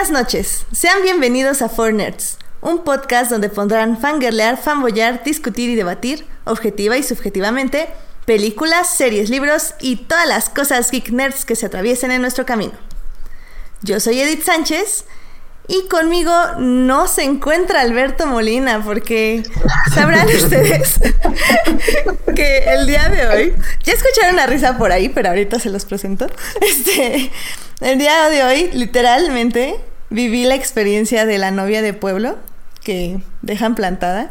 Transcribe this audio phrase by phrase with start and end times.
[0.00, 5.74] Buenas noches, sean bienvenidos a Four Nerds, un podcast donde pondrán fangirlear, fanboyar, discutir y
[5.74, 7.86] debatir, objetiva y subjetivamente,
[8.24, 12.72] películas, series, libros y todas las cosas geek nerds que se atraviesen en nuestro camino.
[13.82, 15.04] Yo soy Edith Sánchez
[15.68, 19.42] y conmigo no se encuentra Alberto Molina porque
[19.92, 20.98] sabrán ustedes
[22.34, 23.54] que el día de hoy,
[23.84, 26.26] ya escucharon una risa por ahí, pero ahorita se los presento.
[26.62, 27.30] Este,
[27.82, 29.76] el día de hoy, literalmente,
[30.10, 32.36] viví la experiencia de la novia de pueblo
[32.82, 34.30] que dejan plantada,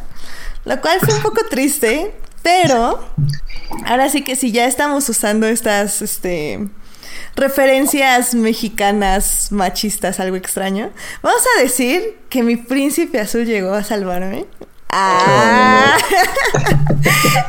[0.66, 3.00] lo cual fue un poco triste, pero
[3.86, 6.70] ahora sí que si ya estamos usando estas, este,
[7.36, 10.92] referencias mexicanas machistas, algo extraño.
[11.22, 14.46] Vamos a decir que mi príncipe azul llegó a salvarme.
[14.90, 15.98] Ah.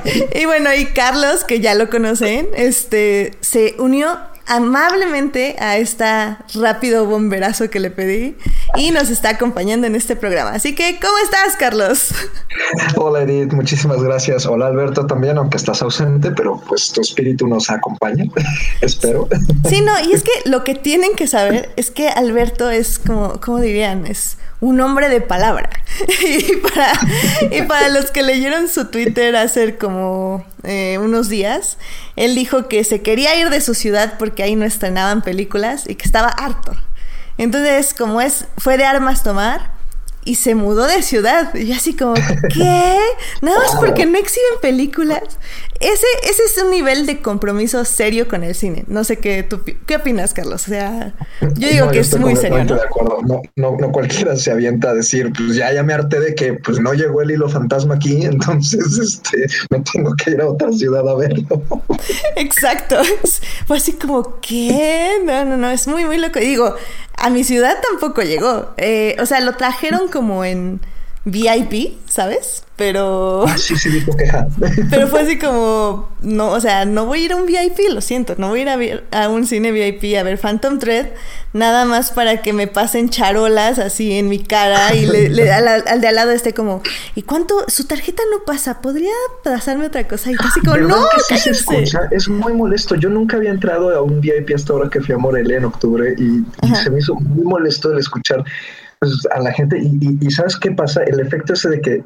[0.34, 4.18] y bueno, y Carlos, que ya lo conocen, este se unió
[4.50, 8.36] amablemente a esta rápido bomberazo que le pedí
[8.74, 10.50] y nos está acompañando en este programa.
[10.50, 12.12] Así que, ¿cómo estás, Carlos?
[12.96, 14.46] Hola, Edith, muchísimas gracias.
[14.46, 18.24] Hola, Alberto, también, aunque estás ausente, pero pues tu espíritu nos acompaña,
[18.80, 19.28] espero.
[19.68, 23.40] Sí, no, y es que lo que tienen que saber es que Alberto es como,
[23.40, 24.04] ¿cómo dirían?
[24.04, 25.70] Es un hombre de palabra.
[26.24, 26.92] y, para,
[27.50, 31.78] y para los que leyeron su Twitter hace como eh, unos días,
[32.16, 35.94] él dijo que se quería ir de su ciudad porque ahí no estrenaban películas y
[35.94, 36.72] que estaba harto.
[37.38, 39.79] Entonces, como es, fue de armas tomar
[40.24, 41.54] y se mudó de ciudad.
[41.54, 42.14] Y así como,
[42.52, 42.98] ¿qué?
[43.42, 45.22] Nada más porque no exhiben películas.
[45.80, 48.84] Ese, ese es un nivel de compromiso serio con el cine.
[48.86, 50.66] No sé qué tú, qué opinas, Carlos.
[50.66, 51.14] O sea,
[51.54, 52.64] yo digo que es muy serio.
[52.64, 52.74] ¿no?
[52.74, 53.18] De acuerdo.
[53.26, 56.52] No, no, no, cualquiera se avienta a decir, pues ya, ya me harté de que
[56.52, 60.70] pues no llegó el hilo fantasma aquí, entonces este, me tengo que ir a otra
[60.70, 61.62] ciudad a verlo.
[62.36, 62.96] Exacto.
[63.66, 65.18] Fue así como, ¿qué?
[65.24, 66.40] No, no, no, es muy, muy loco.
[66.40, 66.74] Y digo,
[67.20, 68.72] a mi ciudad tampoco llegó.
[68.76, 70.80] Eh, o sea, lo trajeron como en
[71.24, 72.64] VIP, ¿sabes?
[72.76, 73.44] Pero.
[73.46, 74.46] Ah, sí, sí, dijo queja.
[74.90, 76.08] Pero fue así como.
[76.22, 78.36] No, o sea, no voy a ir a un VIP, lo siento.
[78.38, 81.08] No voy a ir a, ver, a un cine VIP a ver Phantom Thread,
[81.52, 86.00] nada más para que me pasen charolas así en mi cara y le, al, al,
[86.00, 86.82] de al lado esté como.
[87.14, 87.66] ¿Y cuánto?
[87.68, 89.12] Su tarjeta no pasa, ¿podría
[89.44, 90.30] pasarme otra cosa?
[90.30, 92.08] Y así como, no, que sí se escucha?
[92.10, 92.94] Es muy molesto.
[92.94, 96.14] Yo nunca había entrado a un VIP hasta ahora que fui a Morelia en octubre
[96.16, 98.42] y, y se me hizo muy molesto el escuchar
[99.00, 99.78] pues, a la gente.
[99.78, 101.02] Y, y, y, ¿sabes qué pasa?
[101.04, 102.04] El efecto ese de que,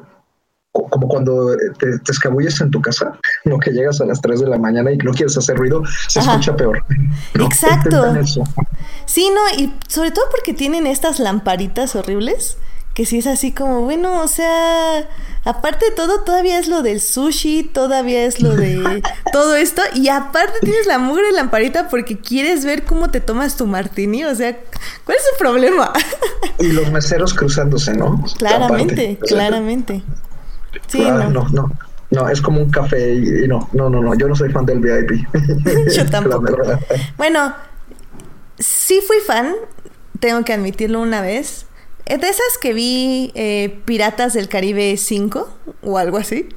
[0.71, 4.47] como cuando te, te, escabulles en tu casa, no que llegas a las 3 de
[4.47, 6.31] la mañana y no quieres hacer ruido, se Ajá.
[6.31, 6.83] escucha peor.
[7.35, 8.15] Exacto.
[9.05, 12.57] Sí, no, y sobre todo porque tienen estas lamparitas horribles
[12.95, 15.09] que sí es así como, bueno, o sea,
[15.43, 20.07] aparte de todo, todavía es lo del sushi, todavía es lo de todo esto, y
[20.07, 24.57] aparte tienes la mugre lamparita porque quieres ver cómo te tomas tu martini, o sea,
[25.03, 25.91] ¿cuál es el problema?
[26.59, 28.23] y los meseros cruzándose, ¿no?
[28.37, 30.01] Claramente, claramente.
[30.87, 31.43] Sí, claro, no.
[31.43, 31.71] no, no.
[32.11, 34.65] No, es como un café y, y, no, no, no, no, yo no soy fan
[34.65, 35.27] del VIP.
[35.93, 36.55] yo tampoco.
[37.17, 37.53] bueno,
[38.57, 39.53] sí fui fan,
[40.19, 41.65] tengo que admitirlo una vez.
[42.05, 45.49] De esas que vi eh, Piratas del Caribe 5
[45.81, 46.47] o algo así.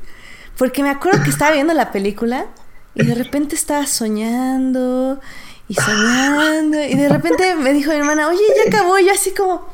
[0.56, 2.46] Porque me acuerdo que estaba viendo la película
[2.94, 5.20] y de repente estaba soñando
[5.68, 6.82] y soñando.
[6.82, 8.98] Y de repente me dijo mi hermana, oye, ya acabó.
[8.98, 9.66] Y yo así como,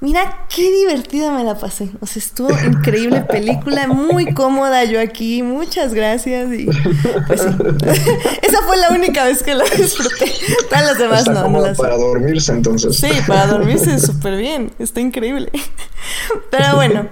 [0.00, 1.90] mira qué divertida me la pasé.
[2.00, 5.42] O sea, estuvo increíble película, muy cómoda yo aquí.
[5.42, 6.52] Muchas gracias.
[6.52, 6.66] Y
[7.26, 7.48] pues sí.
[8.42, 10.32] Esa fue la única vez que la disfruté.
[10.68, 11.42] Todas las demás Está no.
[11.42, 11.78] Como no las...
[11.78, 12.96] para dormirse entonces.
[12.96, 14.72] Sí, para dormirse súper bien.
[14.78, 15.50] Está increíble.
[16.50, 17.08] Pero bueno,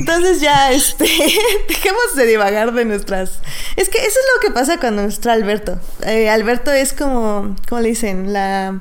[0.00, 1.04] entonces ya este
[1.68, 3.40] dejemos de divagar de nuestras.
[3.76, 5.78] Es que eso es lo que pasa cuando nuestro Alberto.
[6.04, 8.32] Eh, Alberto es como, ¿cómo le dicen?
[8.32, 8.80] La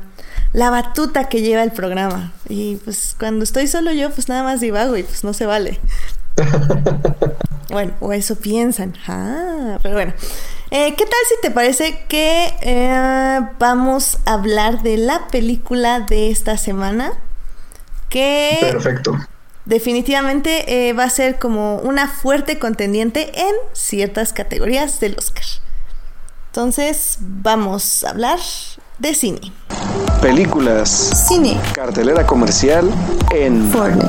[0.53, 2.33] la batuta que lleva el programa.
[2.49, 5.79] Y pues cuando estoy solo yo, pues nada más divago y pues no se vale.
[7.69, 8.95] bueno, o eso piensan.
[9.07, 10.13] Ah, pero bueno.
[10.71, 16.31] Eh, ¿Qué tal si te parece que eh, vamos a hablar de la película de
[16.31, 17.13] esta semana?
[18.07, 19.17] Que Perfecto.
[19.65, 25.43] definitivamente eh, va a ser como una fuerte contendiente en ciertas categorías del Oscar.
[26.47, 28.39] Entonces, vamos a hablar
[29.01, 29.51] de cine.
[30.21, 31.25] Películas.
[31.27, 31.59] Cine.
[31.73, 32.87] Cartelera comercial
[33.31, 34.07] en Fortnite.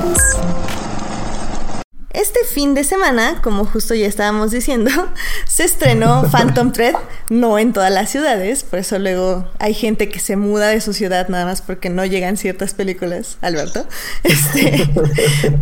[2.10, 4.90] Este fin de semana, como justo ya estábamos diciendo,
[5.46, 6.94] se estrenó Phantom Thread,
[7.30, 10.92] no en todas las ciudades, por eso luego hay gente que se muda de su
[10.92, 13.86] ciudad nada más porque no llegan ciertas películas, Alberto.
[14.24, 14.90] Este,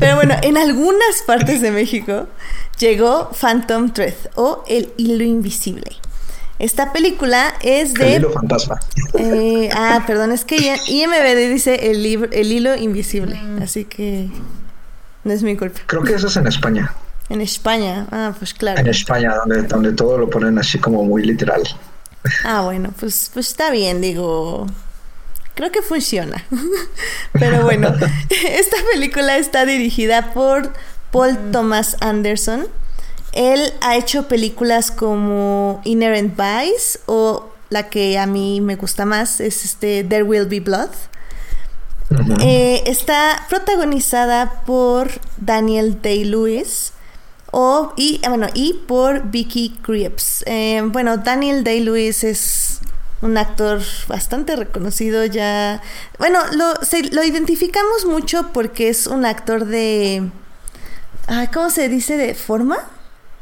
[0.00, 2.26] pero bueno, en algunas partes de México
[2.80, 6.00] llegó Phantom Thread o El Hilo Invisible.
[6.60, 8.16] Esta película es de...
[8.16, 8.78] El hilo fantasma.
[9.18, 14.28] Eh, ah, perdón, es que IMBD dice el, libro, el hilo invisible, así que
[15.24, 15.80] no es mi culpa.
[15.86, 16.92] Creo que eso es en España.
[17.30, 18.78] En España, ah, pues claro.
[18.78, 21.62] En España, donde, donde todo lo ponen así como muy literal.
[22.44, 24.66] Ah, bueno, pues, pues está bien, digo.
[25.54, 26.44] Creo que funciona.
[27.32, 27.88] Pero bueno,
[28.28, 30.74] esta película está dirigida por
[31.10, 32.68] Paul Thomas Anderson.
[33.32, 39.40] Él ha hecho películas como Inherent Vice o la que a mí me gusta más
[39.40, 40.90] es este There Will Be Blood.
[42.40, 46.92] Eh, está protagonizada por Daniel Day-Lewis
[47.52, 50.42] o, y, bueno, y por Vicky Krieps.
[50.46, 52.80] Eh, bueno, Daniel Day-Lewis es
[53.22, 55.80] un actor bastante reconocido ya.
[56.18, 56.74] Bueno, lo,
[57.12, 60.28] lo identificamos mucho porque es un actor de...
[61.52, 62.16] ¿Cómo se dice?
[62.16, 62.78] ¿De forma?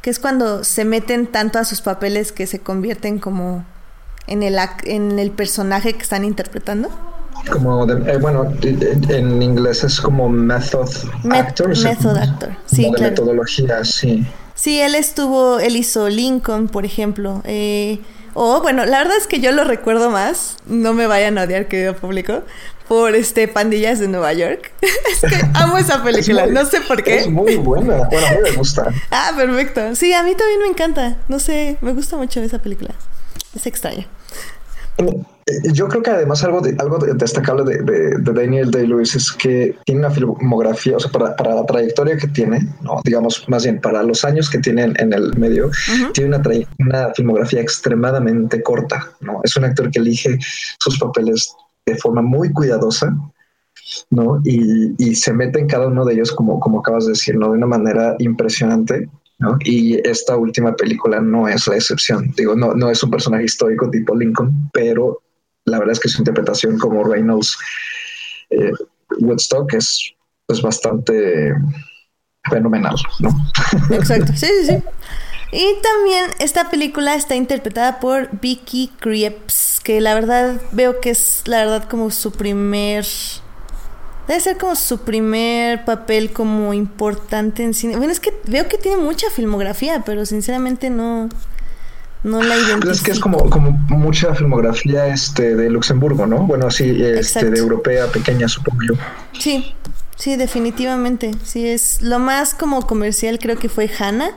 [0.02, 3.64] Que es cuando se meten tanto a sus papeles que se convierten como
[4.26, 6.90] en el, en el personaje que están interpretando.
[7.50, 10.88] Como, eh, bueno, en inglés es como method
[11.30, 11.68] actor.
[11.78, 13.10] Method actor, sí, claro.
[13.10, 14.26] metodología, sí.
[14.54, 17.42] Sí, él estuvo, él hizo Lincoln, por ejemplo.
[17.44, 18.00] Eh,
[18.34, 21.68] o bueno, la verdad es que yo lo recuerdo más, no me vayan a odiar,
[21.68, 22.42] querido público,
[22.88, 24.72] por este Pandillas de Nueva York.
[24.80, 27.18] es que amo esa película, no sé por qué.
[27.18, 28.92] Es muy buena, bueno, a mí me gusta.
[29.10, 29.94] ah, perfecto.
[29.94, 32.94] Sí, a mí también me encanta, no sé, me gusta mucho esa película.
[33.54, 34.06] Es extraño.
[34.98, 40.00] Eh, yo creo que además algo, de, algo destacable de, Daniel Day-Lewis es que tiene
[40.00, 44.24] una filmografía, o sea, para, la trayectoria que tiene, no, digamos más bien para los
[44.24, 45.70] años que tiene en, el medio,
[46.12, 46.42] tiene una,
[46.78, 49.10] una filmografía extremadamente corta.
[49.20, 49.40] ¿no?
[49.44, 50.38] Es un actor que elige
[50.78, 51.54] sus papeles
[51.90, 53.16] de forma muy cuidadosa.
[54.10, 54.40] ¿no?
[54.44, 57.50] Y, se mete en cada uno de ellos, como, como acabas de decir, ¿no?
[57.50, 59.08] de una manera impresionante.
[59.38, 59.56] ¿no?
[59.60, 62.32] Y esta última película no es la excepción.
[62.36, 65.22] Digo, no, no es un personaje histórico tipo Lincoln, pero
[65.64, 67.56] la verdad es que su interpretación como Reynolds
[68.50, 68.72] eh,
[69.20, 70.12] Woodstock es,
[70.48, 71.54] es bastante
[72.50, 73.30] fenomenal, ¿no?
[73.90, 74.82] Exacto, sí, sí, sí.
[75.50, 81.44] Y también esta película está interpretada por Vicky Krieps, que la verdad veo que es
[81.46, 83.06] la verdad como su primer
[84.28, 87.96] debe ser como su primer papel como importante en cine.
[87.96, 91.30] Bueno, es que veo que tiene mucha filmografía, pero sinceramente no
[92.22, 92.90] no la identifico.
[92.90, 96.40] Es que es como, como mucha filmografía este de Luxemburgo, ¿no?
[96.40, 98.94] Bueno, así este, de europea pequeña, supongo yo.
[99.40, 99.74] Sí,
[100.16, 101.30] sí, definitivamente.
[101.44, 104.32] Sí, es lo más como comercial creo que fue Hannah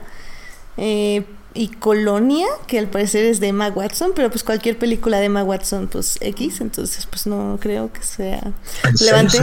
[0.78, 5.26] eh, y Colonia, que al parecer es de Emma Watson, pero pues cualquier película de
[5.26, 8.52] Emma Watson, pues X, entonces pues no creo que sea
[9.00, 9.38] levante.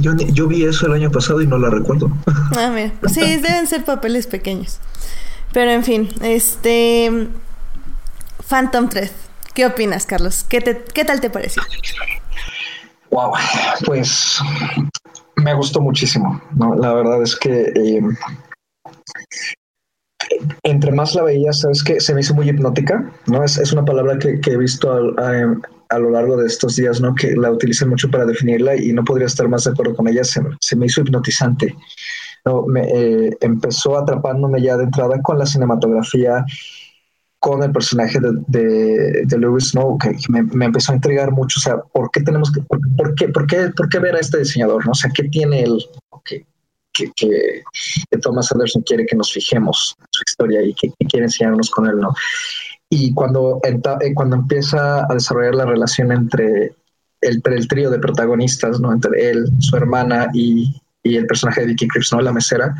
[0.00, 2.10] Yo, yo vi eso el año pasado y no la recuerdo.
[2.54, 2.92] Ah, mira.
[3.08, 4.78] Sí, deben ser papeles pequeños.
[5.52, 7.28] Pero en fin, este
[8.46, 9.10] Phantom Thread.
[9.54, 10.44] ¿Qué opinas, Carlos?
[10.48, 11.62] ¿Qué, tal te pareció?
[13.10, 13.32] Wow,
[13.86, 14.38] pues
[15.36, 16.40] me gustó muchísimo.
[16.54, 16.74] ¿no?
[16.74, 18.02] La verdad es que eh,
[20.62, 23.12] entre más la veía, sabes que se me hizo muy hipnótica.
[23.26, 27.34] No es, una palabra que, he visto a, lo largo de estos días, no que
[27.36, 30.22] la utilizan mucho para definirla y no podría estar más de acuerdo con ella.
[30.24, 31.74] Se, me hizo hipnotizante.
[32.44, 36.44] No, me, eh, empezó atrapándome ya de entrada con la cinematografía
[37.38, 41.76] con el personaje de, de, Lewis Snow, que me, empezó a intrigar mucho, o sea,
[41.92, 42.78] ¿por qué tenemos que, por,
[43.16, 44.86] qué, por, qué, por qué ver a este diseñador?
[44.86, 44.92] ¿no?
[44.92, 45.84] O sea, ¿qué tiene él
[46.92, 47.62] que, que,
[48.10, 51.86] que, Thomas Anderson quiere que nos fijemos en su historia y que, quiere enseñarnos con
[51.86, 52.14] él, ¿no?
[52.88, 56.74] Y cuando, eh, cuando empieza a desarrollar la relación entre
[57.20, 58.92] el, el trío de protagonistas, ¿no?
[58.92, 62.20] Entre él, su hermana y, y el personaje de Vicky Cripps, ¿no?
[62.20, 62.74] La mesera,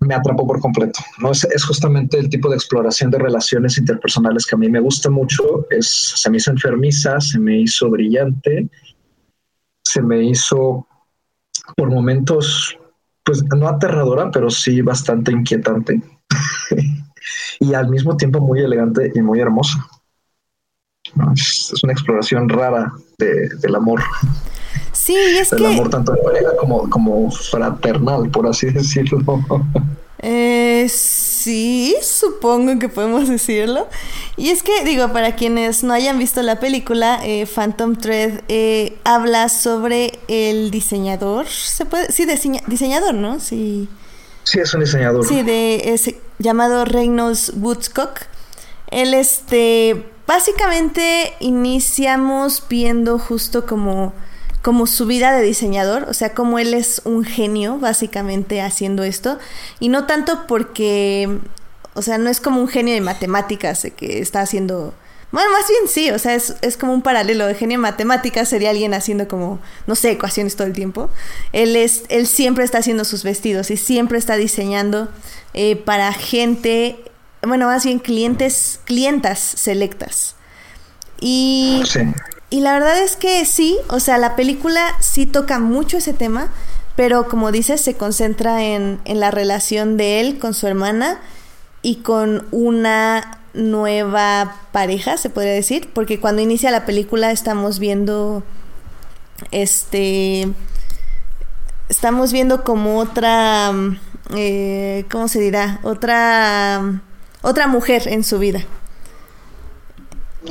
[0.00, 1.00] me atrapó por completo.
[1.18, 1.32] ¿no?
[1.32, 5.66] Es, justamente el tipo de exploración de relaciones interpersonales que a mí me gusta mucho.
[5.70, 8.68] Es, se me hizo enfermiza, se me hizo brillante,
[9.82, 10.86] se me hizo
[11.76, 12.76] por momentos,
[13.24, 16.00] pues no aterradora, pero sí bastante inquietante.
[17.60, 19.86] y al mismo tiempo muy elegante y muy hermosa.
[21.34, 24.00] Es, una exploración rara del amor.
[24.92, 25.66] Sí, es que...
[25.66, 29.18] amor tanto de pareja como, como fraternal, por así decirlo.
[30.22, 33.88] Eh, sí, supongo que podemos decirlo.
[34.36, 38.98] Y es que, digo, para quienes no hayan visto la película, eh, Phantom Thread eh,
[39.04, 41.46] habla sobre el diseñador.
[41.46, 42.12] ¿Se puede?
[42.12, 42.26] Sí,
[42.66, 43.40] diseñador, ¿no?
[43.40, 43.88] Sí.
[44.44, 45.26] Sí, es un diseñador.
[45.26, 48.20] Sí, de ese, llamado Reynolds Woodcock.
[48.90, 54.12] Él, este, básicamente iniciamos viendo justo como
[54.62, 59.38] como su vida de diseñador, o sea, como él es un genio básicamente haciendo esto,
[59.78, 61.38] y no tanto porque,
[61.94, 64.94] o sea, no es como un genio de matemáticas que está haciendo
[65.32, 68.48] bueno, más bien sí, o sea, es, es, como un paralelo de genio en matemáticas,
[68.48, 71.08] sería alguien haciendo como, no sé, ecuaciones todo el tiempo.
[71.52, 75.08] Él, es, él siempre está haciendo sus vestidos y siempre está diseñando
[75.54, 76.98] eh, para gente,
[77.42, 80.34] bueno, más bien clientes, clientas selectas.
[81.20, 81.80] Y,
[82.50, 86.52] y la verdad es que sí, o sea, la película sí toca mucho ese tema,
[86.96, 91.20] pero como dices, se concentra en, en la relación de él con su hermana
[91.82, 98.42] y con una nueva pareja, se podría decir, porque cuando inicia la película estamos viendo
[99.50, 100.48] este
[101.88, 103.72] estamos viendo como otra
[104.36, 105.80] eh, ¿cómo se dirá?
[105.82, 107.00] otra
[107.42, 108.64] otra mujer en su vida.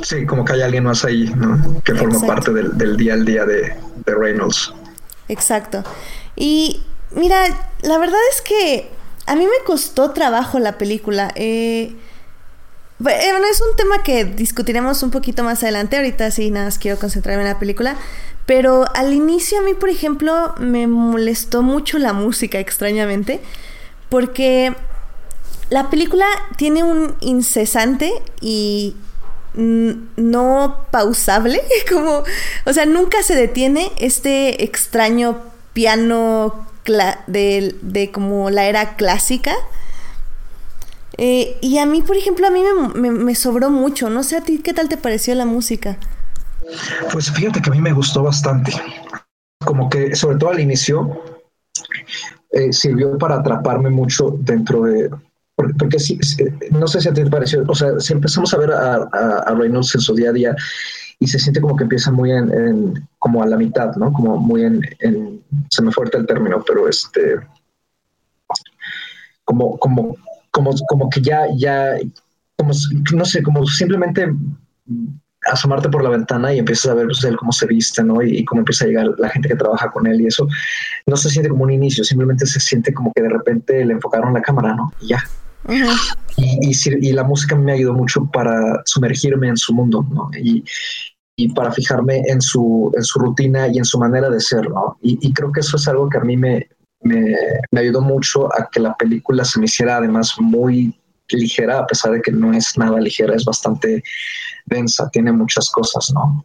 [0.02, 1.82] Sí, como que hay alguien más ahí, ¿no?
[1.82, 4.72] Que forma parte del, día al día de, de Reynolds.
[5.28, 5.82] Exacto.
[6.36, 7.44] Y mira,
[7.82, 8.90] la verdad es que
[9.26, 11.32] a mí me costó trabajo la película.
[11.34, 11.94] Eh,
[12.98, 15.96] bueno, es un tema que discutiremos un poquito más adelante.
[15.96, 17.96] Ahorita sí, nada más quiero concentrarme en la película.
[18.46, 23.40] Pero al inicio a mí, por ejemplo, me molestó mucho la música, extrañamente.
[24.08, 24.74] Porque
[25.68, 28.96] la película tiene un incesante y
[29.54, 32.22] no pausable, como,
[32.66, 35.38] o sea, nunca se detiene este extraño
[35.72, 36.66] piano
[37.26, 39.54] de, de como la era clásica
[41.22, 42.62] eh, y a mí, por ejemplo, a mí
[42.94, 44.08] me, sobró mucho.
[44.08, 45.98] No sé a ti, ¿qué tal te pareció la música?
[47.12, 48.72] Pues fíjate que a mí me gustó bastante.
[49.62, 51.22] Como que, sobre todo al inicio,
[52.52, 55.10] eh, sirvió para atraparme mucho dentro de...
[55.78, 56.18] Porque, sí,
[56.70, 59.94] no sé si a ti te pareció, o sea, si empezamos a ver a, Reynolds
[59.94, 60.56] en su día a día
[61.18, 64.12] y se siente como que empieza muy en, como a la mitad, ¿no?
[64.12, 67.36] Como muy en, en se me fuerte el término, pero este,
[69.44, 70.16] como, como
[70.50, 71.96] como, como que ya, ya,
[72.56, 72.72] como,
[73.12, 74.32] no sé, como simplemente
[75.46, 78.22] asomarte por la ventana y empiezas a ver pues, él cómo se viste, ¿no?
[78.22, 80.46] Y, cómo empieza a llegar la gente que trabaja con él y eso
[81.06, 84.34] no se siente como un inicio, simplemente se siente como que de repente le enfocaron
[84.34, 84.92] la cámara, ¿no?
[85.00, 85.22] Y ya.
[86.36, 90.30] Y, y, la música me ayudó mucho para sumergirme en su mundo, ¿no?
[90.38, 90.64] Y,
[91.40, 94.98] y para fijarme en su, en su rutina y en su manera de ser, ¿no?
[95.00, 96.68] Y, creo que eso es algo que a mí me,
[97.02, 97.34] me,
[97.76, 100.94] ayudó mucho a que la película se me hiciera además muy
[101.30, 104.02] ligera, a pesar de que no es nada ligera, es bastante
[104.66, 106.44] densa, tiene muchas cosas, ¿no?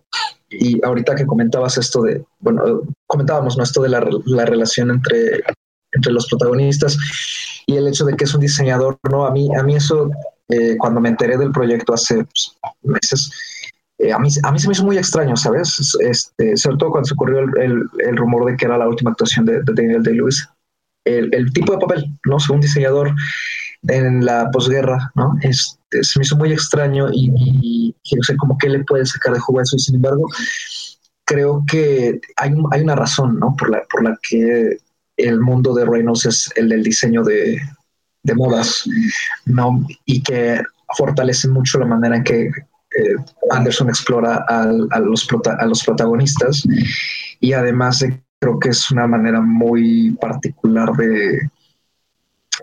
[0.49, 3.63] Y ahorita que comentabas esto de, bueno, comentábamos, ¿no?
[3.63, 5.43] Esto de la, relación entre,
[5.95, 6.97] entre los protagonistas
[7.65, 9.25] y el hecho de que es un diseñador, ¿no?
[9.25, 10.09] A mí, a mí eso,
[10.49, 13.31] eh, cuando me enteré del proyecto hace pues, meses,
[13.97, 15.95] eh, a, mí, a mí se me hizo muy extraño, ¿sabes?
[16.01, 19.45] Este, sobre todo cuando se ocurrió el, el, rumor de que era la última actuación
[19.45, 20.49] de, Daniel Day-Lewis.
[21.05, 22.39] El, el, tipo de papel, ¿no?
[22.39, 23.13] Según diseñador
[23.87, 25.35] en la posguerra, ¿no?
[25.41, 29.39] Este, se me hizo muy extraño y, no sé cómo que le puede sacar de
[29.39, 29.75] juego eso.
[29.75, 30.27] Y sin embargo,
[31.25, 33.55] creo que hay, hay una razón, ¿no?
[33.57, 34.77] Por la, por la que
[35.17, 37.59] el mundo de Reynolds es el del diseño de,
[38.23, 38.83] de modas,
[39.45, 39.85] ¿no?
[40.05, 40.61] Y que
[40.97, 43.15] fortalece mucho la manera en que eh,
[43.51, 44.65] Anderson explora a,
[44.99, 45.27] los
[45.59, 46.63] a los protagonistas
[47.39, 48.03] y además
[48.39, 51.49] creo que es una manera muy particular de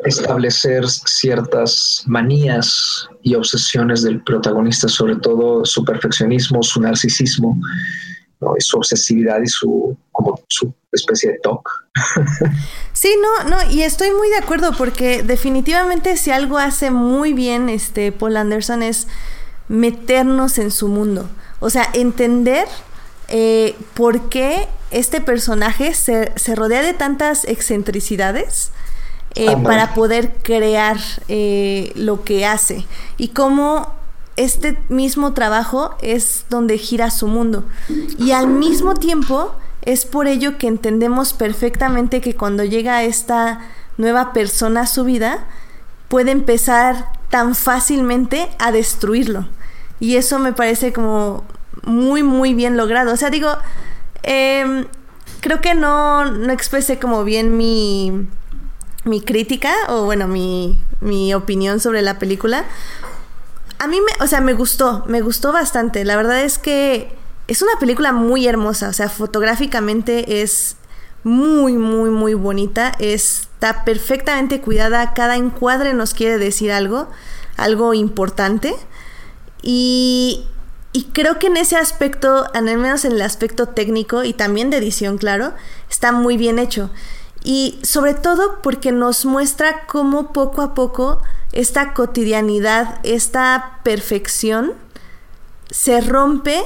[0.05, 7.59] establecer ciertas manías y obsesiones del protagonista, sobre todo su perfeccionismo, su narcisismo,
[8.59, 11.69] y su obsesividad y su como su especie de TOC.
[12.93, 17.69] Sí, no, no, y estoy muy de acuerdo porque definitivamente si algo hace muy bien
[17.69, 19.09] este Paul Anderson es
[19.69, 21.29] meternos en su mundo.
[21.59, 22.69] O sea, entender
[23.29, 28.71] eh, por qué este personaje se, rodea de tantas excentricidades
[29.35, 32.85] eh, para poder crear eh, lo que hace.
[33.17, 33.95] Y cómo
[34.45, 37.65] este mismo trabajo es donde gira su mundo.
[38.19, 43.61] Y al mismo tiempo es por ello que entendemos perfectamente que cuando llega esta
[43.97, 45.45] nueva persona a su vida,
[46.09, 49.49] puede empezar tan fácilmente a destruirlo.
[50.01, 51.45] Y eso me parece como
[51.85, 53.13] muy, muy bien logrado.
[53.13, 53.51] O sea, digo,
[54.23, 54.87] em,
[55.41, 58.27] creo que no, no expresé como bien mi,
[59.05, 62.65] mi crítica o bueno, mi, mi opinión sobre la película.
[63.83, 66.05] A mí me, o sea, me gustó, me gustó bastante.
[66.05, 67.17] La verdad es que
[67.49, 70.77] es una película muy hermosa, o sea, fotográficamente es
[71.25, 72.93] muy, muy, muy bonita.
[73.01, 75.15] Está perfectamente cuidada.
[75.15, 77.09] Cada encuadre nos quiere decir algo,
[77.57, 78.73] algo importante.
[79.63, 80.47] Y,
[81.13, 85.19] creo que en ese aspecto, al menos en el aspecto técnico y también de edición,
[85.19, 85.55] claro,
[85.91, 86.89] está muy bien hecho.
[87.45, 91.21] Y sobre todo porque nos muestra cómo poco a poco
[91.53, 94.75] esta cotidianidad, esta perfección,
[95.71, 96.63] se rompe,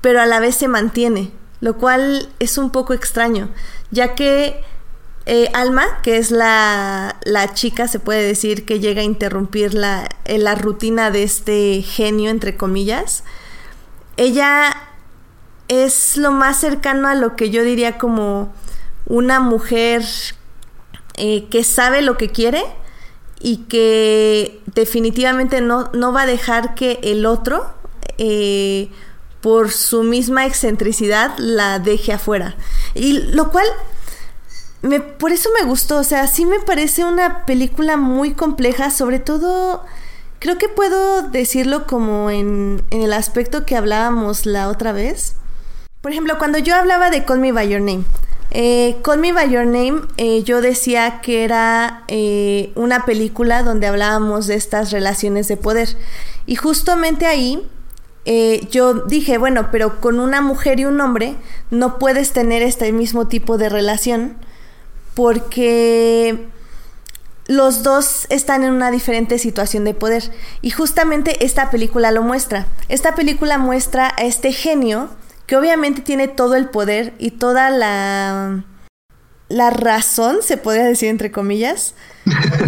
[0.00, 3.50] pero a la vez se mantiene, lo cual es un poco extraño,
[3.90, 4.62] ya que
[5.26, 10.08] eh, Alma, que es la, la, chica, se puede decir, que llega a interrumpir la,
[10.24, 13.22] eh, la rutina de este genio, entre comillas,
[14.16, 14.74] ella
[15.68, 18.52] es lo más cercano a lo que yo diría como
[19.10, 20.02] una mujer
[21.16, 22.62] eh, que sabe lo que quiere
[23.40, 27.74] y que definitivamente no, no va a dejar que el otro,
[29.40, 32.54] por su misma excentricidad, la deje afuera.
[32.94, 33.66] Y lo cual
[34.82, 39.18] me, por eso me gustó, o sea, sí me parece una película muy compleja, sobre
[39.18, 39.84] todo,
[40.38, 45.36] creo que puedo decirlo como en, en el aspecto que hablábamos la otra vez.
[46.00, 48.04] Por ejemplo, cuando yo hablaba de Call Me By Your Name,
[48.50, 53.86] eh, Call Me By Your Name, eh, yo decía que era eh, una película donde
[53.86, 55.96] hablábamos de estas relaciones de poder.
[56.46, 57.66] Y justamente ahí
[58.70, 61.34] yo dije, bueno, pero con una mujer y un hombre
[61.70, 64.36] no puedes tener este mismo tipo de relación
[65.14, 66.46] porque
[67.46, 70.30] los dos están en una diferente situación de poder.
[70.62, 72.68] Y justamente esta película lo muestra.
[72.88, 75.10] Esta película muestra a este genio
[75.50, 78.62] que obviamente tiene todo el poder y toda la,
[79.48, 81.96] la razón, se podría decir entre comillas,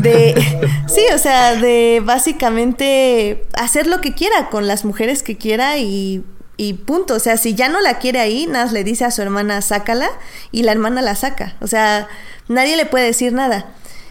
[0.00, 0.34] de,
[0.88, 6.24] sí, o sea, de básicamente hacer lo que quiera con las mujeres que quiera y
[6.56, 7.14] y punto.
[7.14, 10.10] O sea, si ya no la quiere ahí, nada le dice a su hermana, sácala,
[10.50, 11.54] y la hermana la saca.
[11.60, 12.08] O sea,
[12.48, 13.66] nadie le puede decir nada.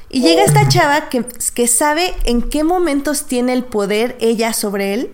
[0.10, 4.94] Y llega esta chava que, que sabe en qué momentos tiene el poder ella sobre
[4.94, 5.12] él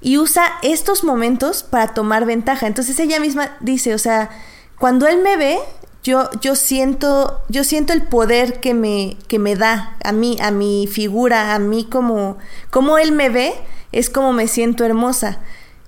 [0.00, 2.66] y usa estos momentos para tomar ventaja.
[2.66, 4.30] Entonces ella misma dice, o sea,
[4.78, 5.58] cuando él me ve,
[6.02, 10.50] yo, yo siento, yo siento el poder que me, que me da a mí, a
[10.50, 12.38] mi figura, a mí como,
[12.70, 13.54] como él me ve,
[13.92, 15.40] es como me siento hermosa.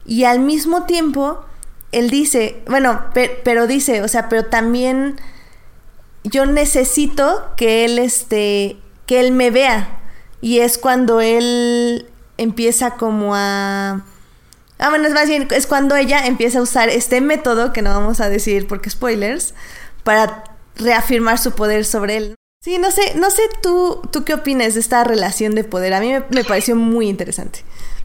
[0.04, 1.40] Y al mismo tiempo,
[1.92, 3.04] él dice, bueno,
[3.44, 5.20] pero dice, o sea, pero también
[6.24, 10.00] yo necesito que él, este, que él me vea.
[10.40, 12.06] Y es cuando él
[12.38, 14.04] empieza como a...
[14.78, 17.90] Ah, bueno, es más bien, es cuando ella empieza a usar este método, que no
[17.90, 19.54] vamos a decir porque spoilers,
[20.04, 20.44] para
[20.76, 22.34] reafirmar su poder sobre él.
[22.64, 25.94] Sí, no sé, no sé tú, tú qué opinas de esta relación de poder.
[25.94, 27.60] A mí me pareció muy interesante.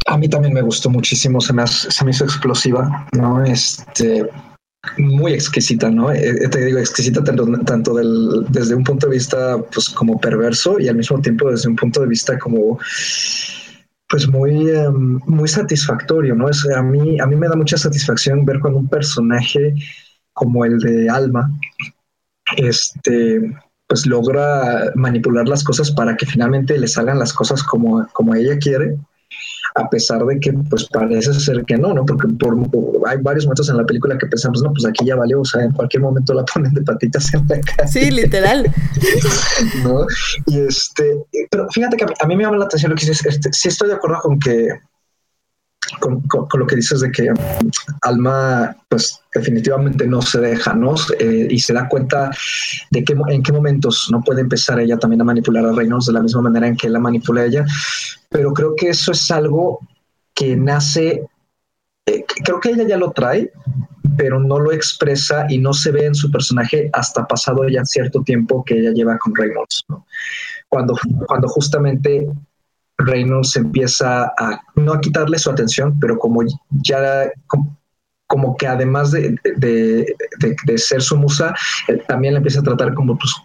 [0.08, 3.44] A mí también me gustó muchísimo, se me, se me hizo explosiva, ¿no?
[3.44, 4.30] Este,
[4.98, 6.12] muy exquisita, ¿no?
[6.12, 10.20] Eh, eh, te digo, exquisita tanto, tanto del, desde un punto de vista, pues, como
[10.20, 12.80] perverso y al mismo tiempo desde un punto de vista como,
[14.14, 16.48] pues, muy, em, muy satisfactorio, ¿no?
[16.48, 19.74] Es, a, mí, a mí me da mucha satisfacción ver cuando un personaje
[20.34, 21.50] como el de Alma,
[22.56, 23.42] este,
[23.88, 28.60] pues logra manipular las cosas para que finalmente le salgan las cosas como, como ella
[28.60, 29.00] quiere
[29.76, 32.06] a pesar de que pues parece ser que no, ¿no?
[32.06, 32.56] Porque por,
[33.08, 35.64] hay varios momentos en la película que pensamos, no, pues aquí ya valió, o sea,
[35.64, 37.88] en cualquier momento la ponen de patitas en la cara.
[37.88, 38.72] Sí, literal.
[39.84, 40.06] ¿No?
[40.48, 43.52] Y este, pero fíjate que a mí, me llama la atención lo que dices, este,
[43.52, 44.70] sí estoy de acuerdo con que
[46.00, 47.30] con, lo que dices de que
[48.02, 50.96] Alma, pues definitivamente no se deja, ¿no?
[51.20, 52.32] Eh, y se da cuenta
[52.92, 56.14] de que en qué momentos no puede empezar ella también a manipular a Reynolds de
[56.14, 57.66] la misma manera en que la manipula ella.
[58.30, 59.80] Pero creo que eso es algo
[60.34, 61.26] que nace,
[62.06, 63.52] eh, creo que ella ya lo trae,
[64.18, 68.22] pero no lo expresa y no se ve en su personaje hasta pasado ya cierto
[68.24, 70.06] tiempo que ella lleva con Reynolds, ¿no?
[70.70, 72.28] Cuando, cuando justamente
[72.98, 76.42] Reynolds empieza a no a quitarle su atención, pero como
[76.84, 77.32] ya
[78.28, 79.36] como, que además de,
[80.78, 81.54] ser su musa,
[82.08, 83.36] también la empieza a tratar como pues,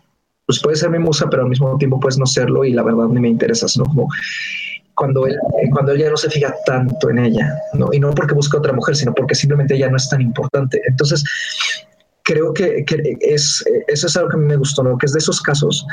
[0.46, 3.06] pues puede ser mi musa, pero al mismo tiempo puedes no serlo y la verdad
[3.08, 3.84] ni me interesa, ¿no?
[3.84, 4.08] Como
[4.94, 5.36] cuando él,
[5.72, 7.88] cuando ya no se fija tanto en ella, ¿no?
[7.92, 10.80] Y no porque busca otra mujer, sino porque simplemente ella no es tan importante.
[10.88, 11.22] Entonces,
[12.24, 12.84] creo que,
[13.20, 14.98] es, eso es algo que a mí me gustó, ¿no?
[14.98, 15.86] Que es de esos casos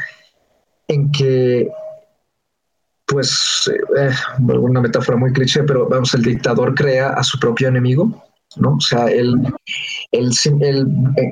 [0.88, 1.70] en que
[3.06, 4.12] pues, eh,
[4.48, 8.24] una metáfora muy cliché, pero vamos, el dictador crea a su propio enemigo,
[8.58, 8.76] ¿no?
[8.76, 9.36] O sea, él,
[10.12, 10.32] él,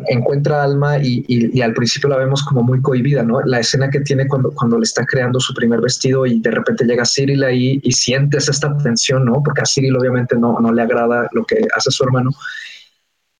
[0.07, 3.41] encuentra alma y, al principio la vemos como muy cohibida, ¿no?
[3.41, 6.85] La escena que tiene cuando, cuando le está creando su primer vestido y de repente
[6.85, 9.41] llega Cyril ahí y sientes esta tensión, ¿no?
[9.43, 12.31] Porque a Cyril obviamente no, no le agrada lo que hace su hermano.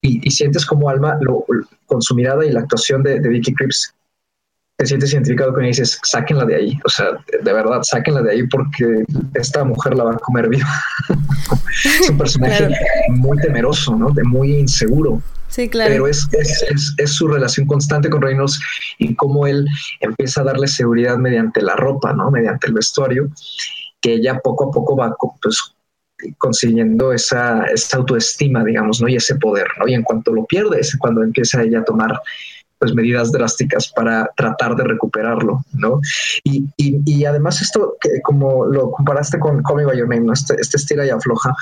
[0.02, 1.46] Y, sientes como alma lo,
[1.86, 3.94] con su mirada y la actuación de, de Vicky Cripps
[4.76, 6.78] te sientes identificado con ella y dices, sáquenla de ahí.
[6.84, 7.06] O sea,
[7.42, 10.68] de verdad, sáquenla de ahí porque esta mujer la va a comer viva.
[12.00, 12.68] es un personaje
[13.10, 14.10] muy temeroso, ¿no?
[14.10, 15.22] De muy inseguro.
[15.48, 15.92] Sí, claro.
[15.92, 16.28] Pero es,
[16.98, 18.58] es, su relación constante con Reynolds
[18.98, 19.64] y cómo él
[20.00, 22.32] empieza a darle seguridad mediante la ropa, ¿no?
[22.32, 23.28] Mediante el vestuario,
[24.00, 25.76] que ella poco a poco va pues,
[26.38, 29.06] consiguiendo esa, esa autoestima, digamos, ¿no?
[29.06, 29.86] Y ese poder, ¿no?
[29.86, 32.20] Y en cuanto lo pierde es cuando empieza ella a tomar
[32.84, 36.00] pues medidas drásticas para tratar de recuperarlo, ¿no?
[36.42, 40.34] Y, y, además esto, que como lo comparaste con Me By Your Name, ¿no?
[40.34, 41.54] este, este estira y afloja,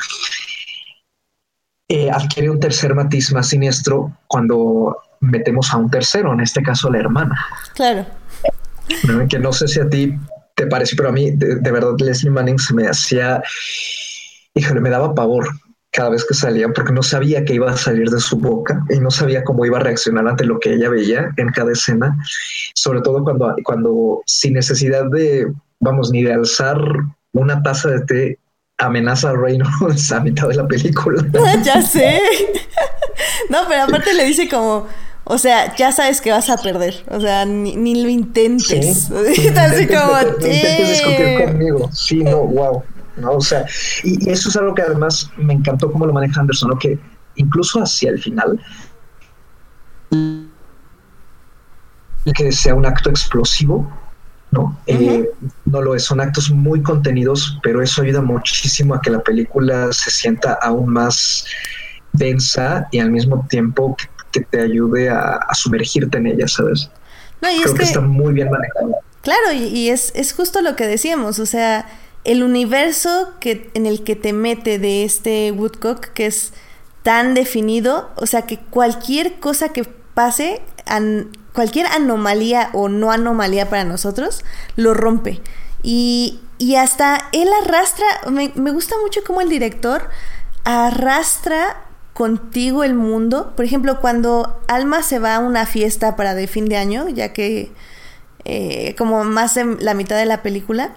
[1.88, 6.90] eh, adquiere un tercer matiz más siniestro cuando metemos a un tercero, en este caso
[6.90, 7.38] la hermana.
[7.76, 8.04] Claro.
[9.28, 10.18] Que no sé si a ti
[10.56, 13.40] te parece, pero a mí de, verdad Leslie Manning se me hacía,
[14.54, 15.46] híjole, me daba pavor
[15.92, 18.98] cada vez que salía porque no sabía qué iba a salir de su boca y
[18.98, 22.16] no sabía cómo iba a reaccionar ante lo que ella veía en cada escena,
[22.74, 26.78] sobre todo cuando, cuando sin necesidad de, vamos, ni de alzar
[27.32, 28.38] una taza de té
[28.78, 31.22] amenaza a Reynolds a mitad de la película.
[31.64, 32.20] ya sé.
[33.50, 34.86] No, pero aparte le dice como,
[35.24, 37.04] o sea, ya sabes que vas a perder.
[37.08, 39.10] O sea, ni, lo intentes.
[39.10, 41.90] Así como, no intentes discutir conmigo.
[41.92, 42.82] Sí, no, wow.
[43.16, 43.32] ¿No?
[43.32, 43.64] O sea,
[44.02, 46.78] y, eso es algo que además me encantó cómo lo maneja Anderson, ¿no?
[46.78, 46.98] Que
[47.36, 48.60] incluso hacia el final,
[52.34, 53.90] que sea un acto explosivo,
[54.50, 54.78] ¿no?
[54.86, 55.30] Eh,
[55.64, 59.92] no lo es, son actos muy contenidos, pero eso ayuda muchísimo a que la película
[59.92, 61.46] se sienta aún más
[62.12, 63.96] densa y al mismo tiempo
[64.30, 66.90] que, te ayude a, sumergirte en ella, ¿sabes?
[67.40, 68.96] No, y Creo que, está muy bien manejado.
[69.22, 71.86] Claro, y, es, es, justo lo que decíamos, o sea,
[72.24, 76.52] el universo que, en el que te mete de este Woodcock, que es
[77.02, 80.62] tan definido, o sea, que cualquier cosa que pase,
[81.52, 84.44] cualquier anomalía o no anomalía para nosotros,
[84.76, 85.40] lo rompe.
[85.82, 90.08] Y, y hasta él arrastra, me, me gusta mucho cómo el director
[90.64, 91.82] arrastra
[92.12, 93.52] contigo el mundo.
[93.56, 97.32] Por ejemplo, cuando Alma se va a una fiesta para de fin de año, ya
[97.32, 97.72] que
[98.44, 100.94] eh, como más de la mitad de la película,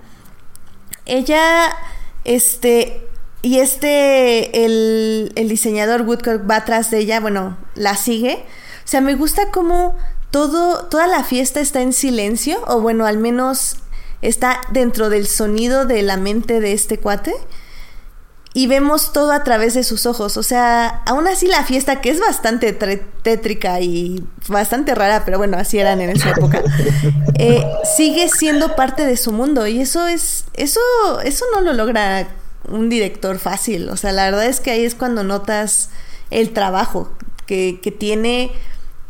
[1.05, 1.75] ella,
[2.23, 3.07] este,
[3.41, 8.43] y este, el, el diseñador Woodcock va atrás de ella, bueno, la sigue.
[8.83, 9.95] O sea, me gusta cómo
[10.31, 13.77] todo, toda la fiesta está en silencio, o bueno, al menos
[14.21, 17.33] está dentro del sonido de la mente de este cuate
[18.55, 20.37] y vemos todo a través de sus ojos.
[20.37, 25.57] O sea, aún así la fiesta, que es bastante tétrica y bastante rara, pero bueno,
[25.57, 26.63] así eran en esa época,
[27.37, 27.65] eh,
[27.97, 29.67] sigue siendo parte de su mundo.
[29.67, 30.79] Y eso es, eso,
[31.25, 32.29] eso no lo logra
[32.69, 33.89] un director fácil.
[33.89, 35.89] O sea, la verdad es que ahí es cuando notas
[36.31, 37.11] el trabajo
[37.47, 38.53] que, que tiene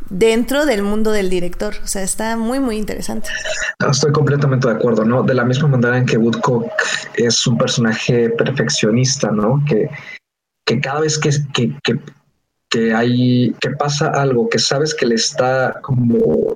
[0.09, 1.75] dentro del mundo del director.
[1.83, 3.29] O sea, está muy, muy interesante.
[3.89, 5.23] estoy completamente de acuerdo, ¿no?
[5.23, 6.71] De la misma manera en que Woodcock
[7.15, 9.63] es un personaje perfeccionista, ¿no?
[9.67, 9.89] Que,
[10.65, 11.99] que cada vez que, que,
[12.69, 16.55] que, hay, que pasa algo que sabes que le está como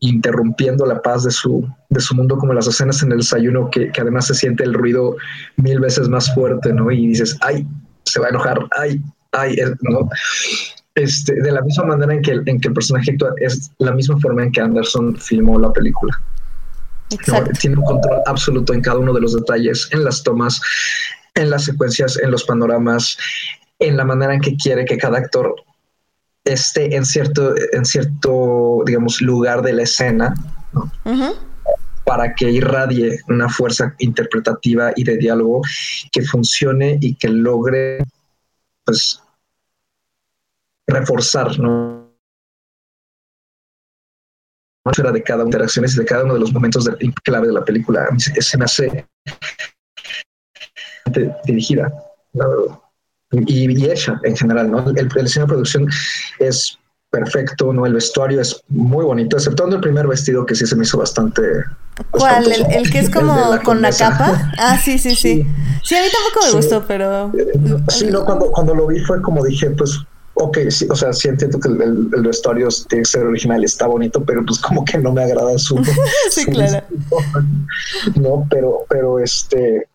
[0.00, 3.90] interrumpiendo la paz de su, de su mundo, como las escenas en el desayuno, que,
[3.90, 5.16] que además se siente el ruido
[5.56, 6.90] mil veces más fuerte, ¿no?
[6.90, 7.66] Y dices, ay,
[8.04, 9.00] se va a enojar, ay,
[9.32, 10.08] ay, ¿no?
[10.96, 14.18] Este, de la misma manera en que, en que el personaje actúa, es la misma
[14.18, 16.18] forma en que Anderson filmó la película.
[17.60, 20.58] Tiene un control absoluto en cada uno de los detalles, en las tomas,
[21.34, 23.18] en las secuencias, en los panoramas,
[23.78, 25.54] en la manera en que quiere que cada actor
[26.44, 30.34] esté en cierto, en cierto digamos, lugar de la escena,
[32.06, 35.60] para que irradie una fuerza interpretativa y de diálogo
[36.10, 37.98] que funcione y que logre
[38.84, 39.20] pues
[40.86, 41.96] reforzar, ¿no?
[45.12, 48.08] de cada interacciones y de cada uno de los momentos de, clave de la película.
[48.18, 49.04] Se me hace
[51.44, 51.92] dirigida
[53.32, 54.88] y, hecha en general, ¿no?
[54.90, 55.88] El, el diseño de producción
[56.38, 56.78] es
[57.10, 57.86] perfecto, ¿no?
[57.86, 61.42] El vestuario es muy bonito, exceptuando el primer vestido que sí se me hizo bastante.
[62.10, 62.50] ¿Cuál?
[62.70, 64.52] ¿El, que es como con la capa?
[64.58, 65.46] Ah, sí, sí, sí.
[65.82, 67.32] Sí, a mí tampoco me gustó, pero.
[67.88, 69.98] Sí, no, cuando, cuando lo vi fue como dije, pues
[70.36, 73.86] ok, sí, o sea, sí entiendo que el, el, vestuario tiene que ser original está
[73.86, 75.76] bonito, pero pues como que no me agrada su...
[76.30, 76.86] sí, claro.
[78.16, 79.88] No, pero, pero este...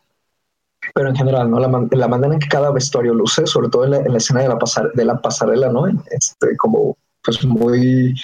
[0.95, 1.59] Pero en general, ¿no?
[1.59, 4.41] La, la, manera en que cada vestuario luce, sobre todo en la, en la escena
[4.41, 5.85] de la, pasar, de la pasarela, ¿no?
[6.09, 8.15] Este, como pues muy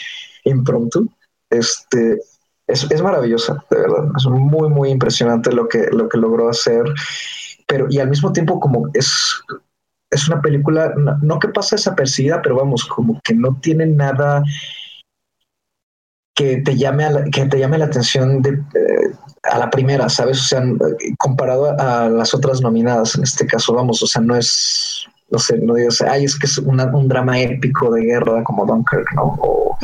[0.43, 1.07] impromptu,
[1.51, 2.19] este,
[2.65, 4.05] es, es maravillosa, de verdad.
[4.17, 6.83] Es muy, muy impresionante lo que, lo que logró hacer
[7.67, 9.43] pero y al mismo tiempo como es
[10.09, 14.43] es una película, no, que pasa desapercibida, pero vamos, como que no tiene nada
[16.33, 19.11] que te llame a la, que te llame la atención de, eh,
[19.43, 20.39] a la primera, ¿sabes?
[20.39, 20.63] O sea,
[21.17, 25.57] comparado a, las otras nominadas en este caso, vamos, o sea, no es no sé,
[25.57, 29.37] no digas, ay, es que es un drama épico de guerra como Dunkirk, ¿no?
[29.41, 29.77] O,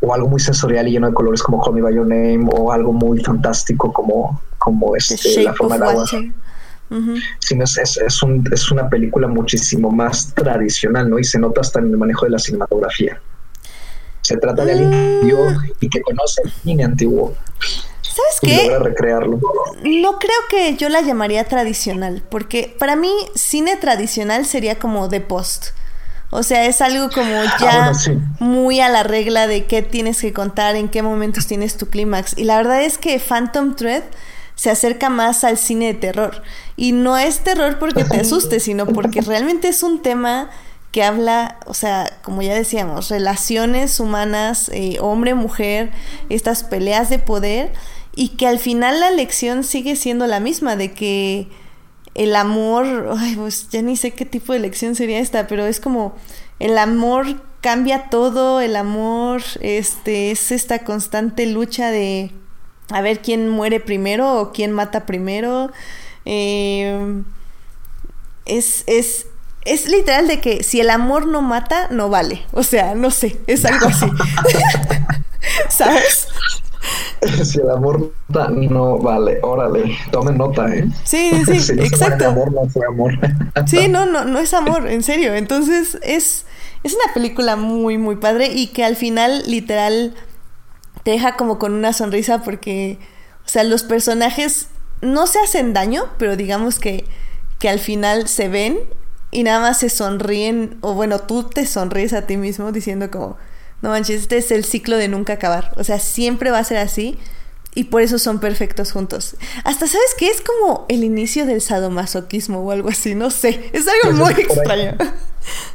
[0.00, 2.70] o, algo muy sensorial y lleno de colores como Call Me By Your Name, o
[2.70, 6.04] algo muy fantástico como, como este, La Forma del Agua.
[7.38, 11.18] Sino es, es, es, un, es una película muchísimo más tradicional, ¿no?
[11.18, 13.20] Y se nota hasta en el manejo de la cinematografía.
[14.20, 15.72] Se trata de alguien que vio mm.
[15.80, 17.36] y que conoce el cine antiguo.
[18.00, 18.78] ¿Sabes qué?
[18.78, 19.40] recrearlo.
[19.82, 25.20] No creo que yo la llamaría tradicional, porque para mí cine tradicional sería como de
[25.20, 25.68] post.
[26.30, 27.92] O sea, es algo como ah, ya
[28.40, 32.36] muy a la regla de qué tienes que contar, en qué momentos tienes tu clímax.
[32.36, 34.02] Y la verdad es que Phantom Thread
[34.54, 36.42] se acerca más al cine de terror.
[36.76, 40.50] Y no es terror porque te asuste, sino porque realmente es un tema
[40.92, 45.90] que habla, o sea, como ya decíamos, relaciones humanas, eh, hombre-mujer,
[46.28, 47.72] estas peleas de poder
[48.14, 51.48] y que al final la lección sigue siendo la misma, de que
[52.14, 55.80] el amor, ay, pues ya ni sé qué tipo de lección sería esta, pero es
[55.80, 56.14] como
[56.60, 62.30] el amor cambia todo, el amor este, es esta constante lucha de
[62.90, 65.70] a ver quién muere primero o quién mata primero.
[66.24, 67.22] Eh,
[68.46, 69.26] es, es,
[69.64, 72.42] es literal de que si el amor no mata, no vale.
[72.52, 74.06] O sea, no sé, es algo así.
[75.68, 76.28] ¿Sabes?
[77.44, 80.86] si el amor no vale, órale, tomen nota, ¿eh?
[81.04, 82.28] Sí, sí, exacto.
[82.28, 83.12] amor no fue amor.
[83.66, 85.34] sí, no, no, no es amor, en serio.
[85.34, 86.46] Entonces es,
[86.82, 90.14] es una película muy, muy padre y que al final, literal,
[91.04, 92.98] te deja como con una sonrisa porque,
[93.46, 94.68] o sea, los personajes
[95.00, 97.04] no se hacen daño, pero digamos que,
[97.58, 98.78] que al final se ven
[99.30, 103.36] y nada más se sonríen, o bueno, tú te sonríes a ti mismo diciendo como
[103.82, 105.72] no manches, este es el ciclo de nunca acabar.
[105.76, 107.18] O sea, siempre va a ser así
[107.74, 109.36] y por eso son perfectos juntos.
[109.64, 113.86] Hasta sabes que es como el inicio del sadomasoquismo o algo así, no sé, es
[113.86, 114.96] algo pues muy extraño.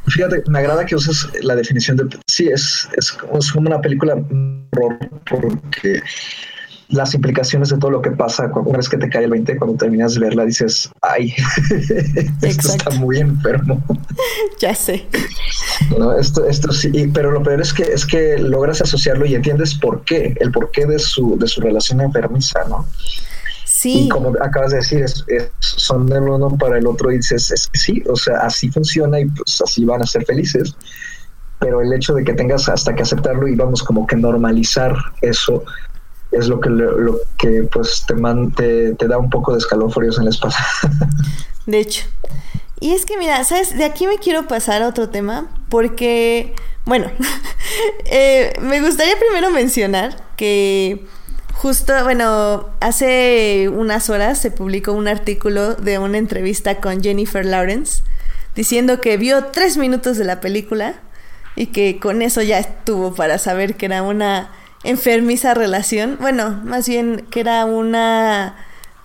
[0.07, 4.15] Fíjate, me agrada que uses la definición de sí, es, es, es como una película
[4.15, 4.97] horror
[5.29, 6.01] porque
[6.89, 9.78] las implicaciones de todo lo que pasa una vez que te cae el 20, cuando
[9.78, 11.34] terminas de verla dices, ay,
[12.41, 13.82] esto está muy enfermo.
[14.60, 15.06] ya sé.
[15.97, 19.75] No, esto, esto sí, pero lo peor es que es que logras asociarlo y entiendes
[19.75, 22.88] por qué, el porqué de su, de su relación enfermiza, ¿no?
[23.65, 24.06] Sí.
[24.06, 25.06] Y como acabas de decir,
[25.60, 29.19] son del uno para el otro y dices, es que sí, o sea, así funciona
[29.19, 30.75] y pues así van a ser felices.
[31.60, 35.63] Pero el hecho de que tengas hasta que aceptarlo y vamos como que normalizar eso
[36.31, 40.25] es lo que, lo, que pues te, man, te, da un poco de escalofríos en
[40.25, 40.57] la espalda.
[41.65, 42.05] De hecho.
[42.79, 43.77] Y es que mira, ¿sabes?
[43.77, 46.53] De aquí me quiero pasar a otro tema porque,
[46.85, 47.11] bueno,
[48.05, 51.05] eh, me gustaría primero mencionar que
[51.53, 58.03] justo, bueno, hace unas horas se publicó un artículo de una entrevista con Jennifer Lawrence
[58.55, 60.95] diciendo que vio tres minutos de la película
[61.57, 64.51] y que con eso ya estuvo para saber que era una
[64.83, 66.17] enfermiza relación.
[66.19, 68.55] Bueno, más bien que era una,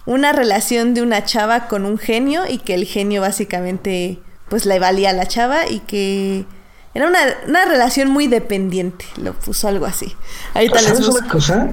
[0.06, 4.78] una relación de una chava con un genio y que el genio básicamente pues le
[4.78, 6.44] valía a la chava y que
[6.94, 10.14] era una, una relación muy dependiente, lo puso algo así.
[10.54, 11.68] Ahí tal ¿Sabes una cosa?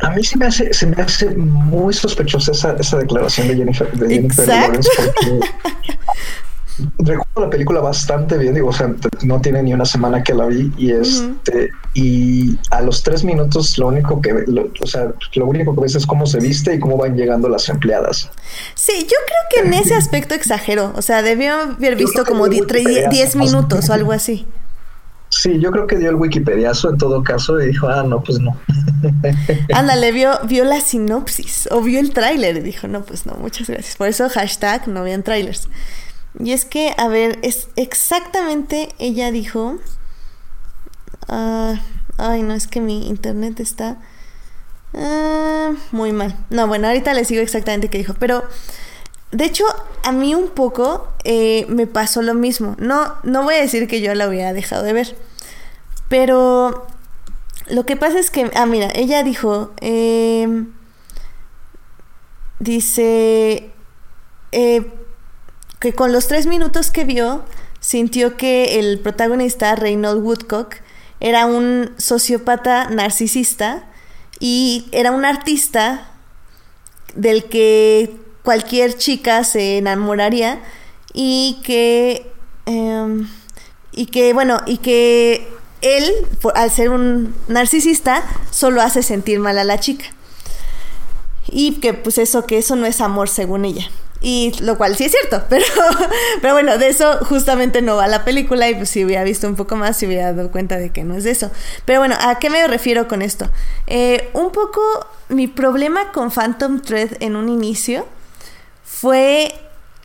[0.00, 3.92] A mí se me hace, se me hace muy sospechosa esa, esa declaración de Jennifer,
[3.92, 5.40] de Jennifer Lawrence porque
[6.98, 10.46] recuerdo la película bastante bien, digo, o sea, no tiene ni una semana que la
[10.46, 14.32] vi y este y a los tres minutos lo único que,
[14.80, 17.68] o sea, lo único que ves es cómo se viste y cómo van llegando las
[17.68, 18.30] empleadas.
[18.74, 23.36] Sí, yo creo que en ese aspecto exagero, o sea, debió haber visto como 10
[23.36, 24.46] minutos o algo así.
[25.28, 28.38] Sí, yo creo que dio el Wikipediazo en todo caso y dijo, ah, no, pues
[28.38, 28.56] no.
[29.74, 33.68] Ándale, vio, vio la sinopsis o vio el tráiler y dijo, no, pues no, muchas
[33.68, 33.96] gracias.
[33.96, 35.68] Por eso hashtag no vean trailers.
[36.38, 39.78] Y es que, a ver, es exactamente, ella dijo...
[41.28, 41.80] Ah,
[42.18, 43.98] ay, no, es que mi internet está...
[44.94, 46.36] Ah, muy mal.
[46.50, 48.14] No, bueno, ahorita les digo exactamente qué dijo.
[48.18, 48.44] Pero,
[49.32, 49.64] de hecho,
[50.02, 52.76] a mí un poco eh, me pasó lo mismo.
[52.78, 55.16] No, no voy a decir que yo la hubiera dejado de ver.
[56.08, 56.86] Pero
[57.68, 60.72] lo que pasa es que, ah, mira, ella dijo, em,
[62.58, 63.70] dice,
[64.52, 64.92] eh,
[65.94, 67.44] con los tres minutos que vio,
[67.80, 70.76] sintió que el protagonista, Reynold Woodcock,
[71.20, 73.86] era un sociópata narcisista
[74.38, 76.10] y era un artista
[77.14, 80.60] del que cualquier chica se enamoraría
[81.14, 82.30] y que
[82.66, 83.28] em,
[83.92, 85.48] y que bueno y que
[85.80, 86.12] él
[86.54, 90.06] al ser un narcisista solo hace sentir mal a la chica.
[91.48, 93.88] Y que pues eso que eso no es amor según ella
[94.20, 95.64] Y lo cual sí es cierto, pero,
[96.40, 99.56] pero bueno, de eso justamente no va la película y pues si hubiera visto un
[99.56, 101.50] poco más, se hubiera dado cuenta de que no es de eso.
[101.84, 103.50] Pero bueno, ¿a qué me refiero con esto?
[103.86, 104.80] Eh, un poco
[105.28, 108.06] mi problema con Phantom Thread en un inicio
[108.84, 109.54] fue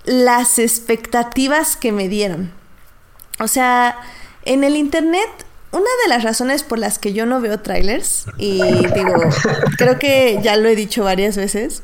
[0.03, 2.51] las expectativas que me dieron.
[3.39, 3.97] O sea,
[4.43, 5.29] en el internet
[5.71, 9.13] una de las razones por las que yo no veo trailers, y digo,
[9.77, 11.83] creo que ya lo he dicho varias veces,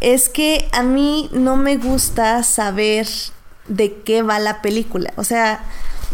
[0.00, 3.06] es que a mí no me gusta saber
[3.68, 5.12] de qué va la película.
[5.16, 5.64] O sea,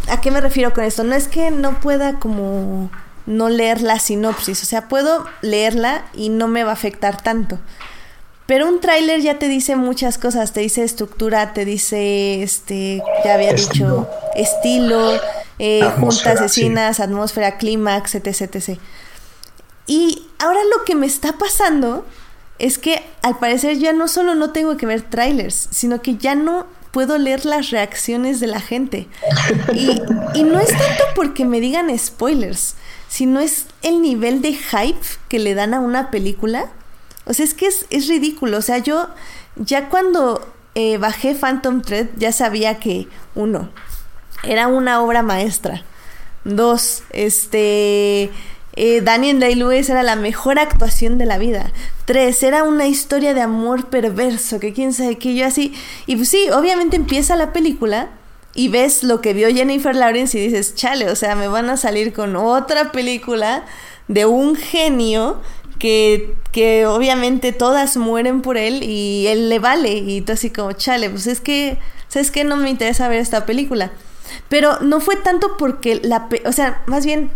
[0.09, 1.05] ¿a qué me refiero con esto?
[1.05, 2.91] No es que no pueda como
[3.27, 7.59] no leer la sinopsis, o sea, puedo leerla y no me va a afectar tanto.
[8.47, 13.35] Pero un tráiler ya te dice muchas cosas, te dice estructura, te dice, este, ya
[13.35, 15.21] había dicho, estilo,
[15.59, 18.81] eh, juntas asesinas, atmósfera, clímax, etc, etc.
[19.87, 22.05] Y ahora lo que me está pasando
[22.63, 26.37] es que al parecer ya no solo no tengo que ver trailers, sino que ya
[26.37, 29.09] no puedo leer las reacciones de la gente.
[29.75, 32.77] Y, no es tanto porque me digan spoilers,
[33.09, 36.71] sino es el nivel de hype que le dan a una película.
[37.25, 38.59] O sea, es que es, es ridículo.
[38.59, 39.09] O sea, yo
[39.57, 40.47] ya cuando
[40.77, 43.71] eh, bajé Phantom Thread ya sabía que, uno,
[44.45, 45.83] era una obra maestra.
[46.45, 48.31] Dos, este
[48.75, 51.73] eh, Daniel Day-Lewis era la mejor actuación de la vida.
[52.05, 55.75] Tres, era una historia de amor perverso, que quién sabe qué, yo así.
[56.07, 58.09] Y pues sí, obviamente empieza la película
[58.55, 61.77] y ves lo que vio Jennifer Lawrence y dices, chale, o sea, me van a
[61.77, 63.65] salir con otra película
[64.09, 65.41] de un genio
[65.79, 69.95] que, que obviamente todas mueren por él y él le vale.
[69.95, 72.45] Y tú así como, chale, pues es que, ¿sabes qué?
[72.45, 73.93] No me interesa ver esta película.
[74.49, 76.29] Pero no fue tanto porque la...
[76.47, 77.31] O sea, más bien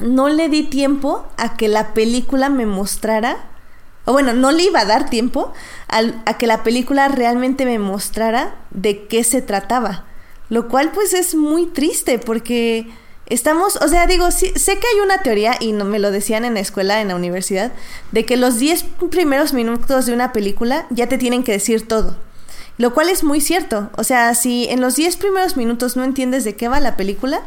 [0.00, 3.36] no le di tiempo a que la película me mostrara,
[4.04, 5.52] o bueno, no le iba a dar tiempo
[5.88, 10.06] a, que la película realmente me mostrara de qué se trataba.
[10.48, 12.88] Lo cual pues es muy triste porque
[13.26, 16.54] estamos, o sea, digo, sé que hay una teoría, y no me lo decían en
[16.54, 17.72] la escuela, en la universidad,
[18.10, 22.16] de que los 10 primeros minutos de una película ya te tienen que decir todo.
[22.78, 23.90] Lo cual es muy cierto.
[23.96, 27.42] O sea, si en los 10 primeros minutos no entiendes de qué va la película,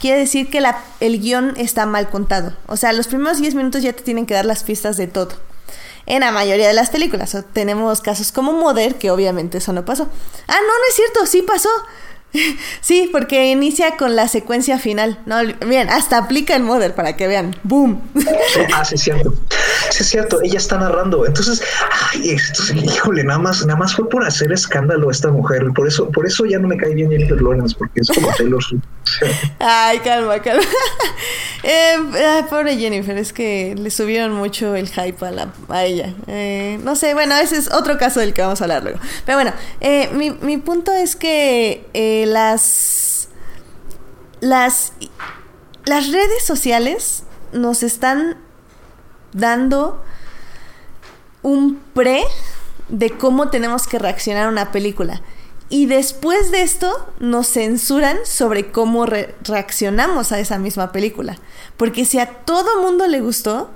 [0.00, 2.56] quiere decir que la, el guion está mal contado.
[2.66, 5.34] O sea, los primeros 10 minutos ya te tienen que dar las pistas de todo.
[6.06, 7.36] En la mayoría de las películas.
[7.52, 10.08] tenemos casos como Mother, que obviamente eso no pasó.
[10.46, 11.68] Ah, no, no es cierto, sí pasó.
[12.80, 15.18] Sí, porque inicia con la secuencia final.
[15.26, 17.56] No, miren, hasta aplica en Mother para que vean.
[17.62, 18.00] ¡Boom!
[18.74, 19.34] Ah, sí, es cierto.
[19.90, 20.40] Sí, es cierto.
[20.42, 21.26] Ella está narrando.
[21.26, 21.62] Entonces,
[22.12, 25.64] ay, esto, híjole, nada más, nada más fue por hacer escándalo esta mujer.
[25.74, 28.62] Por eso, por eso ya no me cae bien Jennifer Lawrence, porque es como Taylor
[29.58, 30.62] Ay, calma, calma.
[31.68, 31.96] Eh,
[32.48, 36.14] pobre Jennifer, es que le subieron mucho el hype a, la, a ella.
[36.28, 39.00] Eh, no sé, bueno, ese es otro caso del que vamos a hablar luego.
[39.24, 41.84] Pero bueno, eh, mi, mi punto es que
[42.26, 43.28] las,
[44.40, 44.92] las,
[45.84, 48.36] las redes sociales nos están
[49.32, 50.02] dando
[51.42, 52.24] un pre
[52.88, 55.22] de cómo tenemos que reaccionar a una película.
[55.68, 61.36] Y después de esto nos censuran sobre cómo reaccionamos a esa misma película.
[61.76, 63.70] Porque si a todo mundo le gustó,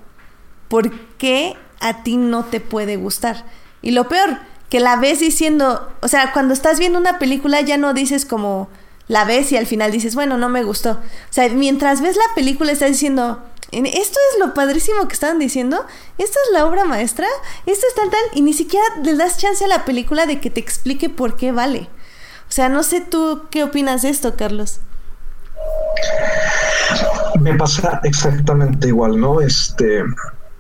[0.69, 3.45] ¿por qué a ti no te puede gustar?
[3.83, 4.39] Y lo peor,
[4.71, 8.69] que la ves diciendo, o sea, cuando estás viendo una película ya no dices como
[9.09, 10.93] la ves y al final dices, bueno, no me gustó.
[10.93, 15.85] O sea, mientras ves la película estás diciendo, esto es lo padrísimo que estaban diciendo,
[16.19, 17.27] esta es la obra maestra,
[17.67, 20.51] esto es tal tal, y ni siquiera le das chance a la película de que
[20.51, 21.89] te explique por qué vale.
[22.49, 24.81] O sea, no sé tú qué opinas de esto, Carlos.
[27.41, 29.41] Me pasa exactamente igual, ¿no?
[29.41, 30.05] Este,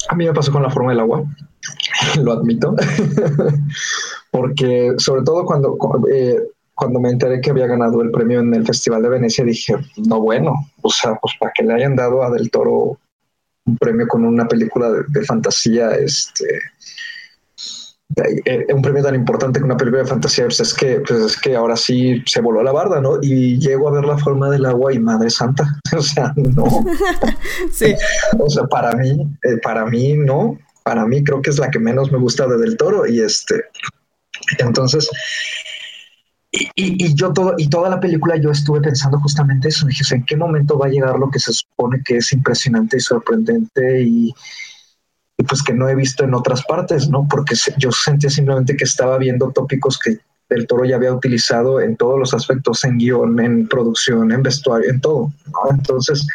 [0.08, 1.22] a mí me pasó con la forma del agua.
[2.22, 2.74] lo admito,
[4.30, 5.76] porque sobre todo cuando,
[6.12, 6.40] eh,
[6.74, 9.76] cuando me enteré que había ganado el premio en el Festival de Venecia, dije,
[10.08, 12.98] no bueno, o sea, pues para que le hayan dado a Del Toro
[13.66, 16.46] un premio con una película de, fantasía, este,
[18.44, 21.36] eh, un premio tan importante que una película de fantasía, pues es que, pues es
[21.36, 23.18] que ahora sí se voló la barda, ¿no?
[23.20, 25.64] Y llego a ver la forma del agua y madre santa,
[25.96, 26.64] o sea, no.
[27.70, 27.94] sí.
[28.38, 30.58] O sea, para mí, eh, para mí no,
[30.90, 33.66] para mí creo que es la que menos me gusta de Del Toro y este,
[34.58, 35.08] entonces,
[36.50, 40.36] y, yo todo, y toda la película yo estuve pensando justamente eso, dije, ¿en qué
[40.36, 44.34] momento va a llegar lo que se supone que es impresionante y sorprendente y,
[45.46, 47.28] pues que no he visto en otras partes, ¿no?
[47.30, 50.18] Porque yo sentía simplemente que estaba viendo tópicos que
[50.48, 54.90] Del Toro ya había utilizado en todos los aspectos, en guion, en producción, en vestuario,
[54.90, 55.32] en todo,
[55.70, 56.26] Entonces,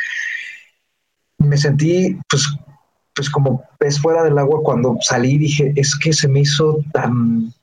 [1.39, 2.47] me sentí pues
[3.15, 7.53] pues como pez fuera del agua cuando salí dije, es que se me hizo tan,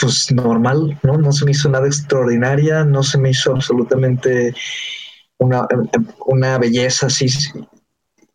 [0.00, 1.16] pues normal, ¿no?
[1.16, 4.54] No se me hizo nada extraordinaria, no se me hizo absolutamente
[5.38, 5.66] una,
[6.26, 7.26] una belleza así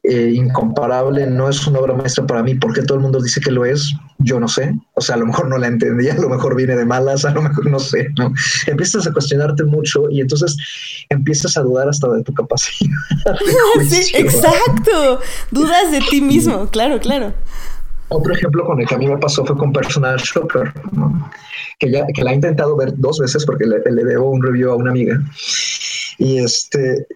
[0.03, 3.51] eh, incomparable, no es una obra maestra para mí, porque todo el mundo dice que
[3.51, 6.29] lo es, yo no sé, o sea, a lo mejor no la entendía, a lo
[6.29, 8.33] mejor viene de malas, a lo mejor no sé, ¿no?
[8.67, 10.57] Empiezas a cuestionarte mucho y entonces
[11.09, 12.91] empiezas a dudar hasta de tu capacidad.
[13.89, 15.19] sí, exacto,
[15.51, 17.33] dudas de ti mismo, claro, claro.
[18.09, 20.71] Otro ejemplo con el que a mí me pasó fue con Personal Shopper,
[21.79, 24.71] que, ya, que la he intentado ver dos veces porque le, le debo un review
[24.71, 25.19] a una amiga
[26.17, 27.07] y este,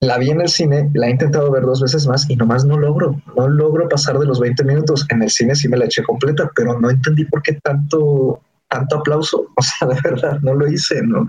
[0.00, 2.78] la vi en el cine, la he intentado ver dos veces más y nomás no
[2.78, 5.06] logro, no logro pasar de los 20 minutos.
[5.08, 8.98] En el cine sí me la eché completa, pero no entendí por qué tanto, tanto
[8.98, 9.46] aplauso.
[9.56, 11.28] O sea, de verdad, no lo hice, ¿no?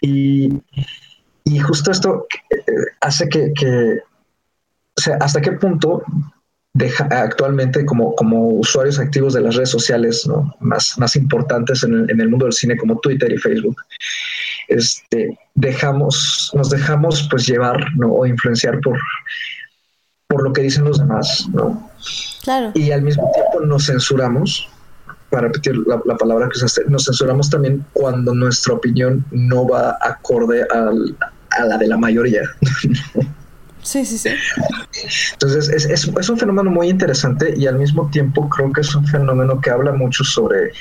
[0.00, 0.62] Y,
[1.44, 2.62] y justo esto eh,
[3.00, 3.98] hace que, que,
[4.96, 6.02] o sea, hasta qué punto
[6.74, 10.54] deja, actualmente como, como usuarios activos de las redes sociales ¿no?
[10.60, 13.76] más, más importantes en el, en el mundo del cine como Twitter y Facebook,
[14.68, 18.12] este, dejamos, nos dejamos pues llevar ¿no?
[18.12, 18.98] o influenciar por,
[20.26, 21.90] por lo que dicen los demás, ¿no?
[22.42, 22.72] Claro.
[22.74, 24.68] Y al mismo tiempo nos censuramos,
[25.30, 30.66] para repetir la, palabra que usaste, nos censuramos también cuando nuestra opinión no va acorde
[30.70, 31.16] al,
[31.50, 32.42] a la de la mayoría.
[33.84, 34.30] Sí, sí, sí.
[35.32, 38.94] Entonces, es, es, es, un fenómeno muy interesante y al mismo tiempo creo que es
[38.94, 40.72] un fenómeno que habla mucho sobre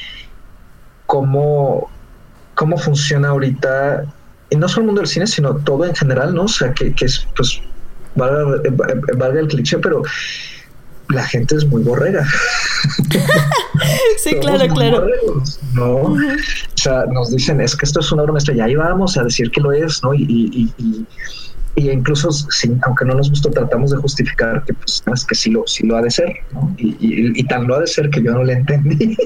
[1.06, 1.92] cómo
[2.56, 4.06] cómo funciona ahorita,
[4.50, 6.44] y no solo el mundo del cine, sino todo en general, ¿no?
[6.44, 7.62] O sea, que, es, pues,
[8.16, 10.04] valga, el cliché, pero
[11.10, 12.26] la gente es muy borrega.
[14.18, 15.08] sí, claro, claro.
[15.74, 15.96] ¿no?
[15.96, 16.18] O
[16.76, 19.50] sea, nos dicen, es que esto es una obra maestra, y ahí vamos a decir
[19.52, 20.14] que lo es, ¿no?
[20.14, 21.06] Y, y, y,
[21.76, 25.64] incluso, sin, aunque no nos gustó, tratamos de justificar que, pues, es que sí lo,
[25.66, 26.74] sí lo ha de ser, ¿no?
[26.78, 29.18] Y, tan lo ha de ser que yo no le entendí.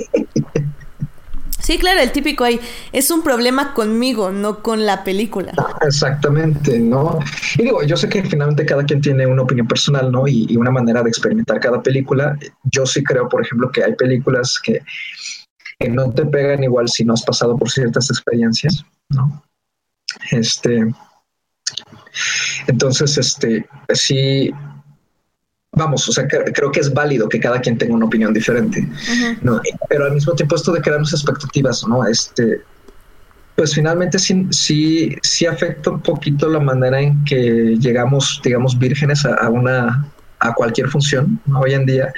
[1.59, 2.61] Sí, claro, el típico ahí
[2.93, 5.51] es un problema conmigo, no con la película.
[5.81, 7.19] Exactamente, ¿no?
[7.57, 10.27] Y digo, yo sé que finalmente cada quien tiene una opinión personal, ¿no?
[10.27, 12.37] Y, una manera de experimentar cada película.
[12.63, 14.81] Yo sí creo, por ejemplo, que hay películas que,
[15.77, 19.43] que no te pegan igual si no has pasado por ciertas experiencias, ¿no?
[20.31, 20.87] Este.
[22.68, 24.51] Entonces, este, sí,
[25.72, 28.88] vamos, o sea, creo que es válido que cada quien tenga una opinión diferente,
[29.41, 29.61] ¿no?
[29.89, 32.05] Pero al mismo tiempo esto de crearnos expectativas, ¿no?
[32.05, 32.61] Este,
[33.55, 39.26] pues finalmente sí, sí, sí afecta un poquito la manera en que llegamos, digamos, vírgenes
[39.26, 40.07] a, una
[40.39, 42.13] a cualquier función hoy en día,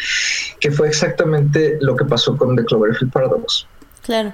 [0.60, 3.66] que fue exactamente lo que pasó con The Cloverfield Paradox.
[4.04, 4.34] Claro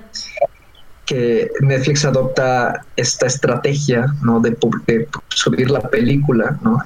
[1.05, 4.39] que Netflix adopta esta estrategia ¿no?
[4.39, 4.57] de,
[5.29, 6.79] subir la película, ¿no?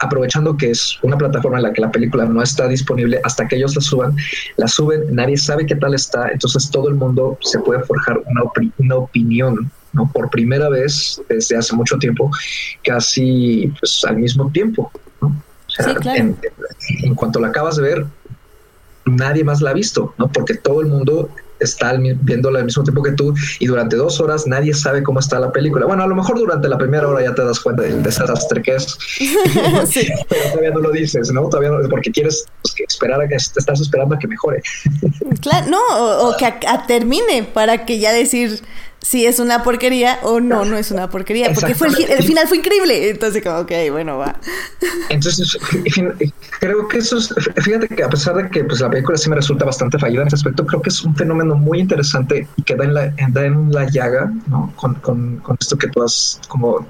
[0.00, 3.56] aprovechando que es una plataforma en la que la película no está disponible hasta que
[3.56, 4.16] ellos la suban,
[4.56, 8.42] la suben, nadie sabe qué tal está, entonces todo el mundo se puede forjar una,
[8.78, 10.10] una opinión ¿no?
[10.12, 12.30] por primera vez desde hace mucho tiempo,
[12.84, 14.90] casi pues, al mismo tiempo.
[15.20, 15.34] ¿no?
[16.14, 16.36] en,
[17.04, 18.06] en cuanto la acabas de ver,
[19.04, 20.28] nadie más la ha visto, ¿no?
[20.28, 21.30] porque todo el mundo
[21.60, 25.38] está viéndola al mismo tiempo que tú y durante dos horas nadie sabe cómo está
[25.38, 25.86] la película.
[25.86, 28.74] Bueno, a lo mejor durante la primera hora ya te das cuenta del desastre que
[28.74, 28.98] es,
[30.28, 31.48] pero todavía no lo dices, ¿no?
[31.48, 34.62] Todavía no, porque quieres pues, esperar a que te estás esperando a que mejore.
[35.40, 36.52] claro, no, o, que
[36.86, 38.60] termine para que ya decir
[39.00, 42.58] si es una porquería o no, no es una porquería, porque fue el, final fue
[42.58, 43.10] increíble.
[43.10, 44.38] Entonces, como, ok, bueno, va.
[45.08, 45.56] Entonces,
[46.58, 47.32] creo que eso es,
[47.62, 50.28] fíjate que a pesar de que pues, la película sí me resulta bastante fallida en
[50.28, 53.72] ese aspecto, creo que es un fenómeno muy interesante y que da en la, en
[53.72, 54.72] la llaga, ¿no?
[54.76, 56.86] Con, con, con esto que tú has, como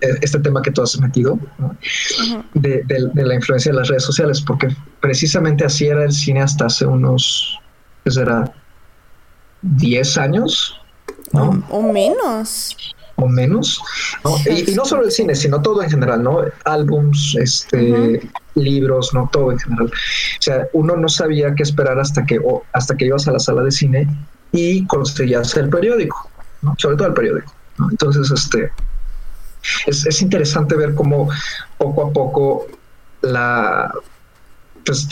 [0.00, 1.38] e, este tema que tú has metido
[2.54, 4.68] de, de, la influencia de las redes sociales, porque
[5.00, 7.58] precisamente así era el cine hasta hace unos,
[8.04, 8.52] ¿qué será?
[9.62, 10.80] 10 años,
[11.32, 12.76] o, menos.
[13.16, 13.82] O menos.
[14.46, 16.40] Y, no solo el cine, sino todo en general, ¿no?
[16.64, 19.28] Álbums, este, libros, ¿no?
[19.32, 19.86] Todo en general.
[19.86, 23.38] O sea, uno no sabía qué esperar hasta que, o hasta que ibas a la
[23.38, 24.08] sala de cine
[24.52, 26.30] y conseguías el periódico,
[26.62, 26.74] ¿no?
[26.78, 27.52] Sobre todo el periódico.
[27.90, 28.70] Entonces, este,
[29.86, 31.28] es, es interesante ver cómo
[31.78, 32.66] poco a poco
[33.22, 33.92] la,
[34.84, 35.08] pues,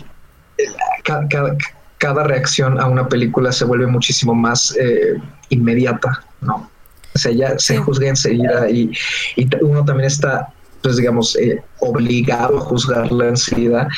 [1.03, 1.57] cada, cada
[2.01, 6.71] reacción a una película se vuelve muchísimo más eh, inmediata, ¿no?
[7.15, 8.91] O sea, ya se juzga enseguida y,
[9.37, 10.53] y uno también está
[10.85, 13.89] pues digamos, eh, obligado a juzgarla enseguida.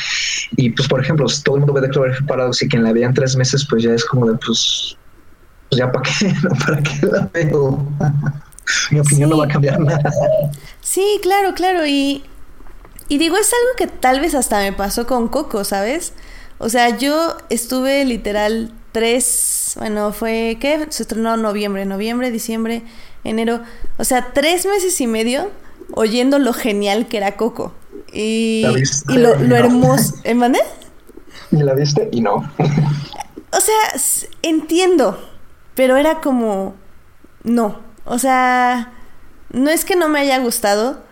[0.53, 2.93] Y pues, por ejemplo, si todo el mundo ve de Cloverfield Paradox y quien la
[2.93, 4.97] vea en tres meses, pues ya es como de, pues,
[5.69, 6.51] pues ya para qué, ¿no?
[6.65, 7.85] ¿Para qué la veo?
[8.93, 10.13] Mi opinión no va a cambiar nada.
[10.81, 11.85] Sí, claro, claro.
[11.89, 12.23] Y,
[13.09, 16.13] y digo, es algo que tal vez hasta me pasó con Coco, ¿sabes?
[16.59, 20.87] O sea, yo estuve literal tres, bueno, fue, ¿qué?
[20.89, 22.83] Se estrenó noviembre, noviembre, diciembre,
[23.25, 23.61] enero.
[23.99, 25.51] O sea, tres meses y medio
[25.93, 27.75] oyendo lo genial que era Coco.
[28.13, 28.65] Y,
[29.09, 30.15] y lo, lo hermoso.
[30.25, 30.61] ¿Eh, mandé?
[31.51, 32.37] Y la viste y no.
[32.37, 35.19] o sea, entiendo,
[35.75, 36.75] pero era como,
[37.45, 37.81] no.
[38.05, 38.93] O sea,
[39.51, 41.03] no es que no me haya gustado,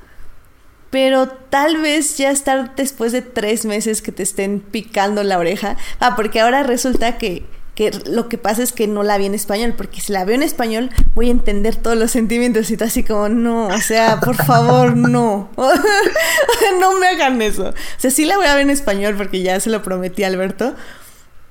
[0.94, 5.76] pero tal vez ya estar después de tres meses que te estén picando la oreja.
[5.98, 9.34] Ah, porque ahora resulta que, que lo que pasa es que no la vi en
[9.34, 12.86] español, porque si la veo en español voy a entender todos los sentimientos y todo
[12.86, 15.50] así como, no, o sea, por favor, no.
[16.80, 17.70] no me hagan eso.
[17.70, 20.28] O sea, sí la voy a ver en español porque ya se lo prometí a
[20.28, 20.76] Alberto,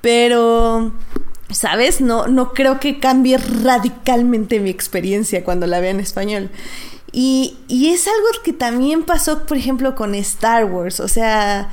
[0.00, 0.90] pero
[1.50, 2.00] ¿sabes?
[2.00, 6.48] No, no creo que cambie radicalmente mi experiencia cuando la vea en español.
[7.16, 10.98] Y, y, es algo que también pasó, por ejemplo, con Star Wars.
[10.98, 11.70] O sea,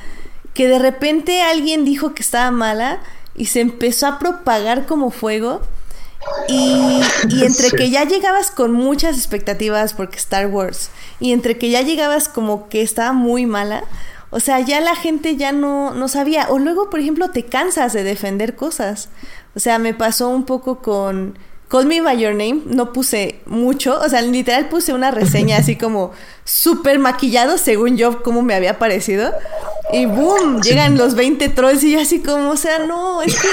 [0.54, 3.00] que de repente alguien dijo que estaba mala
[3.34, 5.60] y se empezó a propagar como fuego.
[6.48, 11.70] Y, y entre que ya llegabas con muchas expectativas porque Star Wars, y entre que
[11.70, 13.82] ya llegabas como que estaba muy mala,
[14.30, 16.46] o sea, ya la gente ya no, no sabía.
[16.50, 19.08] O luego, por ejemplo, te cansas de defender cosas.
[19.56, 21.36] O sea, me pasó un poco con
[21.72, 22.60] Call Me By Your Name.
[22.66, 23.98] No puse mucho.
[23.98, 26.12] O sea, literal puse una reseña así como
[26.44, 29.32] súper maquillado, según yo, como me había parecido.
[29.90, 33.48] Y boom, llegan los 20 trolls y yo así como, o sea, no, es que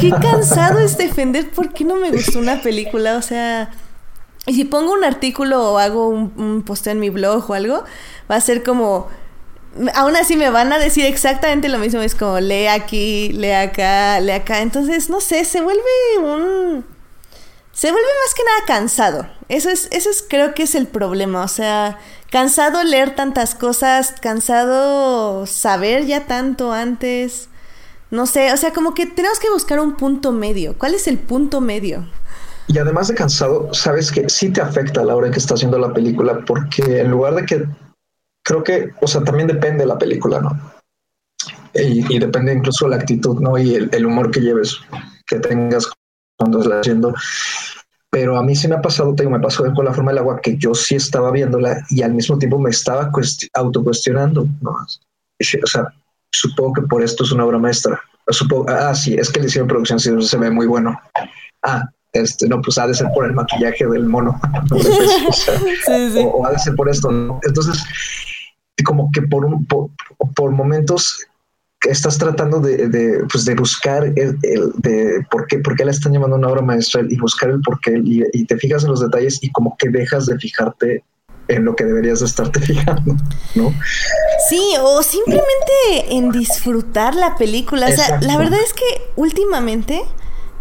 [0.00, 3.18] qué cansado es defender por qué no me gustó una película.
[3.18, 3.70] O sea,
[4.46, 7.84] y si pongo un artículo o hago un, un posteo en mi blog o algo,
[8.30, 9.08] va a ser como
[9.94, 12.00] aún así me van a decir exactamente lo mismo.
[12.00, 14.62] Es como lee aquí, lee acá, lee acá.
[14.62, 15.82] Entonces, no sé, se vuelve
[16.18, 16.97] un.
[17.78, 19.28] Se vuelve más que nada cansado.
[19.48, 21.44] Eso es, eso es, creo que es el problema.
[21.44, 27.48] O sea, cansado leer tantas cosas, cansado saber ya tanto antes.
[28.10, 30.76] No sé, o sea, como que tenemos que buscar un punto medio.
[30.76, 32.04] ¿Cuál es el punto medio?
[32.66, 35.58] Y además de cansado, sabes que sí te afecta a la hora en que estás
[35.58, 37.64] haciendo la película, porque en lugar de que
[38.42, 40.50] creo que, o sea, también depende de la película, ¿no?
[41.74, 43.56] Y, depende incluso de la actitud, ¿no?
[43.56, 44.80] Y el, humor que lleves,
[45.28, 45.88] que tengas
[46.38, 47.12] cuando estás haciendo.
[48.10, 50.40] Pero a mí sí me ha pasado, tengo, me pasó con la forma del agua
[50.40, 53.10] que yo sí estaba viéndola y al mismo tiempo me estaba
[53.54, 54.70] autocuestionando, ¿no?
[54.70, 55.92] O sea,
[56.32, 58.00] supongo que por esto es una obra maestra.
[58.28, 60.98] Supongo, ah, sí, es que le hicieron producción, sí, se ve muy bueno.
[61.62, 64.40] Ah, este, no, pues ha de ser por el maquillaje del mono.
[66.32, 67.10] O, ha de ser por esto.
[67.10, 67.40] ¿no?
[67.46, 67.84] Entonces,
[68.84, 69.90] como que por, un, por,
[70.34, 71.26] por momentos
[71.86, 76.12] estás tratando de, de, pues de buscar el, de por qué, por qué la están
[76.12, 79.38] llamando una obra maestra y buscar el por qué y, te fijas en los detalles
[79.42, 81.04] y como que dejas de fijarte
[81.46, 83.16] en lo que deberías de estarte fijando,
[83.54, 83.72] ¿no?
[84.48, 87.86] Sí, o simplemente en disfrutar la película.
[87.86, 88.84] O sea, la verdad es que
[89.16, 90.02] últimamente,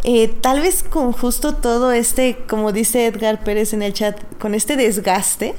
[0.03, 4.53] eh, tal vez con justo todo este, como dice Edgar Pérez en el chat, con
[4.53, 5.55] este desgaste,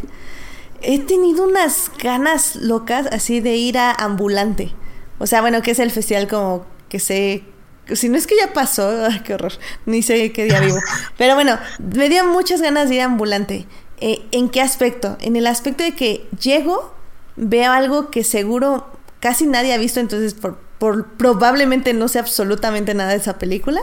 [0.83, 4.73] he tenido unas ganas locas así de ir a Ambulante.
[5.19, 7.45] O sea, bueno, que es el festival como que sé...
[7.93, 9.53] Si no es que ya pasó, ay, qué horror,
[9.87, 10.79] ni sé qué día vivo.
[11.17, 13.67] Pero bueno, me dio muchas ganas de ir a Ambulante.
[14.01, 15.17] Eh, ¿En qué aspecto?
[15.21, 16.95] En el aspecto de que llego,
[17.37, 18.87] veo algo que seguro
[19.21, 23.81] casi nadie ha visto, entonces por, por probablemente no sé absolutamente nada de esa película.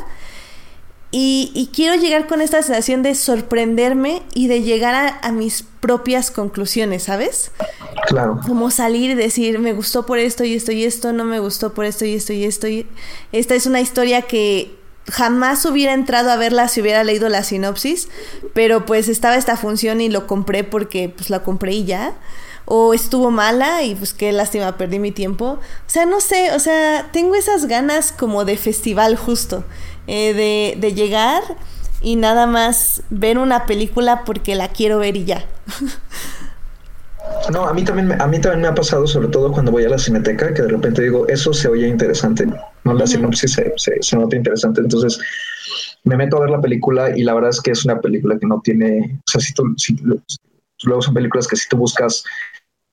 [1.18, 7.04] Y, quiero llegar con esta sensación de sorprenderme y de llegar a, mis propias conclusiones,
[7.04, 7.54] ¿sabes?
[8.08, 8.42] Claro.
[8.46, 11.74] Como salir y decir, me gustó por esto y esto y esto, no me gustó
[11.74, 12.68] por esto y esto y esto.
[12.68, 12.86] Y
[13.32, 14.76] esta es una historia que
[15.10, 18.10] jamás hubiera entrado a verla si hubiera leído la sinopsis,
[18.54, 22.14] pero pues estaba esta función y lo compré porque pues la compré y ya.
[22.66, 25.46] O estuvo mala y pues qué lástima, perdí mi tiempo.
[25.46, 29.64] O sea, no sé, o sea, tengo esas ganas como de festival justo.
[30.08, 31.42] Eh, de, llegar
[32.02, 35.46] y nada más ver una película porque la quiero ver y ya.
[37.52, 39.90] No, a mí también a mí también me ha pasado, sobre todo cuando voy a
[39.90, 42.48] la cineteca, que de repente digo, eso se oye interesante,
[42.84, 45.20] no la sinopsis se, se, nota interesante, entonces
[46.04, 48.46] me meto a ver la película y la verdad es que es una película que
[48.46, 49.96] no tiene, o sea, si tú, si,
[50.84, 52.24] luego son películas que si tú buscas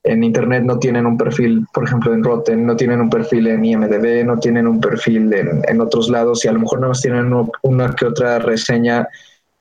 [0.04, 3.64] en Internet no tienen un perfil, por ejemplo, en Rotten, no tienen un perfil en
[3.64, 7.00] IMDB, no tienen un perfil en, en otros lados y a lo mejor no más
[7.00, 7.32] tienen
[7.62, 9.08] una que otra reseña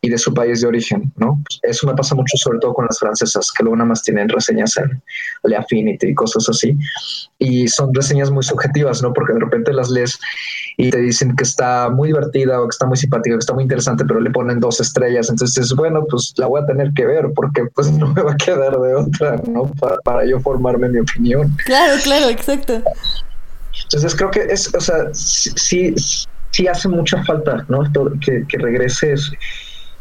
[0.04, 1.40] y de su país de origen, ¿no?
[1.62, 4.76] Eso me pasa mucho sobre todo con las francesas, que luego nada más tienen reseñas
[4.78, 5.02] en
[5.44, 6.76] Le Affinity y cosas así.
[7.38, 9.14] Y son reseñas muy subjetivas, ¿no?
[9.14, 10.20] Porque de repente las lees
[10.78, 13.64] y te dicen que está muy divertida o que está muy simpática, que está muy
[13.64, 15.30] interesante, pero le ponen dos estrellas.
[15.30, 18.38] Entonces, bueno, pues la voy a tener que ver porque pues no me va a
[18.38, 19.66] quedar de otra, ¿no?
[19.80, 21.56] Para, para yo formarme mi opinión.
[21.66, 22.82] Claro, claro, exacto.
[23.84, 25.94] Entonces creo que es, o sea, sí,
[26.52, 27.84] sí hace mucha falta, ¿no?
[28.20, 29.32] Que, que regrese esa,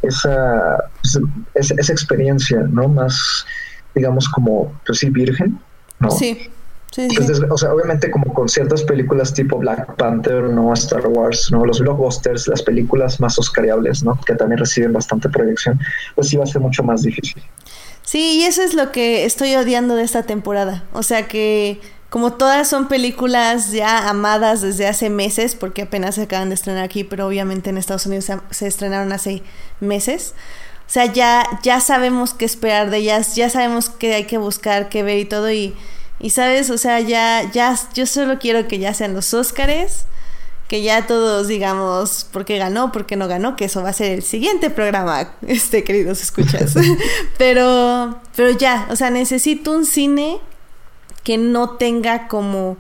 [0.03, 1.21] esa,
[1.55, 2.89] esa experiencia, ¿no?
[2.89, 3.45] Más,
[3.95, 5.59] digamos, como, pues sí, virgen,
[5.99, 6.11] ¿no?
[6.11, 6.51] Sí.
[6.91, 7.09] Sí,
[7.49, 10.73] o sea, obviamente como con ciertas películas tipo Black Panther, ¿no?
[10.75, 11.65] Star Wars, ¿no?
[11.65, 14.19] Los blockbusters, las películas más oscariables, ¿no?
[14.27, 15.79] Que también reciben bastante proyección,
[16.17, 17.41] pues sí va a ser mucho más difícil.
[18.03, 20.83] Sí, y eso es lo que estoy odiando de esta temporada.
[20.93, 26.23] O sea que como todas son películas ya amadas desde hace meses, porque apenas se
[26.23, 29.45] acaban de estrenar aquí, pero obviamente en Estados Unidos se, estrenaron hace
[29.79, 30.35] meses.
[30.89, 34.89] O sea, ya, ya sabemos qué esperar de ellas, ya sabemos qué hay que buscar,
[34.89, 35.53] qué ver y todo.
[35.53, 35.77] Y,
[36.21, 40.07] y sabes, o sea, ya, ya, yo solo quiero que ya sean los Óscares
[40.71, 43.93] que ya todos digamos por qué ganó, por qué no ganó, que eso va a
[43.93, 46.75] ser el siguiente programa, este queridos escuchas.
[47.39, 50.39] pero, pero ya, o sea, necesito un cine
[51.25, 52.77] que no tenga como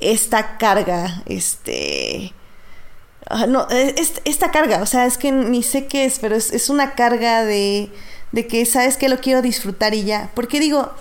[0.00, 2.32] esta carga, este...
[3.28, 6.70] Ah, no, e, esta carga, o sea, es que ni sé qué es, pero es,
[6.70, 7.90] una carga de,
[8.30, 10.30] de que, ¿sabes que Lo quiero disfrutar y ya.
[10.34, 10.92] Porque digo,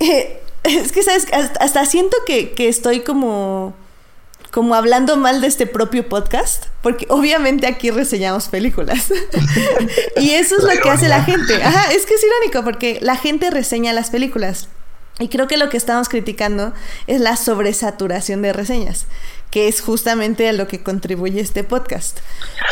[0.64, 1.26] es que, ¿sabes?
[1.32, 3.74] hasta siento que, que estoy como
[4.50, 9.12] como hablando mal de este propio podcast, porque obviamente aquí reseñamos películas.
[10.16, 11.62] y eso es lo que hace la gente.
[11.62, 14.68] Ajá, es que es irónico porque la gente reseña las películas.
[15.20, 16.72] Y creo que lo que estamos criticando
[17.06, 19.06] es la sobresaturación de reseñas,
[19.50, 22.18] que es justamente a lo que contribuye este podcast.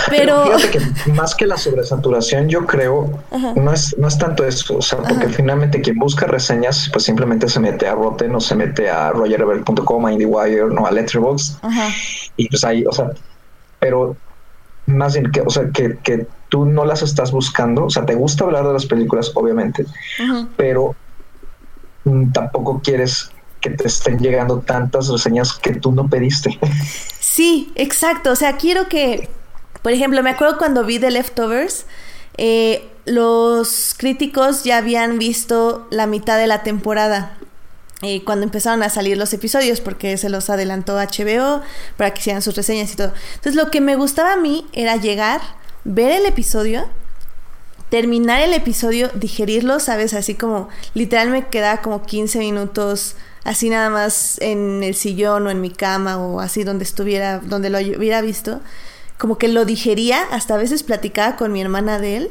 [0.08, 3.22] Pero, fíjate que más que la sobresaturación, yo creo,
[3.56, 7.48] no es, no es tanto eso, o sea, porque finalmente quien busca reseñas, pues simplemente
[7.48, 11.58] se mete a Rotten o se mete a RogerEvert.com, a IndieWire, no a Letterboxd,
[12.36, 13.10] y pues ahí, o sea,
[13.80, 14.16] pero
[14.86, 18.14] más bien que, o sea, que, que tú no las estás buscando, o sea, te
[18.14, 19.84] gusta hablar de las películas, obviamente,
[20.56, 20.94] pero
[22.08, 26.58] Mm, tampoco quieres que te estén llegando tantas reseñas que tú no pediste.
[27.20, 28.32] Sí, exacto.
[28.32, 29.28] O sea, quiero que,
[29.82, 31.86] por ejemplo, me acuerdo cuando vi The Leftovers,
[32.36, 37.36] eh, los críticos ya habían visto la mitad de la temporada.
[38.02, 41.62] Eh, cuando empezaron a salir los episodios, porque se los adelantó HBO
[41.96, 43.12] para que hicieran sus reseñas y todo.
[43.34, 45.40] Entonces, lo que me gustaba a mí era llegar,
[45.84, 46.88] ver el episodio
[47.88, 50.14] terminar el episodio, digerirlo, ¿sabes?
[50.14, 55.50] Así como literal me quedaba como 15 minutos así nada más en el sillón o
[55.50, 58.60] en mi cama o así donde estuviera, donde lo hubiera visto.
[59.18, 62.30] Como que lo digería, hasta a veces platicaba con mi hermana de él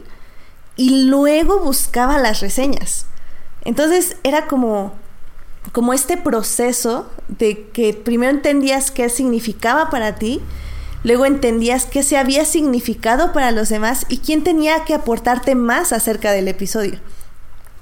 [0.75, 3.05] y luego buscaba las reseñas.
[3.63, 4.93] Entonces era como
[5.73, 10.41] como este proceso de que primero entendías qué significaba para ti
[11.03, 15.93] Luego entendías qué se había significado para los demás y quién tenía que aportarte más
[15.93, 16.99] acerca del episodio.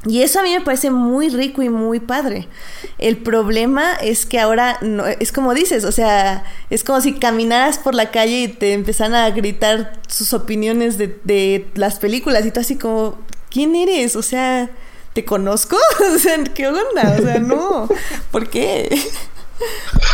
[0.08, 2.48] Y eso a mí me parece muy rico y muy padre.
[3.00, 7.80] El problema es que ahora no, es como dices, o sea, es como si caminaras
[7.80, 12.52] por la calle y te empezaran a gritar sus opiniones de, de las películas y
[12.52, 13.18] tú así como,
[13.50, 14.16] ¿quién eres?
[14.16, 14.70] O sea,
[15.14, 15.78] ¿te conozco?
[16.16, 17.16] o sea, ¿qué onda?
[17.20, 17.88] O sea, no,
[18.32, 18.90] ¿por qué?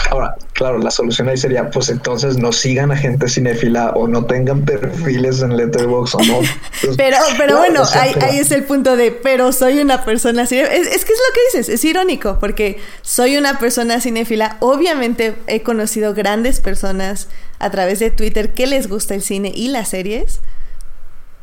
[0.10, 4.26] Ahora, claro, la solución ahí sería, pues entonces no sigan a gente cinéfila o no
[4.26, 6.40] tengan perfiles en Letterboxd o no.
[6.82, 10.76] Pues, pero, pero bueno, ahí, es el punto de, pero soy una persona cinéfila.
[10.76, 14.58] Es, es, que es lo que dices, es irónico, porque soy una persona cinéfila.
[14.60, 17.28] Obviamente he conocido grandes personas
[17.60, 20.42] a través de Twitter que les gusta el cine y las series.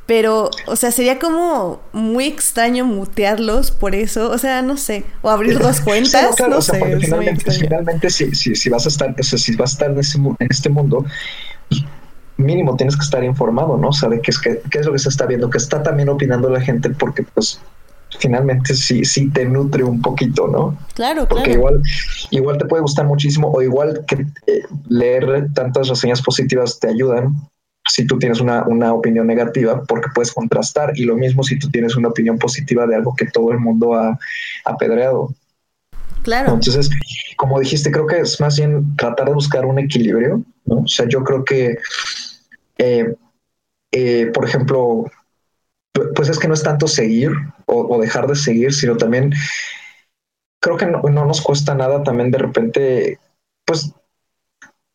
[0.08, 4.30] Pero, o sea, sería como muy extraño mutearlos por eso.
[4.30, 5.04] O sea, no sé.
[5.20, 6.34] O abrir dos cuentas.
[6.48, 6.80] no sé.
[6.98, 10.70] finalmente, si, si, vas a estar, o sea, si vas a estar en, en este
[10.70, 11.04] mundo,
[12.38, 13.88] mínimo tienes que estar informado, ¿no?
[13.88, 16.08] O sea, de qué es, qué, es lo que se está viendo, que está también
[16.08, 17.60] opinando la gente, porque pues
[18.18, 20.78] finalmente sí, sí te nutre un poquito, ¿no?
[20.94, 21.82] Claro, Porque igual,
[22.30, 27.34] igual te puede gustar muchísimo, o igual que eh, leer tantas reseñas positivas te ayudan,
[27.88, 30.92] si tú tienes una, opinión negativa, porque puedes contrastar.
[30.96, 33.94] Y lo mismo si tú tienes una opinión positiva de algo que todo el mundo
[33.94, 34.18] ha
[34.64, 35.34] apedreado.
[36.22, 36.54] Claro.
[36.54, 36.90] Entonces,
[37.36, 40.76] como dijiste, creo que es más bien tratar de buscar un equilibrio, ¿no?
[40.80, 41.78] O sea, yo creo que,
[42.76, 43.14] eh,
[43.92, 45.10] eh, por ejemplo,
[46.14, 47.30] pues es que no es tanto seguir
[47.66, 49.32] o, o dejar de seguir, sino también
[50.60, 53.18] creo que no, no, nos cuesta nada también de repente,
[53.64, 53.92] pues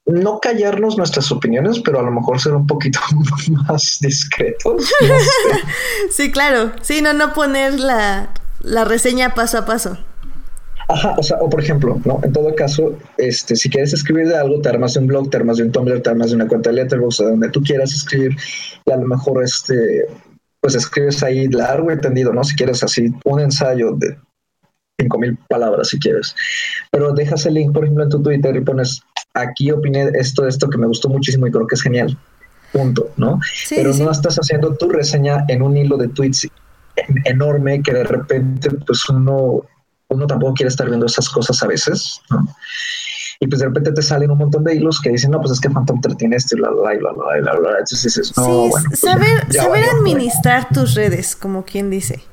[0.06, 3.00] no callarnos nuestras opiniones, pero a lo mejor ser un poquito
[3.68, 4.92] más discretos.
[6.12, 6.72] sí, claro.
[6.82, 8.34] Sí, no, no poner la,
[8.86, 9.98] reseña paso a paso.
[10.90, 12.20] Ajá, o sea, o por ejemplo, ¿no?
[12.24, 15.38] En todo caso, este, si quieres escribir de algo, te armas de un blog, te
[15.38, 17.94] armas de un Tumblr, te armas de una cuenta de Letterboxd, de donde tú quieras
[17.94, 18.36] escribir,
[18.86, 20.06] y a lo mejor, este,
[20.60, 22.44] pues escribes ahí largo y entendido, ¿no?
[22.44, 24.18] Si quieres así un ensayo de
[25.00, 26.36] cinco mil palabras, si quieres,
[26.92, 29.02] pero dejas el link, por ejemplo, en tu Twitter y pones
[29.34, 32.18] aquí opiné esto, esto que me gustó muchísimo y creo que es genial.
[32.72, 33.40] Punto, ¿no?
[33.70, 36.48] Pero no estás haciendo tu reseña en un hilo de tweets
[37.26, 39.62] enorme que de repente, pues uno,
[40.08, 42.48] uno tampoco quiere estar viendo esas cosas a veces, ¿no?
[43.40, 45.60] Y pues de repente te salen un montón de hilos que dicen, no, pues es
[45.60, 47.70] que Phantom 3 tiene esto y bla, bla, bla, bla, bla, bla.
[47.72, 48.90] Entonces dices, no, sí, bueno.
[48.90, 52.24] Pues saber saber administrar tus redes, como quien dice.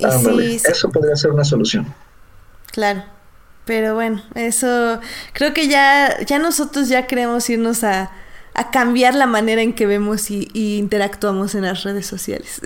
[0.00, 1.86] Y sí, eso podría ser una solución.
[2.72, 3.04] Claro.
[3.64, 5.00] Pero bueno, eso
[5.32, 8.10] creo que ya, ya nosotros ya queremos irnos a,
[8.54, 12.60] a cambiar la manera en que vemos y, interactuamos en las redes sociales.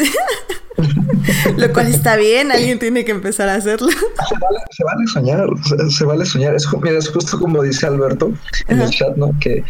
[1.57, 3.89] Lo cual está bien, alguien tiene que empezar a hacerlo.
[3.91, 5.49] Se vale, soñar,
[5.91, 6.55] se, vale soñar.
[6.55, 8.33] Es, es justo como dice Alberto
[8.69, 9.31] en el chat, ¿no?
[9.41, 9.63] Que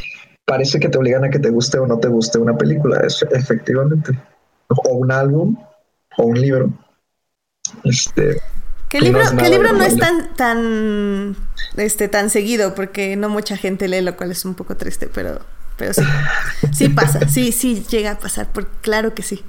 [0.44, 3.24] parece que te obligan a que te guste o no te guste una película, es,
[3.32, 4.18] efectivamente.
[4.68, 5.56] O un álbum
[6.16, 6.70] o un libro.
[7.82, 8.40] Este,
[8.94, 11.36] ¿Qué libro, ¿qué libro no es tan, tan,
[11.76, 12.76] este, tan seguido?
[12.76, 15.40] Porque no mucha gente lee, lo cual es un poco triste, pero,
[15.76, 16.04] pero sí.
[16.72, 19.42] Sí pasa, sí, sí llega a pasar, por, claro que sí.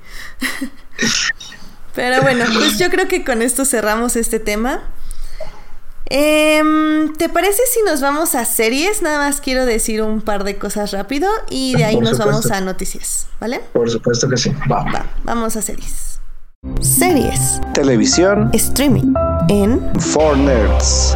[1.93, 4.82] Pero bueno, pues yo creo que con esto cerramos este tema.
[6.07, 9.03] Em, ¿Te parece si nos vamos a series?
[9.03, 12.61] Nada más quiero decir un par de cosas rápido y de ahí nos vamos a
[12.61, 13.61] noticias, ¿vale?
[13.73, 14.51] Por supuesto que sí.
[14.71, 16.14] Va, vamos a series.
[16.82, 17.61] Series.
[17.74, 18.49] Televisión.
[18.53, 19.13] Streaming.
[19.49, 19.82] En.
[19.99, 21.16] For Nerds.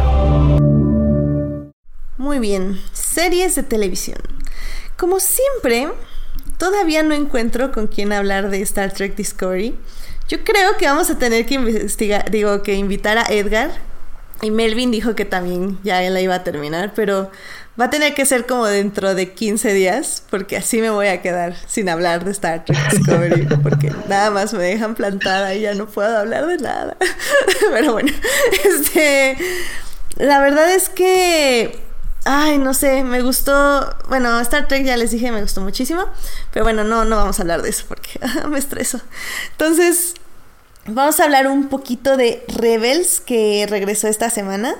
[2.16, 2.80] Muy bien.
[2.92, 4.18] Series de televisión.
[4.96, 5.88] Como siempre,
[6.56, 9.76] todavía no encuentro con quién hablar de Star Trek Discovery.
[10.28, 13.72] Yo creo que vamos a tener que investigar, digo, que invitar a Edgar.
[14.42, 17.30] Y Melvin dijo que también ya él la iba a terminar, pero
[17.78, 21.22] Va a tener que ser como dentro de 15 días, porque así me voy a
[21.22, 25.74] quedar sin hablar de Star Trek Discovery, porque nada más me dejan plantada y ya
[25.74, 26.96] no puedo hablar de nada.
[27.70, 28.12] Pero bueno,
[28.64, 29.36] este.
[30.16, 31.80] La verdad es que.
[32.24, 33.96] Ay, no sé, me gustó.
[34.08, 36.04] Bueno, Star Trek ya les dije, me gustó muchísimo.
[36.52, 39.00] Pero bueno, no, no vamos a hablar de eso porque me estreso.
[39.52, 40.14] Entonces,
[40.86, 44.74] vamos a hablar un poquito de Rebels que regresó esta semana.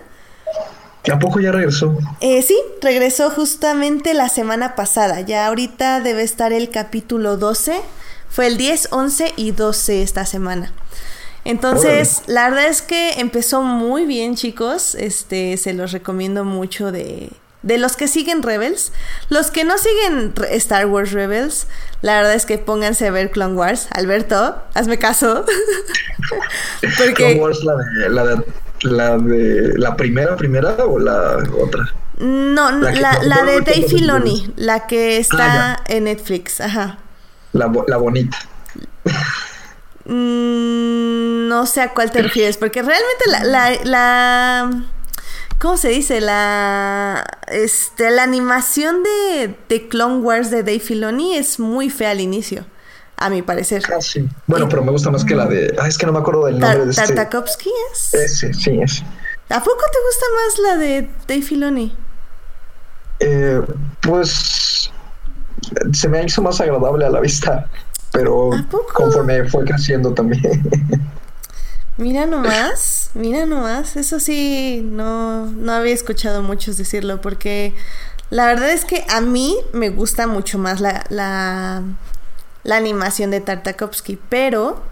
[1.08, 1.96] ¿A poco ya regresó?
[2.20, 5.20] Eh, sí, regresó justamente la semana pasada.
[5.22, 7.80] Ya ahorita debe estar el capítulo 12.
[8.28, 10.72] Fue el 10, 11 y 12 esta semana.
[11.44, 14.94] Entonces, la verdad es que empezó muy bien, chicos.
[14.94, 17.30] Este, se los recomiendo mucho de,
[17.62, 18.92] de los que siguen Rebels.
[19.30, 21.66] Los que no siguen Star Wars Rebels,
[22.02, 23.88] la verdad es que pónganse a ver Clone Wars.
[23.92, 25.46] Alberto, hazme caso.
[26.98, 27.14] Porque...
[27.14, 28.44] Clone Wars, la de, la de
[28.82, 31.92] ¿La de la primera, primera o la otra?
[32.18, 36.98] No, la, la, de Dave Filoni, la que está ah, en Netflix, ajá.
[37.52, 38.36] La, la bonita.
[40.04, 44.82] Mm, no sé a cuál te refieres, porque realmente la, la, la
[45.58, 46.20] ¿cómo se dice?
[46.20, 52.20] La este la animación de, de Clone Wars de Dave Filoni es muy fea al
[52.20, 52.64] inicio
[53.20, 53.84] a mi parecer.
[53.94, 54.26] Ah, sí.
[54.46, 55.76] Bueno, pero me gusta más que la de.
[55.78, 57.14] Ah, es que no me acuerdo del nombre de este.
[57.14, 58.14] ¿Tartakovsky es?
[58.14, 59.02] Ese, sí, es.
[59.50, 61.96] ¿A poco te gusta más la de Dave Filoni?
[63.20, 63.60] Eh,
[64.00, 64.90] pues
[65.92, 67.68] se me hizo más agradable a la vista,
[68.10, 68.50] pero
[68.94, 70.62] conforme fue creciendo también.
[71.98, 77.74] Mira nomás, mira nomás, eso sí, no, no había escuchado muchos decirlo, porque
[78.30, 81.82] la verdad es que a mí me gusta mucho más la, la
[82.62, 84.82] la animación de Tartakovsky, pero,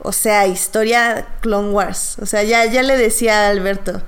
[0.00, 2.16] o sea, historia Clone Wars.
[2.20, 4.02] O sea, ya, ya le decía a Alberto,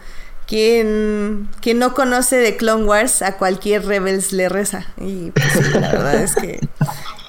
[0.47, 4.87] quien, no conoce de Clone Wars, a cualquier Rebels le reza.
[4.97, 6.59] Y pues, la verdad es que,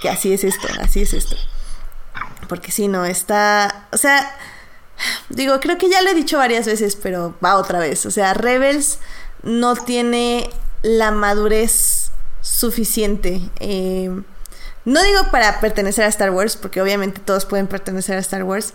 [0.01, 1.35] que así es esto, así es esto.
[2.49, 4.35] Porque si no, está, o sea,
[5.29, 8.07] digo, creo que ya lo he dicho varias veces, pero va otra vez.
[8.07, 8.97] O sea, Rebels
[9.43, 10.49] no tiene
[10.81, 13.41] la madurez suficiente.
[13.59, 14.09] Eh,
[14.85, 18.73] no digo para pertenecer a Star Wars, porque obviamente todos pueden pertenecer a Star Wars,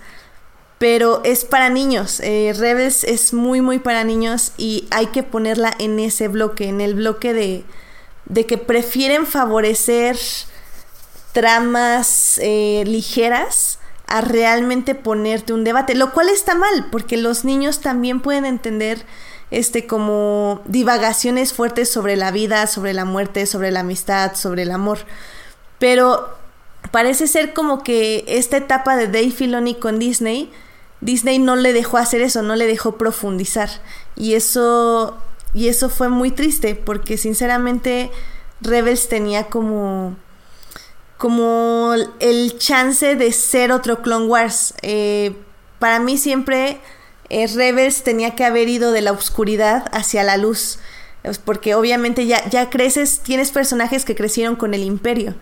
[0.78, 2.20] pero es para niños.
[2.20, 6.80] Eh, Rebels es muy, muy para niños y hay que ponerla en ese bloque, en
[6.80, 7.64] el bloque de,
[8.26, 10.16] de que prefieren favorecer
[11.32, 17.80] tramas eh, ligeras a realmente ponerte un debate, lo cual está mal, porque los niños
[17.80, 19.04] también pueden entender
[19.50, 24.70] este como divagaciones fuertes sobre la vida, sobre la muerte, sobre la amistad, sobre el
[24.70, 25.00] amor.
[25.78, 26.28] Pero
[26.90, 30.50] parece ser como que esta etapa de Dave Filoni con Disney,
[31.00, 33.68] Disney no le dejó hacer eso, no le dejó profundizar.
[34.16, 35.16] Y eso,
[35.54, 38.10] y eso fue muy triste, porque sinceramente
[38.60, 40.16] Rebels tenía como
[41.16, 44.74] como el chance de ser otro Clone Wars.
[44.82, 45.34] Eh,
[45.78, 46.78] para mí siempre
[47.30, 50.78] eh, Rebels tenía que haber ido de la oscuridad hacia la luz.
[51.44, 55.34] porque obviamente ya, ya creces, tienes personajes que crecieron con el imperio.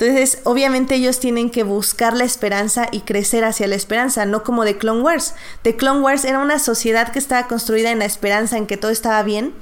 [0.00, 4.64] Entonces, obviamente ellos tienen que buscar la esperanza y crecer hacia la esperanza, no como
[4.64, 5.34] de Clone Wars.
[5.60, 8.90] The Clone Wars era una sociedad que estaba construida en la esperanza, en que todo
[8.90, 9.52] estaba bien,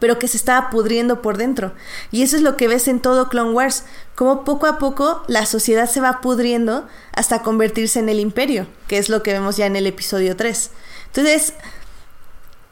[0.00, 1.72] pero que se estaba pudriendo por dentro.
[2.10, 3.84] Y eso es lo que ves en todo Clone Wars,
[4.16, 8.98] como poco a poco la sociedad se va pudriendo hasta convertirse en el imperio, que
[8.98, 10.68] es lo que vemos ya en el episodio 3.
[11.06, 11.52] Entonces,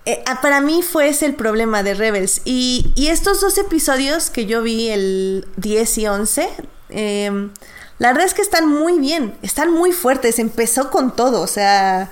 [0.05, 2.41] eh, para mí fue ese el problema de Rebels.
[2.45, 6.49] Y, y, estos dos episodios que yo vi, el 10 y 11,
[6.91, 7.51] Em,
[7.99, 12.11] la verdad es que están muy bien, están muy fuertes, empezó con todo, o sea,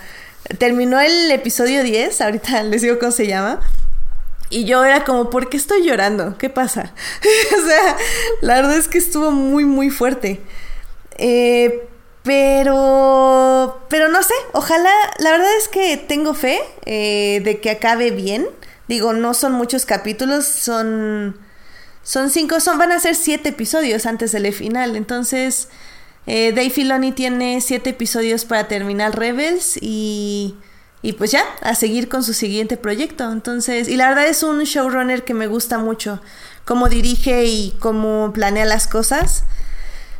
[0.58, 3.60] terminó el episodio 10, ahorita les digo cómo se llama.
[4.48, 6.38] Y yo era como, ¿por qué estoy llorando?
[6.38, 6.92] ¿Qué pasa?
[7.58, 7.96] o sea,
[8.42, 10.40] la verdad es que estuvo muy, muy fuerte.
[11.18, 11.88] Eh,
[12.22, 18.10] pero, pero no sé, ojalá, la verdad es que tengo fe eh, de que acabe
[18.10, 18.48] bien.
[18.88, 21.36] Digo, no son muchos capítulos, son
[22.06, 24.94] son cinco, son, van a ser siete episodios antes del final.
[24.94, 25.68] Entonces,
[26.28, 30.54] eh, Dave Filoni tiene siete episodios para terminar Rebels y,
[31.02, 33.32] y pues ya, a seguir con su siguiente proyecto.
[33.32, 36.22] Entonces, y la verdad es un showrunner que me gusta mucho,
[36.64, 39.42] cómo dirige y cómo planea las cosas.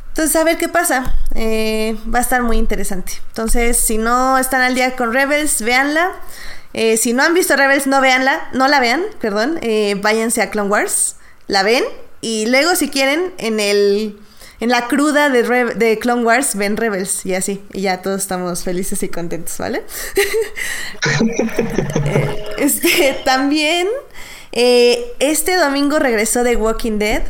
[0.08, 1.14] Entonces, a ver qué pasa.
[1.36, 3.12] Eh, va a estar muy interesante.
[3.28, 6.10] Entonces, si no están al día con Rebels, véanla.
[6.72, 9.60] Eh, si no han visto Rebels, no véanla, no la vean, perdón.
[9.62, 11.16] Eh, váyanse a Clone Wars
[11.46, 11.84] la ven
[12.20, 14.18] y luego si quieren en el
[14.58, 15.42] en la cruda de,
[15.74, 19.82] de Clone Wars ven Rebels y así y ya todos estamos felices y contentos, ¿vale?
[22.04, 23.88] Eh, este también
[24.58, 27.22] eh, este domingo regresó de Walking Dead.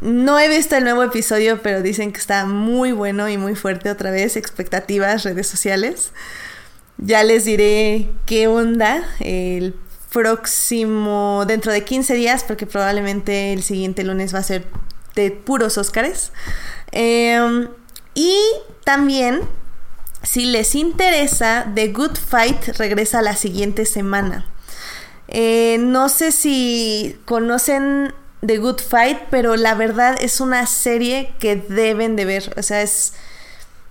[0.00, 3.90] No he visto el nuevo episodio, pero dicen que está muy bueno y muy fuerte
[3.90, 4.36] otra vez.
[4.36, 6.12] Expectativas, redes sociales.
[6.96, 9.74] Ya les diré qué onda el
[10.12, 14.66] próximo, dentro de 15 días, porque probablemente el siguiente lunes va a ser
[15.14, 16.32] de puros Óscares.
[16.92, 17.68] Em,
[18.14, 18.36] y
[18.84, 19.42] también,
[20.22, 24.46] si les interesa, The Good Fight regresa la siguiente semana.
[25.28, 28.12] Eh, no sé si conocen
[28.44, 32.52] The Good Fight, pero la verdad es una serie que deben de ver.
[32.56, 33.12] O sea, es,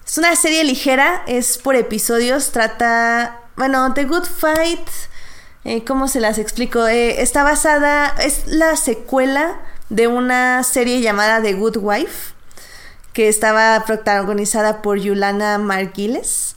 [0.05, 3.41] es una serie ligera, es por episodios, trata...
[3.55, 4.88] Bueno, The Good Fight
[5.66, 6.88] eh, ¿cómo se las explico?
[6.88, 12.34] Eh, está basada, es la secuela de una serie llamada The Good Wife,
[13.14, 16.55] que estaba protagonizada por Yulana Marguiles.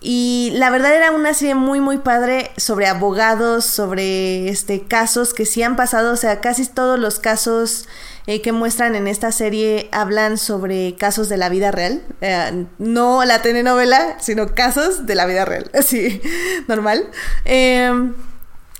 [0.00, 5.46] Y la verdad era una serie muy muy padre sobre abogados, sobre este casos que
[5.46, 7.88] sí han pasado, o sea, casi todos los casos
[8.26, 12.02] eh, que muestran en esta serie hablan sobre casos de la vida real.
[12.22, 15.70] Eh, no la telenovela, sino casos de la vida real.
[15.74, 16.22] Así,
[16.66, 17.10] normal.
[17.44, 18.14] Em,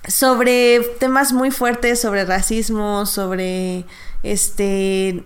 [0.08, 3.84] sobre temas muy fuertes, sobre racismo, sobre
[4.22, 5.22] este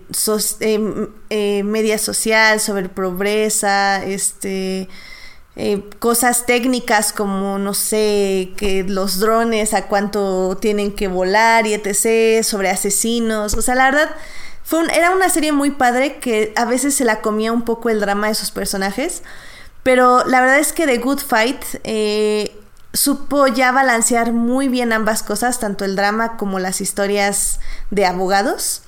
[0.59, 4.89] em, eh, media social, sobre pobreza, este
[5.55, 11.73] eh, cosas técnicas como, no sé, que los drones a cuánto tienen que volar y
[11.73, 13.55] etc., sobre asesinos.
[13.55, 14.09] O sea, la verdad,
[14.63, 17.99] fue era una serie muy padre que a veces se la comía un poco el
[17.99, 19.23] drama de sus personajes.
[19.83, 22.55] Pero la verdad es que The Good Fight eh,
[22.93, 28.83] supo ya balancear muy bien ambas cosas, tanto el drama como las historias de abogados.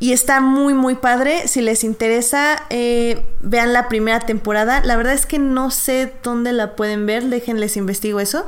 [0.00, 1.46] Y está muy, muy padre.
[1.46, 4.80] Si les interesa, eh, vean la primera temporada.
[4.82, 7.24] La verdad es que no sé dónde la pueden ver.
[7.24, 8.46] Déjenles investigo eso.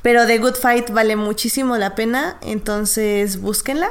[0.00, 2.36] Pero The Good Fight vale muchísimo la pena.
[2.40, 3.90] Entonces búsquenla.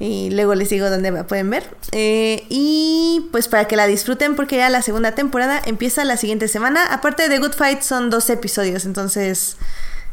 [0.00, 1.62] Y luego les digo dónde la pueden ver.
[1.92, 6.48] Eh, y pues para que la disfruten, porque ya la segunda temporada empieza la siguiente
[6.48, 6.92] semana.
[6.92, 8.84] Aparte de Good Fight, son dos episodios.
[8.84, 9.58] Entonces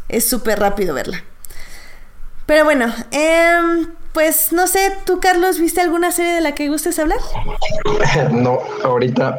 [0.10, 1.24] es súper rápido verla.
[2.46, 3.88] Pero bueno, eh,
[4.20, 7.20] pues no sé, tú Carlos, ¿viste alguna serie de la que gustes hablar?
[8.34, 9.38] No, ahorita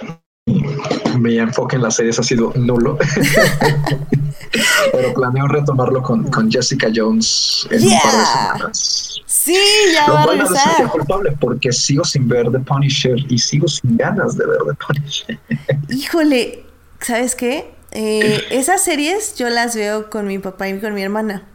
[1.18, 2.96] mi enfoque en las series ha sido nulo.
[4.92, 9.20] Pero planeo retomarlo con, Jessica Jones en un par de semanas.
[9.26, 9.58] Sí,
[9.92, 10.88] ya va a regresar.
[10.90, 15.38] culpable porque sigo sin ver The Punisher y sigo sin ganas de ver The Punisher.
[15.90, 16.64] Híjole,
[17.00, 17.70] ¿sabes qué?
[17.90, 21.46] Eh, esas series yo las veo con mi papá y con mi hermana.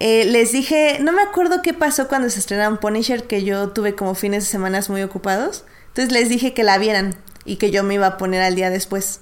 [0.00, 3.94] Eh, les dije, no me acuerdo qué pasó cuando se estrenaron Punisher, que yo tuve
[3.94, 5.64] como fines de semanas muy ocupados.
[5.88, 8.70] Entonces les dije que la vieran y que yo me iba a poner al día
[8.70, 9.20] después.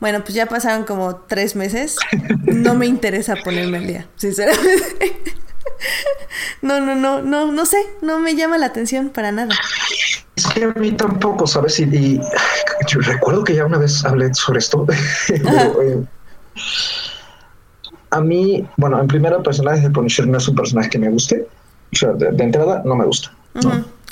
[0.00, 1.96] Bueno, pues ya pasaron como tres meses.
[2.44, 5.34] No me interesa ponerme al día, sinceramente.
[6.60, 9.54] No, no, no, no, no sé, no me llama la atención para nada.
[10.36, 11.80] Es que a mí tampoco, ¿sabes?
[11.80, 12.20] Y,
[12.86, 14.86] yo recuerdo que ya una vez hablé sobre esto.
[18.12, 21.46] a mí, bueno, en primera personaje de Punisher no es un personaje que me guste.
[21.92, 23.32] O sea, de, entrada no me gusta.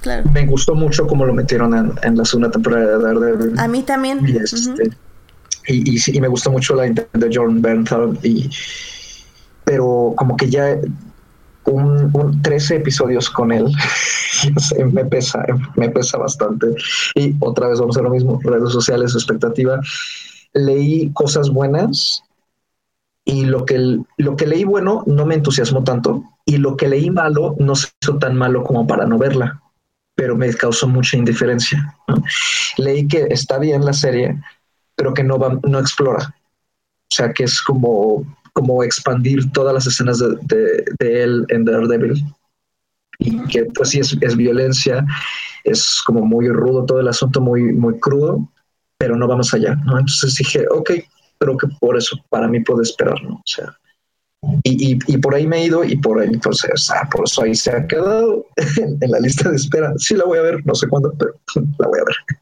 [0.01, 0.29] claro.
[0.33, 3.59] Me gustó mucho cómo lo metieron en, la segunda temporada de Daredevil.
[3.59, 4.27] A mí también.
[4.27, 4.91] Y, este,
[6.13, 8.19] y, me gustó mucho la intención de Jordan Bernthal.
[8.23, 8.51] Y,
[9.65, 10.79] pero como que ya
[11.67, 13.67] un, un 13 episodios con él
[14.93, 15.45] me pesa,
[15.77, 16.69] me pesa bastante.
[17.15, 19.79] Y otra vez vamos a lo mismo, redes sociales, expectativa.
[20.55, 22.23] Leí cosas buenas
[23.31, 27.11] y lo que, lo que leí bueno no me entusiasmó tanto y lo que leí
[27.11, 29.62] malo no se hizo tan malo como para no verla,
[30.16, 31.97] pero me causó mucha indiferencia.
[32.76, 34.37] Leí que está bien la serie,
[34.97, 36.35] pero que no, va, no explora.
[36.35, 42.24] O sea, que es como, como expandir todas las escenas de, de, él en Daredevil.
[43.20, 45.05] Y que pues sí es, es, violencia,
[45.62, 48.49] es como muy rudo todo el asunto, muy, muy crudo,
[48.99, 49.76] pero no vamos allá.
[49.85, 49.99] ¿no?
[49.99, 50.91] Entonces dije, ok,
[51.41, 53.34] creo que por eso para mí puede esperar, ¿no?
[53.34, 53.74] O sea,
[54.62, 57.55] y, y, por ahí me he ido y por ahí, entonces, ah, por eso ahí
[57.55, 59.93] se ha quedado en, la lista de espera.
[59.99, 61.34] Sí la voy a ver, no sé cuándo, pero
[61.78, 62.38] la voy a ver.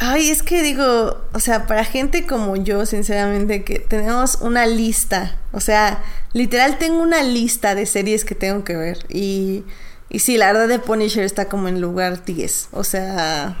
[0.00, 5.38] Ay, es que digo, o sea, para gente como yo, sinceramente, que tenemos una lista,
[5.52, 6.02] o sea,
[6.32, 9.62] literal tengo una lista de series que tengo que ver y,
[10.10, 13.56] y sí, la verdad de Punisher está como en lugar 10, o sea,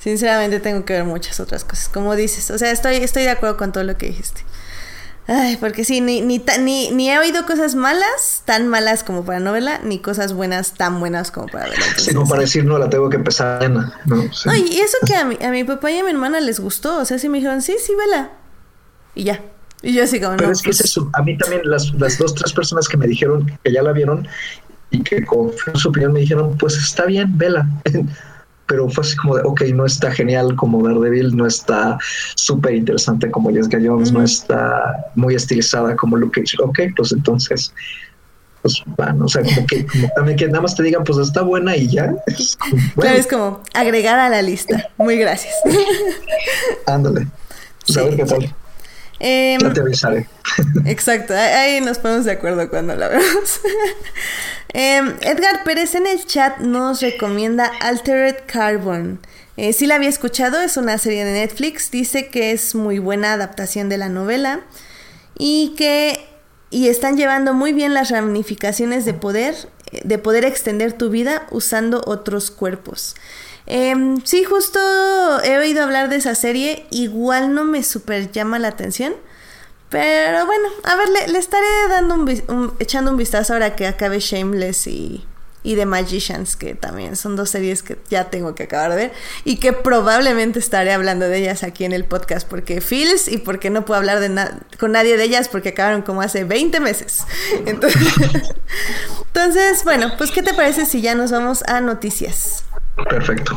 [0.00, 2.50] Sinceramente tengo que ver muchas otras cosas, como dices.
[2.50, 4.42] O sea, estoy, estoy de acuerdo con todo lo que dijiste.
[5.26, 9.38] Ay, porque sí, ni, ni, ni, ni he oído cosas malas, tan malas como para
[9.38, 11.84] novela, ni cosas buenas, tan buenas como para verla.
[11.98, 13.70] sí, como para decir, no, la tengo que empezar.
[13.70, 13.92] ¿no?
[14.06, 16.98] no y eso que a mi, a mi papá y a mi hermana les gustó.
[16.98, 18.32] O sea, sí me dijeron, sí, sí, vela.
[19.14, 19.40] Y ya.
[19.82, 21.10] Y yo así como, Pero es que es pues eso.
[21.12, 24.26] A mí también las, las dos, tres personas que me dijeron que ya la vieron
[24.90, 27.68] y que con su opinión me dijeron, pues está bien, vela.
[28.70, 31.98] pero fue así como de, ok, no está genial como Daredevil, no está
[32.36, 36.56] súper interesante como Jessica Jones, no está muy estilizada como Luke Cage.
[36.62, 37.74] Ok, pues entonces,
[38.62, 41.76] pues bueno, o sea, como que, también que nada más te digan, pues está buena
[41.76, 42.14] y ya.
[42.94, 44.88] Claro, es como agregar a la lista.
[44.98, 45.52] Muy gracias.
[46.86, 47.26] Ándale.
[47.84, 48.54] Pues a ver qué tal.
[49.20, 50.26] Eh, ya te avisaré.
[50.86, 53.60] Exacto, ahí nos ponemos de acuerdo cuando la vemos.
[54.72, 59.18] Em, Edgar Pérez en el chat nos recomienda Altered Carbon.
[59.56, 61.90] Eh, si la había escuchado, es una serie de Netflix.
[61.90, 64.60] Dice que es muy buena adaptación de la novela
[65.36, 66.24] y que
[66.70, 69.56] y están llevando muy bien las ramificaciones de poder,
[70.04, 73.16] de poder extender tu vida usando otros cuerpos.
[73.72, 74.80] Em, sí, justo
[75.44, 76.86] he oído hablar de esa serie.
[76.90, 79.14] Igual no me super llama la atención.
[79.88, 84.88] Pero bueno, a ver, le, estaré dando un, echando un vistazo ahora que acabe Shameless
[84.88, 85.24] y,
[85.62, 89.12] y The Magicians, que también son dos series que ya tengo que acabar de ver
[89.44, 93.70] y que probablemente estaré hablando de ellas aquí en el podcast porque feels y porque
[93.70, 94.48] no puedo hablar de
[94.80, 97.22] con nadie de ellas porque acabaron como hace 20 meses.
[97.66, 98.02] Entonces,
[99.32, 102.64] entonces, bueno, pues ¿qué te parece si ya nos vamos a noticias?
[103.08, 103.56] Perfecto.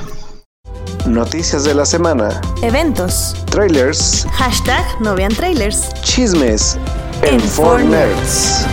[1.06, 2.42] Noticias de la semana.
[2.62, 3.36] Eventos.
[3.52, 4.26] Trailers.
[4.32, 5.94] Hashtag no vean trailers.
[6.02, 6.78] Chismes.
[7.22, 7.40] En,
[7.90, 8.66] Nerds.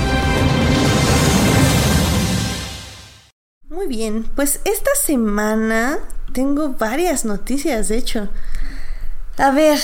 [3.68, 5.98] Muy bien, pues esta semana
[6.32, 8.28] tengo varias noticias, de hecho.
[9.38, 9.78] A ver,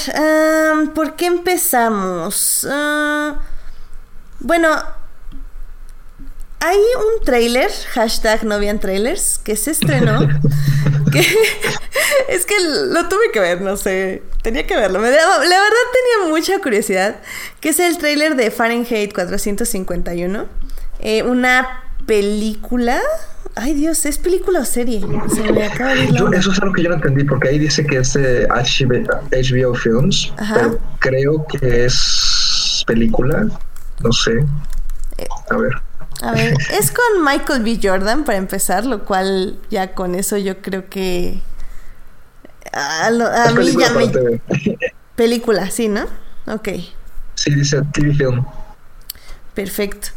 [0.95, 2.67] ¿por qué empezamos?
[2.71, 3.41] Ah,
[4.41, 4.69] bueno,
[6.67, 10.19] hay un trailer, hashtag no trailers, que se estrenó.
[12.29, 15.01] es que lo tuve que ver, no sé, tenía que verlo.
[15.01, 17.17] la verdad tenía mucha curiosidad,
[17.61, 20.47] que es el trailer de Fahrenheit 451,
[20.99, 23.01] eh, una película.
[23.55, 25.01] Ay Dios, ¿es película o serie?
[25.35, 26.05] Se me acaba de
[26.37, 30.33] Eso es algo que yo no entendí, porque ahí dice que es de HBO, Films,
[30.53, 33.47] pero creo que es película,
[34.03, 34.45] no sé.
[35.19, 35.73] Eh, A ver.
[36.23, 37.79] A ver, es con Michael B.
[37.83, 41.43] Jordan para empezar, lo cual ya con eso yo creo que
[42.73, 43.11] a,
[43.57, 44.07] mí ya me...
[45.17, 46.07] Película, sí, ¿no?
[46.47, 46.69] Ok.
[47.35, 48.45] Sí, dice TV film.
[49.55, 50.09] Perfecto.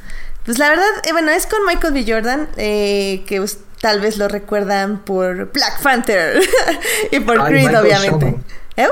[0.45, 2.05] Pues la verdad, eh, bueno, es con Michael B.
[2.07, 3.43] Jordan, eh, que
[3.81, 6.41] tal vez lo recuerdan por Black Panther
[7.11, 8.39] y por Creed, obviamente.
[8.75, 8.87] ¿Eh?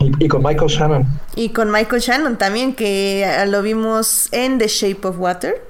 [0.00, 1.06] Y, con Michael Shannon.
[1.36, 5.62] Y con Michael Shannon también, que lo vimos en The Shape of Water,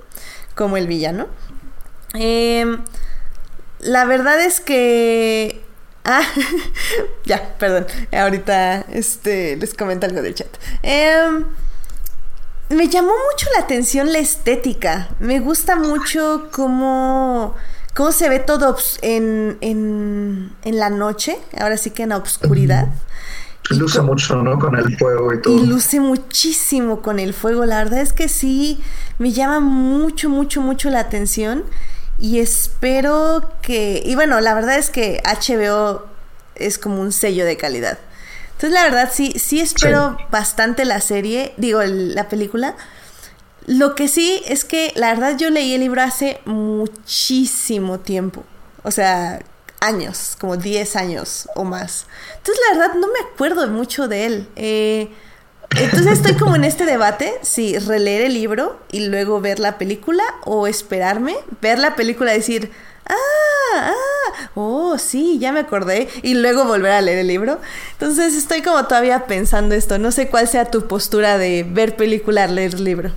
[0.55, 1.27] como el villano.
[2.15, 2.81] Em,
[3.81, 5.65] la verdad es que...
[6.05, 6.23] Ah,
[7.25, 7.87] ya, perdón.
[8.13, 10.49] Ahorita este, les comento algo del chat.
[10.83, 11.45] Em,
[12.69, 15.09] me llamó mucho la atención la estética.
[15.19, 17.57] Me gusta mucho cómo,
[17.95, 22.89] cómo se ve todo en, en, en la noche, ahora sí que en la oscuridad.
[23.71, 24.59] Luce mucho, ¿no?
[24.59, 25.57] Con el fuego y todo.
[25.57, 27.65] Y luce muchísimo con el fuego.
[27.65, 28.81] La verdad es que sí,
[29.19, 31.65] me llama mucho, mucho, mucho la atención.
[32.19, 34.03] Y espero que...
[34.05, 36.07] Y bueno, la verdad es que HBO
[36.57, 37.99] es como un sello de calidad.
[38.53, 42.77] Entonces, la verdad, sí, sí espero bastante la serie, digo, la película.
[43.67, 48.45] Lo que sí es que, la verdad, yo leí el libro hace muchísimo tiempo.
[48.83, 49.41] O sea,
[49.81, 52.07] años, como 10 años o más.
[52.37, 54.49] Entonces, la verdad, no me acuerdo mucho de él.
[54.57, 55.09] Eh,
[55.77, 60.25] entonces estoy como en este debate, si releer el libro y luego ver la película
[60.45, 62.73] o esperarme, ver la película decir,
[63.07, 63.15] ah,
[63.75, 67.61] ah, oh, sí, ya me acordé, y luego volver a leer el libro.
[67.93, 72.49] Entonces estoy como todavía pensando esto, no sé cuál sea tu postura de ver película,
[72.49, 73.13] leer libro.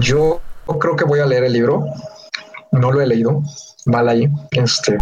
[0.00, 0.40] Yo
[0.80, 1.84] creo que voy a leer el libro,
[2.72, 3.42] no lo he leído,
[3.90, 4.96] mal ahí, este,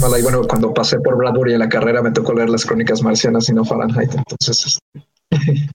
[0.00, 3.02] mal ahí, bueno, cuando pasé por Bradbury en la carrera me tocó leer las crónicas
[3.02, 4.78] marcianas y no Fahrenheit, entonces...
[5.30, 5.68] Este,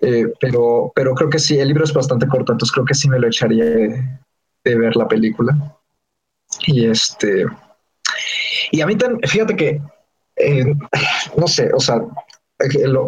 [0.00, 3.08] eh, pero, pero creo que sí, el libro es bastante corto, entonces creo que sí
[3.08, 5.76] me lo echaría de ver la película.
[6.66, 7.46] Y este,
[8.70, 9.80] y a mí también, fíjate que,
[10.36, 10.74] eh,
[11.36, 12.00] no sé, o sea,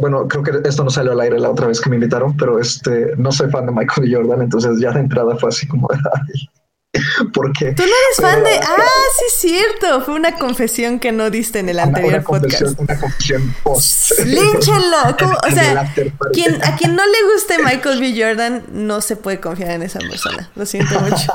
[0.01, 2.59] bueno, creo que esto no salió al aire la otra vez que me invitaron, pero
[2.59, 5.89] este, no soy fan de Michael Jordan, entonces ya de entrada fue así como,
[7.33, 11.31] porque tú no eres fan de ah sí es cierto fue una confesión que no
[11.31, 12.81] diste en el anterior podcast.
[12.81, 14.99] una confesión post línchenlo
[15.47, 15.95] o sea
[16.33, 18.15] quien, a quien no le guste Michael B.
[18.21, 21.33] Jordan no se puede confiar en esa persona lo siento mucho.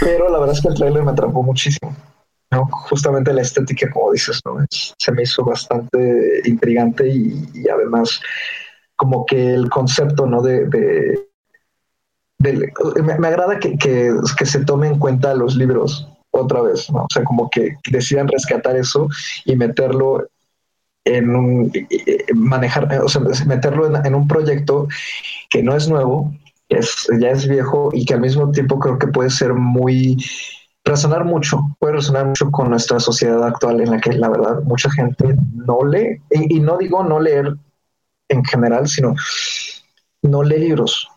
[0.00, 1.94] Pero la verdad es que el trailer me atrapó muchísimo
[2.50, 2.66] ¿no?
[2.66, 8.20] justamente la estética como dices no se me hizo bastante intrigante y, además
[8.96, 11.31] como que el concepto no de
[12.42, 17.02] me, agrada que, que, se tome en cuenta los libros otra vez, ¿no?
[17.02, 19.08] O sea, como que decidan rescatar eso
[19.44, 20.26] y meterlo
[21.04, 21.72] en un,
[22.34, 24.88] manejar, o sea, meterlo en, un proyecto
[25.50, 26.32] que no es nuevo,
[26.68, 30.16] es, ya es viejo y que al mismo tiempo creo que puede ser muy,
[30.84, 34.90] resonar mucho, puede resonar mucho con nuestra sociedad actual en la que la verdad mucha
[34.90, 37.54] gente no lee, y no digo no leer
[38.28, 39.14] en general, sino
[40.22, 41.08] no lee libros,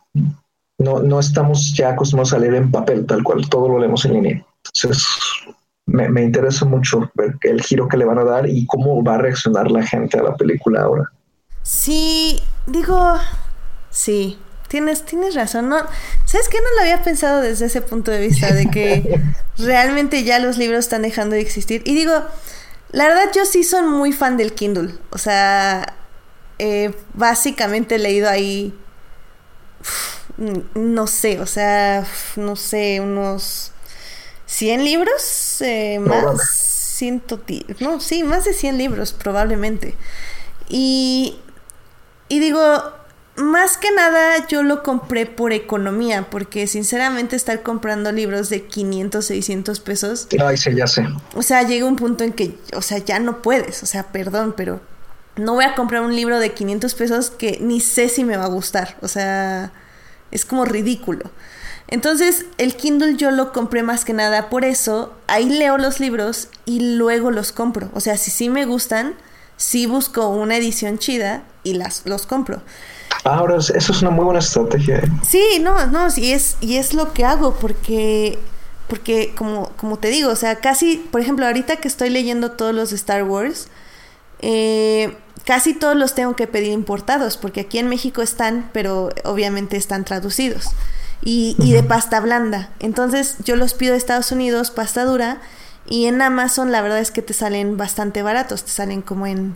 [0.78, 4.13] no, no estamos ya acostumbrados a leer en papel, tal cual, todo lo leemos en
[4.13, 4.45] línea.
[4.73, 5.07] Entonces,
[5.86, 9.19] me, interesa mucho ver el giro que le van a dar y cómo va a
[9.19, 11.11] reaccionar la gente a la película ahora.
[11.61, 13.15] Sí, digo,
[13.89, 15.69] sí, tienes, tienes razón.
[15.69, 15.78] No,
[16.26, 16.57] ¿Sabes qué?
[16.57, 19.21] No lo había pensado desde ese punto de vista, de que
[19.57, 21.82] realmente ya los libros están dejando de existir.
[21.86, 22.13] Y digo,
[22.91, 24.95] la verdad yo sí soy muy fan del Kindle.
[25.11, 25.95] O sea,
[26.59, 28.73] eh, básicamente he leído ahí
[30.38, 32.05] no sé, o sea,
[32.36, 33.71] no sé, unos
[34.45, 37.41] 100 libros, eh, más, ciento,
[37.79, 39.95] no, sí, más de 100 libros probablemente.
[40.67, 41.38] Y,
[42.27, 42.61] y digo,
[43.38, 49.25] más que nada yo lo compré por economía, porque sinceramente estar comprando libros de 500,
[49.25, 50.27] 600 pesos.
[50.43, 51.07] Ay, sí, ya sé.
[51.33, 54.53] O sea, llega un punto en que, o sea, ya no puedes, o sea, perdón,
[54.55, 54.81] pero
[55.38, 58.45] no voy a comprar un libro de 500 pesos que ni sé si me va
[58.45, 59.71] a gustar, o sea
[60.32, 61.30] es como ridículo.
[61.88, 65.13] Entonces, el Kindle yo lo compré más que nada por eso.
[65.28, 67.89] Ahí leo los libros y luego los compro.
[67.93, 69.15] O sea, si sí me gustan,
[69.57, 72.61] sí busco una edición chida y las, los compro.
[73.23, 74.97] Ahora, eso es una muy buena estrategia.
[74.97, 75.09] ¿eh?
[75.28, 78.37] Sí, no, no, y es, y es lo que hago porque,
[78.87, 82.74] porque como, como te digo, o sea, casi, por ejemplo, ahorita que estoy leyendo todos
[82.74, 83.67] los de Star Wars,
[84.39, 85.16] eh,
[85.46, 90.04] casi todos los tengo que pedir importados, porque aquí en México están, pero obviamente están
[90.04, 90.66] traducidos.
[91.28, 92.70] Y, de pasta blanda.
[92.80, 95.42] Entonces yo los pido de Estados Unidos, pasta dura,
[95.88, 99.55] y en Amazon la verdad es que te salen bastante baratos, te salen como en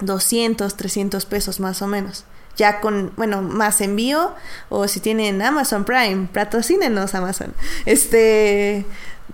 [0.00, 2.24] 200, 300 pesos más o menos.
[2.56, 4.32] Ya con, bueno, más envío,
[4.70, 7.52] o si tienen Amazon Prime, patrocínenos Amazon.
[7.84, 8.86] Este,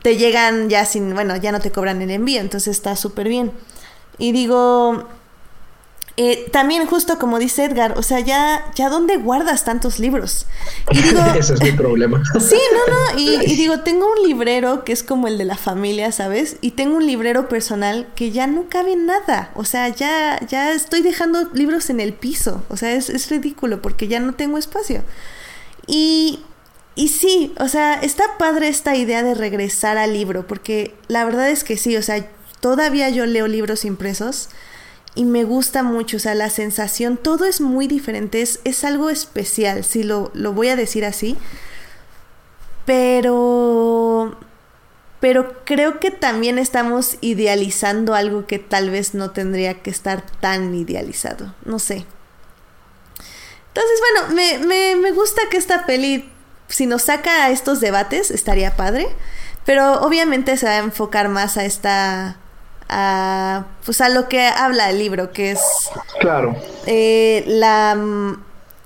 [0.02, 3.52] te llegan ya sin, bueno, ya no te cobran el envío, entonces está súper bien.
[4.18, 5.06] Y digo,
[6.20, 10.46] eh, también justo como dice Edgar, o sea, ya, ya dónde guardas tantos libros.
[10.90, 10.98] Y
[11.38, 12.20] Ese es mi problema.
[12.40, 16.10] Sí, no, no, y, digo, tengo un librero que es como el de la familia,
[16.10, 16.56] ¿sabes?
[16.60, 19.52] Y tengo un librero personal que ya no cabe nada.
[19.54, 22.64] O sea, ya, ya estoy dejando libros en el piso.
[22.68, 25.04] O sea, es, es ridículo porque ya no tengo espacio.
[25.86, 26.40] Y,
[26.96, 31.48] y sí, o sea, está padre esta idea de regresar al libro, porque la verdad
[31.48, 32.28] es que sí, o sea,
[32.58, 34.48] todavía yo leo libros impresos
[35.18, 39.82] y me gusta mucho, o sea, la sensación, todo es muy diferente, es, algo especial,
[39.82, 41.36] si lo, lo voy a decir así,
[42.86, 44.38] pero
[45.18, 50.72] pero creo que también estamos idealizando algo que tal vez no tendría que estar tan
[50.72, 52.06] idealizado, no sé.
[53.74, 56.30] Entonces, bueno, me, me, me gusta que esta peli,
[56.68, 59.08] si nos saca a estos debates, estaría padre,
[59.66, 62.38] pero obviamente se va a enfocar más a esta...
[62.88, 65.60] A, pues a lo que habla el libro, que es...
[66.20, 66.56] Claro.
[66.86, 67.96] Eh, la,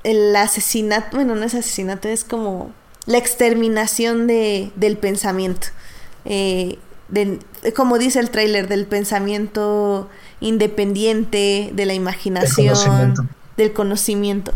[0.02, 2.72] el asesinato, bueno, no es asesinato, es como
[3.06, 5.68] la exterminación de, del pensamiento.
[6.24, 6.78] Eh,
[7.76, 10.08] como dice el tráiler, del pensamiento
[10.40, 13.14] independiente, de la imaginación,
[13.56, 14.52] del conocimiento.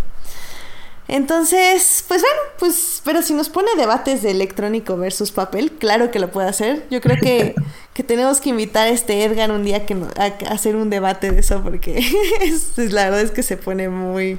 [1.08, 6.18] Entonces, pues bueno, pues, pero si nos pone debates de electrónico versus papel, claro que
[6.18, 6.84] lo puede hacer.
[6.90, 7.54] Yo creo que,
[7.94, 11.40] que tenemos que invitar a este Edgar un día que a, hacer un debate de
[11.40, 11.98] eso, porque
[12.42, 14.38] es, la verdad es que se pone muy,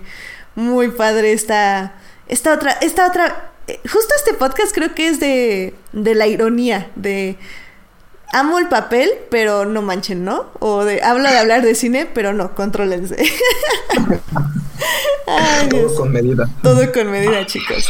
[0.56, 1.95] muy padre esta,
[2.27, 3.52] esta otra, esta otra
[3.84, 7.38] justo este podcast creo que es de, de la ironía, de
[8.31, 10.48] amo el papel, pero no manchen, ¿no?
[10.60, 13.18] O de hablo de hablar de cine, pero no, contrólense.
[15.69, 16.49] Todo con medida.
[16.61, 17.87] Todo con medida, chicos.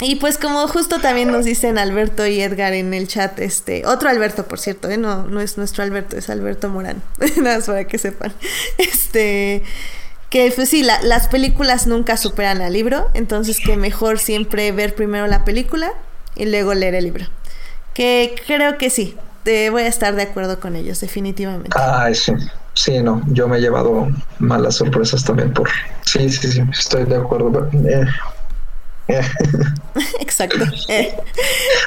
[0.00, 4.08] Y pues como justo también nos dicen Alberto y Edgar en el chat, este, otro
[4.08, 4.96] Alberto, por cierto, ¿eh?
[4.96, 7.00] no, no es nuestro Alberto, es Alberto Morán.
[7.36, 8.32] Nada más para que sepan.
[8.76, 9.62] Este,
[10.30, 15.28] que pues sí, las películas nunca superan al libro, entonces que mejor siempre ver primero
[15.28, 15.92] la película
[16.34, 17.26] y luego leer el libro.
[17.94, 21.70] Que creo que sí, te voy a estar de acuerdo con ellos, definitivamente.
[21.78, 22.32] Ah, sí.
[22.74, 25.68] Sí, no, yo me he llevado malas sorpresas también por...
[26.02, 27.68] Sí, sí, sí, estoy de acuerdo.
[27.72, 28.04] Eh,
[29.08, 29.20] eh.
[30.20, 30.64] Exacto.
[30.88, 31.14] Eh.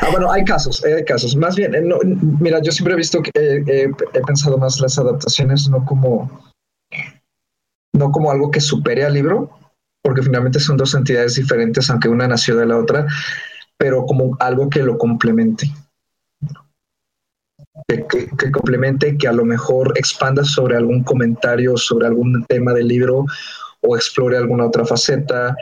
[0.02, 1.36] Ah, bueno, hay casos, hay casos.
[1.36, 1.72] Más bien,
[2.40, 6.30] mira, yo siempre he visto que he pensado más las adaptaciones no como
[7.98, 9.50] no como algo que supere al libro,
[10.02, 13.08] porque finalmente son dos entidades diferentes, aunque una nació de la otra,
[13.78, 15.70] pero como algo que lo complemente.
[17.88, 23.26] Que, complemente, que a lo mejor expanda sobre algún comentario, sobre algún tema del libro,
[23.82, 25.56] o explore alguna otra faceta,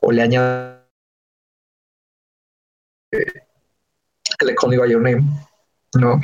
[0.00, 0.88] o le añada
[3.12, 5.24] el Call Me By Your Name,
[6.00, 6.20] ¿no?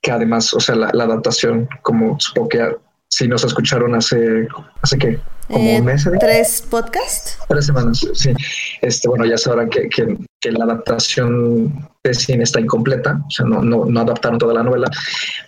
[0.00, 2.76] Que además, o sea, la, adaptación, como supongo que
[3.12, 4.48] Sí, nos escucharon hace,
[4.80, 5.20] hace qué,
[5.52, 6.06] como un mes.
[6.06, 6.12] ¿eh?
[6.18, 7.38] ¿Tres podcasts?
[7.48, 8.32] Tres semanas, sí.
[8.80, 13.62] Este, bueno, ya sabrán que, que, la adaptación de cine está incompleta, o sea, no,
[13.62, 14.90] no, no adaptaron toda la novela,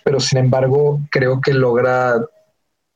[0.04, 2.24] pero sin embargo creo que logra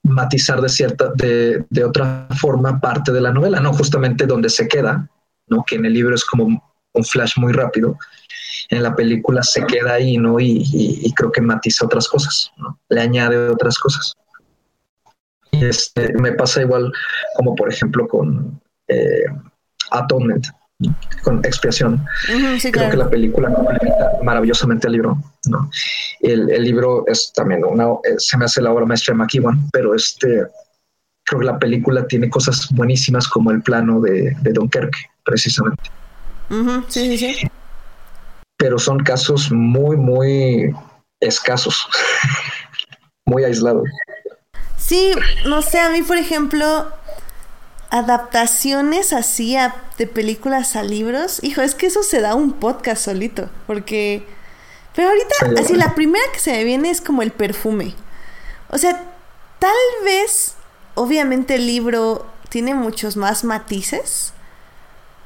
[0.04, 3.72] matizar de cierta, de, de otra forma parte de la novela, ¿no?
[3.72, 5.08] Justamente donde se queda,
[5.48, 5.64] ¿no?
[5.66, 6.62] Que en el libro es como
[6.92, 7.98] un flash muy rápido
[8.68, 10.38] en la película se queda ahí, ¿no?
[10.38, 12.78] Y, y, creo que matiza otras cosas, ¿no?
[12.88, 14.14] Le añade otras cosas.
[15.52, 16.92] Este, me pasa igual
[17.36, 19.24] como por ejemplo con eh,
[19.90, 20.46] Atonement,
[21.22, 22.04] con Expiación.
[22.72, 25.18] Creo que la película complementa maravillosamente el libro.
[25.48, 25.70] ¿no?
[26.20, 29.94] El, libro es también una, eh, se me hace la obra maestra de McEwan, pero
[29.94, 30.46] este
[31.24, 35.90] creo que la película tiene cosas buenísimas como el plano de, de Dunkerque, precisamente.
[36.88, 37.48] sí, sí, sí.
[38.56, 40.74] Pero son casos muy, muy
[41.20, 41.86] escasos,
[43.26, 43.84] muy aislados.
[44.88, 45.12] Sí,
[45.44, 46.90] no sé, a mí por ejemplo,
[47.90, 49.54] adaptaciones así
[49.98, 54.26] de películas a libros, hijo, es que eso se da un podcast solito, porque...
[54.94, 57.94] Pero ahorita, así, la primera que se me viene es como el perfume.
[58.70, 59.00] O sea,
[59.58, 59.70] tal
[60.04, 60.54] vez,
[60.94, 64.32] obviamente el libro tiene muchos más matices,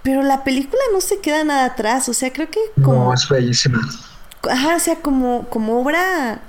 [0.02, 3.04] pero la película no se queda nada atrás, o sea, creo que como...
[3.04, 3.80] No, es bellísima.
[4.50, 6.42] Ajá, o sea, como, como obra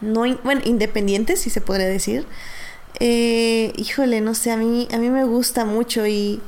[0.00, 2.26] no, bueno, independiente, si se podría decir.
[3.00, 6.40] Eh, híjole, no sé, a mí, a mí me gusta mucho y,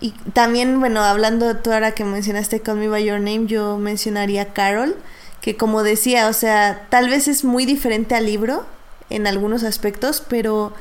[0.00, 4.52] y también, bueno, hablando tú ahora que mencionaste Call Me By Your Name, yo mencionaría
[4.52, 4.96] Carol,
[5.40, 8.66] que como decía, o sea, tal vez es muy diferente al libro
[9.10, 10.72] en algunos aspectos, pero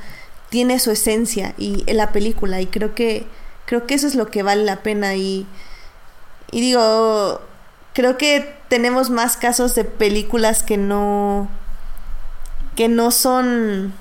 [0.50, 3.26] tiene su esencia y en la película y creo que
[3.66, 5.46] creo que eso es lo que vale la pena y
[6.52, 7.42] y digo
[7.94, 11.50] creo que tenemos más casos de películas que no
[12.78, 13.92] que no son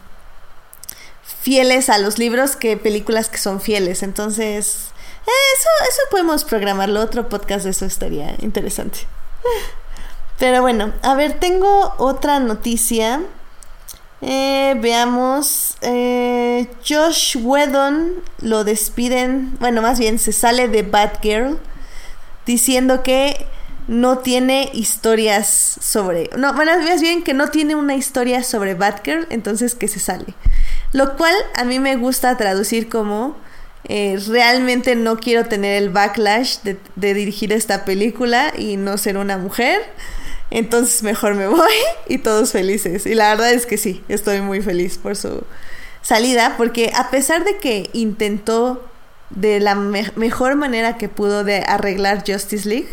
[1.40, 4.02] fieles a los libros que películas que son fieles.
[4.02, 4.90] Entonces,
[5.22, 7.00] eso, eso podemos programarlo.
[7.00, 9.00] Otro podcast de eso estaría interesante.
[10.38, 13.22] Pero bueno, a ver, tengo otra noticia.
[14.20, 15.76] Eh, veamos.
[15.80, 19.56] Eh, Josh Whedon lo despiden.
[19.58, 21.58] Bueno, más bien se sale de Batgirl.
[22.44, 23.46] Diciendo que
[23.88, 26.30] no tiene historias sobre.
[26.36, 30.34] No, bueno, más bien que no tiene una historia sobre Batgirl, entonces que se sale.
[30.92, 33.36] Lo cual a mí me gusta traducir como.
[33.88, 39.38] Eh, realmente no quiero tener el backlash de, dirigir esta película y no ser una
[39.38, 39.80] mujer.
[40.50, 41.72] Entonces mejor me voy
[42.08, 43.06] y todos felices.
[43.06, 45.44] Y la verdad es que sí, estoy muy feliz por su
[46.02, 48.84] salida, porque a pesar de que intentó
[49.30, 52.88] de la mejor manera que pudo de arreglar Justice League,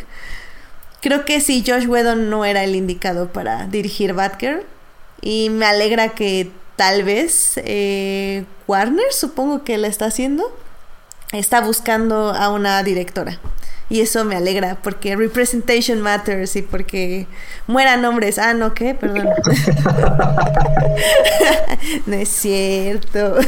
[1.04, 4.64] creo que sí, Josh Whedon no era el indicado para dirigir Batgirl.
[5.22, 10.46] Y me alegra que tal vez eh, Warner, supongo que la está haciendo,
[11.34, 13.40] está buscando a una directora.
[13.90, 17.28] Y eso me alegra porque representation matters y porque
[17.68, 18.40] mueran hombres.
[18.40, 18.96] Ah, no, ¿qué?
[18.96, 19.28] Perdón.
[22.06, 23.40] no es cierto.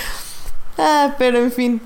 [0.78, 1.82] ah, pero en fin.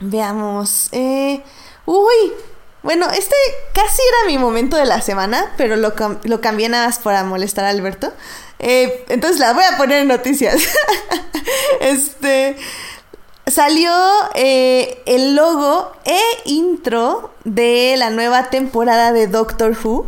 [0.00, 0.88] veamos.
[0.92, 1.42] Eh,
[1.86, 2.32] uy,
[2.82, 3.34] bueno, este
[3.74, 5.92] casi era mi momento de la semana, pero lo,
[6.24, 8.12] lo cambié nada más para molestar a Alberto.
[8.58, 10.62] Eh, entonces la voy a poner en noticias.
[11.80, 12.56] este.
[13.46, 13.90] Salió
[14.34, 20.06] eh, el logo e intro de la nueva temporada de Doctor Who.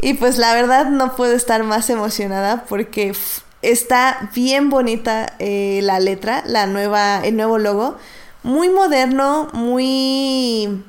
[0.00, 3.14] Y pues la verdad no puedo estar más emocionada porque
[3.60, 7.96] está bien bonita eh, la letra, la nueva, el nuevo logo.
[8.42, 10.82] Muy moderno, muy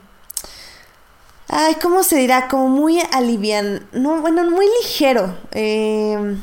[1.55, 2.47] Ay, ¿cómo se dirá?
[2.47, 3.85] Como muy alivian.
[3.91, 5.37] No, bueno, muy ligero.
[5.51, 6.35] Eh,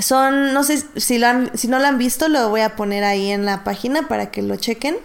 [0.00, 3.04] son, no sé si, lo han, si no lo han visto, lo voy a poner
[3.04, 4.96] ahí en la página para que lo chequen.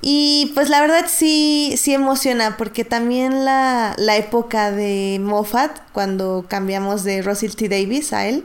[0.00, 6.46] Y pues la verdad sí, sí emociona, porque también la, la época de Moffat, cuando
[6.48, 7.68] cambiamos de Russell T.
[7.68, 8.44] Davis a él,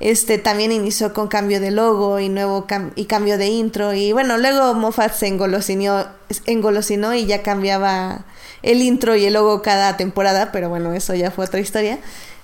[0.00, 3.94] este también inició con cambio de logo y nuevo y cambio de intro.
[3.94, 6.06] Y bueno, luego Moffat se engolosinó,
[6.46, 8.24] engolosinó y ya cambiaba
[8.62, 11.98] el intro y el logo cada temporada, pero bueno, eso ya fue otra historia.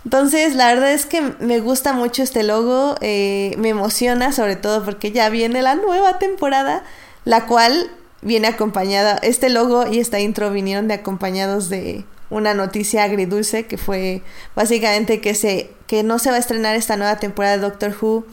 [0.04, 4.84] Entonces, la verdad es que me gusta mucho este logo, eh, me emociona sobre todo
[4.84, 6.84] porque ya viene la nueva temporada,
[7.24, 7.90] la cual
[8.20, 13.78] viene acompañada, este logo y esta intro vinieron de acompañados de una noticia agridulce que
[13.78, 14.22] fue
[14.56, 18.26] básicamente que, se, que no se va a estrenar esta nueva temporada de Doctor Who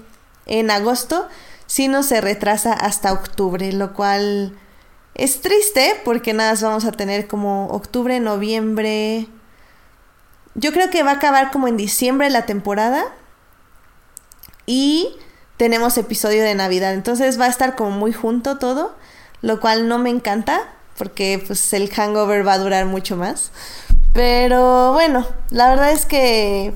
[0.48, 1.28] en agosto,
[1.68, 4.58] sino se retrasa hasta octubre, lo cual
[5.14, 9.28] es triste porque nada vamos a tener como octubre, noviembre.
[10.56, 13.04] Yo creo que va a acabar como en diciembre la temporada.
[14.66, 15.16] Y
[15.58, 16.96] tenemos episodio de Navidad.
[16.96, 18.96] Entonces va a estar como muy junto todo.
[19.44, 20.62] Lo cual no me encanta.
[20.98, 23.52] Porque pues el hangover va a durar mucho más.
[24.14, 26.74] Pero bueno, la verdad es que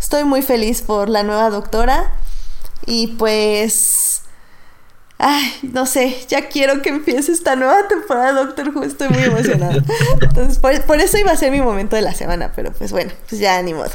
[0.00, 2.12] estoy muy feliz por la nueva doctora.
[2.86, 4.08] Y pues
[5.20, 9.24] Ay, no sé, ya quiero que empiece esta nueva temporada de Doctor Who, estoy muy
[9.24, 9.82] emocionada.
[10.20, 13.40] Entonces, por, eso iba a ser mi momento de la semana, pero pues bueno, pues
[13.40, 13.90] ya ni modo,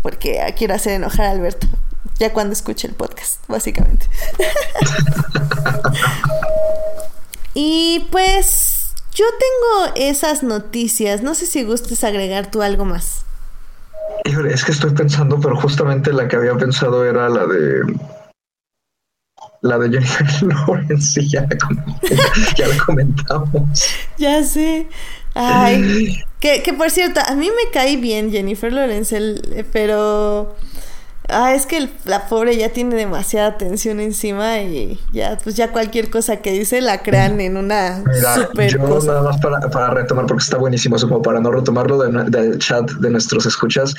[0.00, 1.66] porque quiero hacer enojar a Alberto,
[2.18, 4.06] ya cuando escuche el podcast, básicamente.
[7.54, 13.26] y pues yo tengo esas noticias, no sé si gustes agregar tú algo más.
[14.24, 17.82] Es que estoy pensando, pero justamente la que había pensado era la de
[19.62, 21.84] la de Jennifer Lawrence, ya la,
[22.56, 23.86] ya la comentamos.
[24.18, 24.88] Ya sé.
[25.34, 29.16] Ay, que, que por cierto, a mí me cae bien Jennifer Lawrence,
[29.72, 30.54] pero...
[31.32, 36.10] Ah, es que la pobre ya tiene demasiada tensión encima y ya, pues ya cualquier
[36.10, 38.02] cosa que dice la crean en una
[38.34, 42.58] super yo nada más para, para, retomar, porque está buenísimo, como para no retomarlo del
[42.58, 43.94] chat de nuestros escuchas,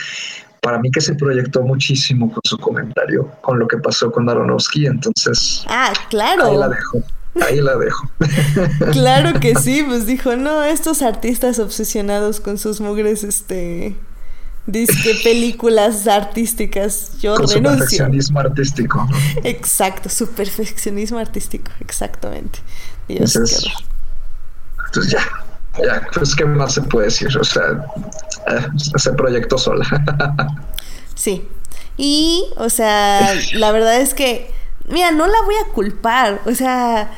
[0.62, 4.86] para mí que se proyectó muchísimo con su comentario, con lo que pasó con Aronofsky,
[4.86, 5.66] entonces...
[5.68, 6.46] Ah, claro.
[6.46, 7.04] Ahí la dejo.
[7.42, 8.10] Ahí la dejo.
[8.92, 13.96] claro que sí, pues dijo, no, estos artistas obsesionados con sus mugres, este,
[14.66, 19.08] disque películas artísticas, yo con Su perfeccionismo artístico.
[19.44, 22.60] Exacto, su perfeccionismo artístico, exactamente.
[23.08, 23.66] entonces,
[24.86, 27.86] entonces ya, ya, pues qué más se puede decir, o sea,
[28.48, 28.68] eh,
[28.98, 29.86] se proyectó sola.
[31.16, 31.48] sí,
[31.98, 34.50] y, o sea, la verdad es que,
[34.88, 37.12] mira, no la voy a culpar, o sea,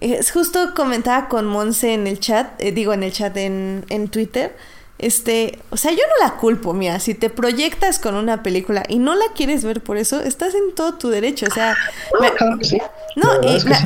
[0.00, 4.08] es justo comentaba con Monse en el chat, eh, digo en el chat en, en
[4.08, 4.56] Twitter,
[5.02, 9.00] este, o sea, yo no la culpo, mira, si te proyectas con una película y
[9.00, 11.76] no la quieres ver por eso, estás en todo tu derecho, o sea,
[13.16, 13.28] no,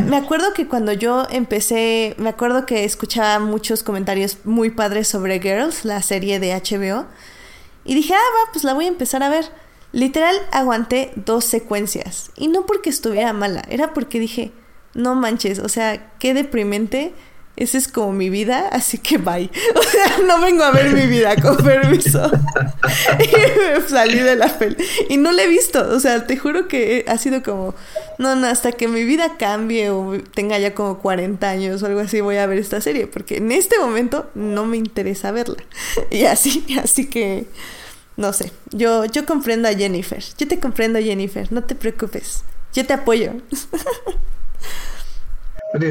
[0.04, 5.40] me, acuerdo que cuando yo empecé, me acuerdo que escuchaba muchos comentarios muy padres sobre
[5.40, 7.06] Girls, la serie de HBO,
[7.86, 9.46] y dije, ah, va, pues la voy a empezar a ver.
[9.92, 14.52] Literal, aguanté dos secuencias, y no porque estuviera mala, era porque dije,
[14.92, 17.14] no manches, o sea, qué deprimente
[17.56, 19.50] esa es como mi vida, así que bye.
[19.74, 22.30] O sea, no vengo a ver mi vida, con permiso.
[23.18, 24.76] y me salí de la peli.
[25.08, 27.74] Y no la he visto, o sea, te juro que ha sido como,
[28.18, 32.00] no, no, hasta que mi vida cambie o tenga ya como 40 años o algo
[32.00, 35.62] así, voy a ver esta serie, porque en este momento no me interesa verla.
[36.10, 37.46] Y así, así que,
[38.16, 42.42] no sé, yo, yo comprendo a Jennifer, yo te comprendo Jennifer, no te preocupes,
[42.74, 43.32] yo te apoyo.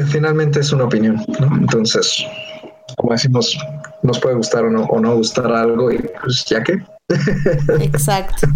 [0.06, 1.56] Finalmente es una opinión, ¿no?
[1.56, 2.24] Entonces,
[2.96, 3.58] como decimos,
[4.02, 6.82] nos puede gustar o no, o no gustar algo y pues ya que.
[7.80, 8.46] Exacto.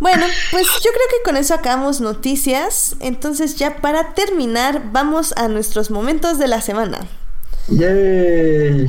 [0.00, 2.96] Bueno, pues yo creo que con eso acabamos noticias.
[3.00, 7.00] Entonces ya para terminar, vamos a nuestros momentos de la semana.
[7.68, 8.88] ¡Yay!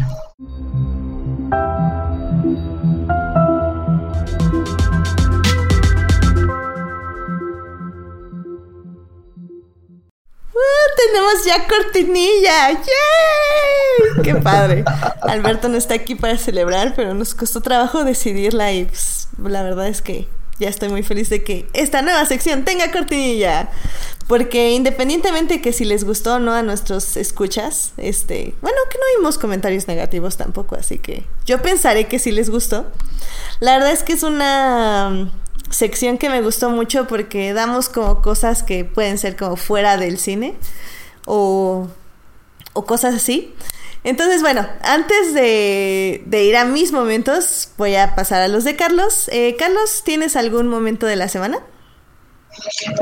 [10.95, 12.71] Tenemos ya cortinilla.
[12.71, 14.23] ¡Yay!
[14.23, 14.83] ¡Qué padre!
[15.21, 19.87] Alberto no está aquí para celebrar, pero nos costó trabajo decidirla y pues, la verdad
[19.87, 20.27] es que
[20.59, 23.69] ya estoy muy feliz de que esta nueva sección tenga cortinilla.
[24.27, 28.99] Porque independientemente de que si les gustó o no a nuestros escuchas, este, bueno, que
[28.99, 32.85] no vimos comentarios negativos tampoco, así que yo pensaré que sí les gustó.
[33.59, 35.31] La verdad es que es una
[35.69, 40.17] sección que me gustó mucho porque damos como cosas que pueden ser como fuera del
[40.17, 40.55] cine
[41.25, 41.87] o,
[42.73, 43.53] o cosas así.
[44.03, 48.75] Entonces, bueno, antes de, de, ir a mis momentos, voy a pasar a los de
[48.77, 49.29] Carlos.
[49.33, 51.59] Eh, Carlos, ¿tienes algún momento de la semana?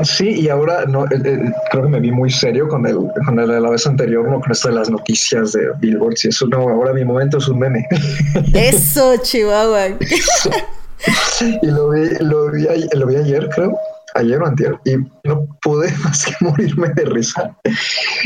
[0.02, 3.38] Sí, y ahora no, eh, eh, creo que me vi muy serio con el, con
[3.38, 4.40] el de la vez anterior, ¿no?
[4.40, 6.16] con esto de las noticias de Billboard.
[6.16, 7.86] Si eso no, ahora mi momento es un meme.
[8.54, 9.86] Eso, Chihuahua.
[11.62, 13.78] y lo vi, lo vi, lo vi ayer, creo,
[14.14, 17.56] ayer o antier, y no pude más que morirme de risa.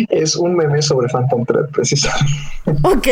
[0.08, 2.32] Es un meme sobre Phantom Thread, precisamente.
[2.82, 3.08] Ok.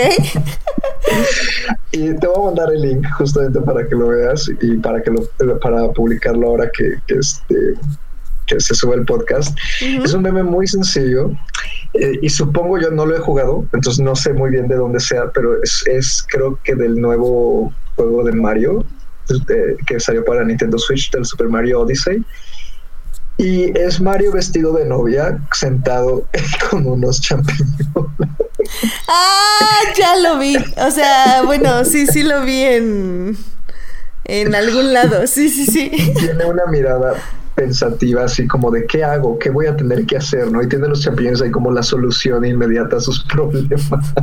[1.92, 5.10] y te voy a mandar el link justamente para que lo veas y para que
[5.10, 7.74] lo, para publicarlo ahora que, que este
[8.46, 9.56] que se sube el podcast.
[9.80, 11.30] Es un meme muy sencillo
[11.94, 14.98] eh, y supongo yo no lo he jugado, entonces no sé muy bien de dónde
[14.98, 18.84] sea, pero es, es creo que del nuevo juego de Mario,
[19.86, 22.24] que salió para Nintendo Switch del Super Mario Odyssey.
[23.38, 26.28] Y es Mario vestido de novia, sentado
[26.70, 27.74] con unos champiñones.
[29.08, 30.56] Ah, ya lo vi.
[30.56, 33.36] O sea, bueno, sí, sí lo vi en,
[34.24, 35.26] en algún lado.
[35.26, 35.90] Sí, sí, sí.
[36.18, 37.14] Tiene una mirada
[37.54, 40.62] pensativa, así como de qué hago, qué voy a tener que hacer, ¿no?
[40.62, 44.14] Y tiene los champiñones ahí como la solución inmediata a sus problemas.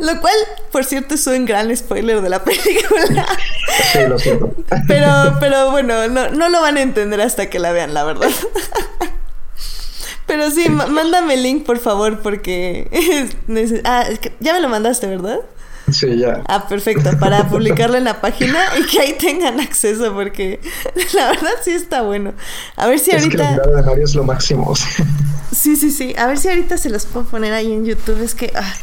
[0.00, 0.34] Lo cual,
[0.70, 3.26] por cierto, es un gran spoiler de la película.
[3.92, 4.54] Sí, lo siento.
[4.86, 8.30] Pero, pero bueno, no, no lo van a entender hasta que la vean, la verdad.
[10.26, 12.88] Pero sí, mándame el link, por favor, porque...
[13.84, 14.06] Ah,
[14.40, 15.40] ya me lo mandaste, ¿verdad?
[15.90, 16.42] Sí, ya.
[16.46, 20.60] Ah, perfecto, para publicarlo en la página y que ahí tengan acceso, porque
[21.12, 22.32] la verdad sí está bueno.
[22.76, 23.50] A ver si ahorita.
[23.50, 24.74] Es que la de Mario es lo máximo.
[25.54, 26.14] Sí, sí, sí.
[26.16, 28.22] A ver si ahorita se los puedo poner ahí en YouTube.
[28.22, 28.74] Es que ah,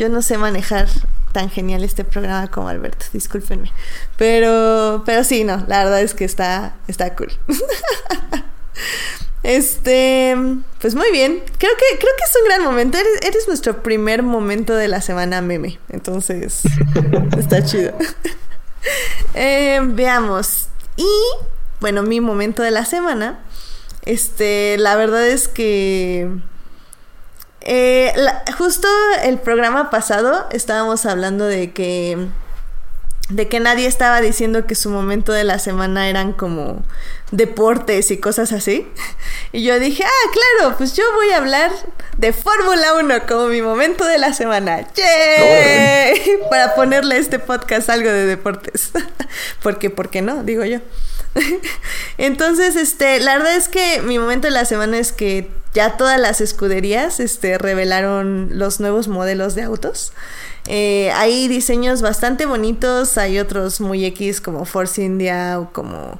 [0.00, 0.88] yo no sé manejar
[1.32, 3.70] tan genial este programa como Alberto, discúlpenme.
[4.16, 7.30] Pero, pero sí, no, la verdad es que está, está cool.
[9.42, 10.36] Este,
[10.82, 11.42] pues muy bien.
[11.56, 12.98] Creo que, creo que es un gran momento.
[12.98, 15.78] Eres, nuestro primer momento de la semana meme.
[15.88, 16.60] Entonces,
[17.38, 17.92] está chido.
[19.34, 20.68] Eh, veamos.
[20.96, 21.08] Y,
[21.80, 23.38] bueno, mi momento de la semana.
[24.04, 26.28] Este, la verdad es que
[27.62, 28.14] eh,
[28.56, 28.88] justo
[29.22, 32.28] el programa pasado estábamos hablando de que
[33.30, 36.82] de que nadie estaba diciendo que su momento de la semana eran como
[37.30, 38.86] deportes y cosas así.
[39.52, 41.72] Y yo dije, ah, claro, pues yo voy a hablar
[42.16, 44.86] de Fórmula 1 como mi momento de la semana.
[44.94, 46.38] ¡Yay!
[46.50, 48.92] Para ponerle a este podcast algo de deportes.
[49.62, 50.44] Porque, ¿por qué no?
[50.44, 50.78] Digo yo.
[52.16, 56.20] Entonces, este, la verdad es que mi momento de la semana es que ya todas
[56.20, 60.12] las escuderías este, revelaron los nuevos modelos de autos.
[60.66, 66.18] Eh, hay diseños bastante bonitos, hay otros muy X como Force India o como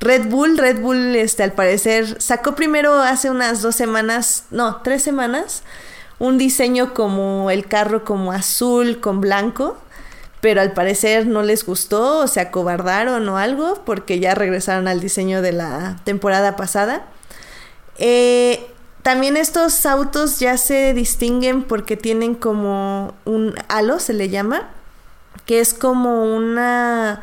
[0.00, 0.58] Red Bull.
[0.58, 5.62] Red Bull, este, al parecer, sacó primero hace unas dos semanas, no, tres semanas,
[6.18, 9.78] un diseño como el carro como azul con blanco
[10.42, 14.98] pero al parecer no les gustó o se acobardaron o algo porque ya regresaron al
[14.98, 17.06] diseño de la temporada pasada.
[17.96, 18.66] Eh,
[19.02, 24.70] también estos autos ya se distinguen porque tienen como un halo, se le llama,
[25.44, 27.22] que es como una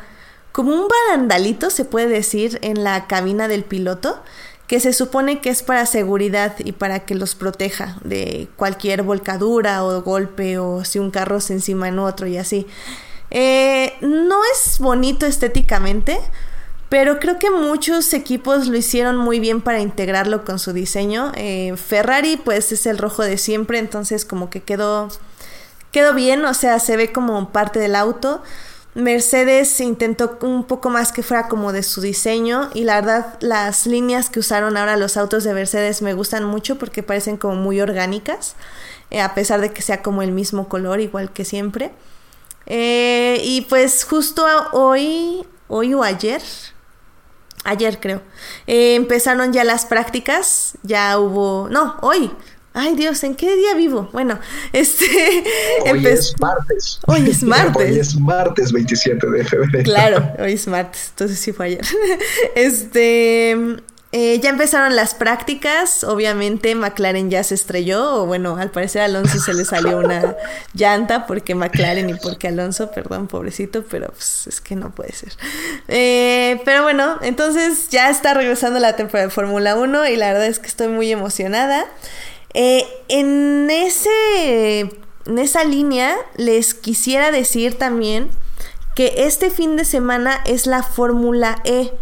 [0.52, 4.20] como un barandalito, se puede decir, en la cabina del piloto,
[4.66, 9.84] que se supone que es para seguridad y para que los proteja de cualquier volcadura
[9.84, 12.66] o golpe o si un carro se encima en otro y así.
[13.30, 16.20] Eh, no es bonito estéticamente,
[16.90, 21.30] pero creo que muchos equipos lo hicieron muy bien para integrarlo con su diseño.
[21.36, 25.08] Eh, Ferrari pues es el rojo de siempre, entonces como que quedó,
[25.92, 28.42] quedó bien, o sea, se ve como parte del auto.
[28.94, 33.86] Mercedes intentó un poco más que fuera como de su diseño y la verdad las
[33.86, 37.80] líneas que usaron ahora los autos de Mercedes me gustan mucho porque parecen como muy
[37.80, 38.56] orgánicas,
[39.12, 41.92] eh, a pesar de que sea como el mismo color igual que siempre.
[42.66, 46.42] Eh, y pues justo hoy, hoy o ayer,
[47.64, 48.22] ayer creo,
[48.66, 52.30] eh, empezaron ya las prácticas, ya hubo, no, hoy.
[52.72, 54.08] Ay Dios, ¿en qué día vivo?
[54.12, 54.38] Bueno,
[54.72, 55.06] este...
[55.90, 57.00] Hoy es martes.
[57.06, 57.90] Hoy es martes.
[57.90, 59.84] hoy es martes 27 de febrero.
[59.84, 61.84] Claro, hoy es martes, entonces sí fue ayer.
[62.54, 63.76] Este...
[64.12, 69.04] Eh, ya empezaron las prácticas, obviamente McLaren ya se estrelló, o bueno, al parecer a
[69.04, 70.36] Alonso se le salió una
[70.74, 75.32] llanta porque McLaren y porque Alonso, perdón, pobrecito, pero pues es que no puede ser.
[75.86, 80.46] Eh, pero bueno, entonces ya está regresando la temporada de Fórmula 1 y la verdad
[80.46, 81.86] es que estoy muy emocionada.
[82.52, 84.90] Eh, en, ese,
[85.26, 88.28] en esa línea les quisiera decir también
[88.96, 91.92] que este fin de semana es la Fórmula E.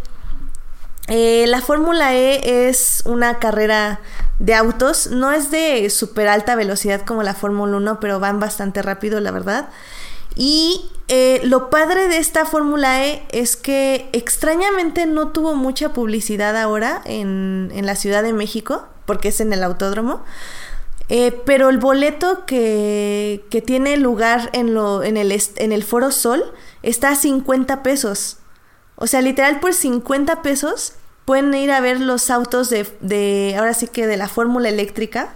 [1.08, 4.00] Eh, la Fórmula E es una carrera
[4.38, 8.82] de autos, no es de súper alta velocidad como la Fórmula 1, pero van bastante
[8.82, 9.70] rápido, la verdad.
[10.36, 16.56] Y eh, lo padre de esta Fórmula E es que extrañamente no tuvo mucha publicidad
[16.56, 20.22] ahora en, la Ciudad de México, porque es en el autódromo.
[21.08, 26.10] Eh, pero el boleto que, que tiene lugar en, lo, en, el, en el Foro
[26.10, 26.44] Sol
[26.82, 28.36] está a 50 pesos.
[28.94, 30.97] O sea, literal por 50 pesos
[31.28, 35.34] pueden ir a ver los autos de, de ahora sí que de la fórmula eléctrica.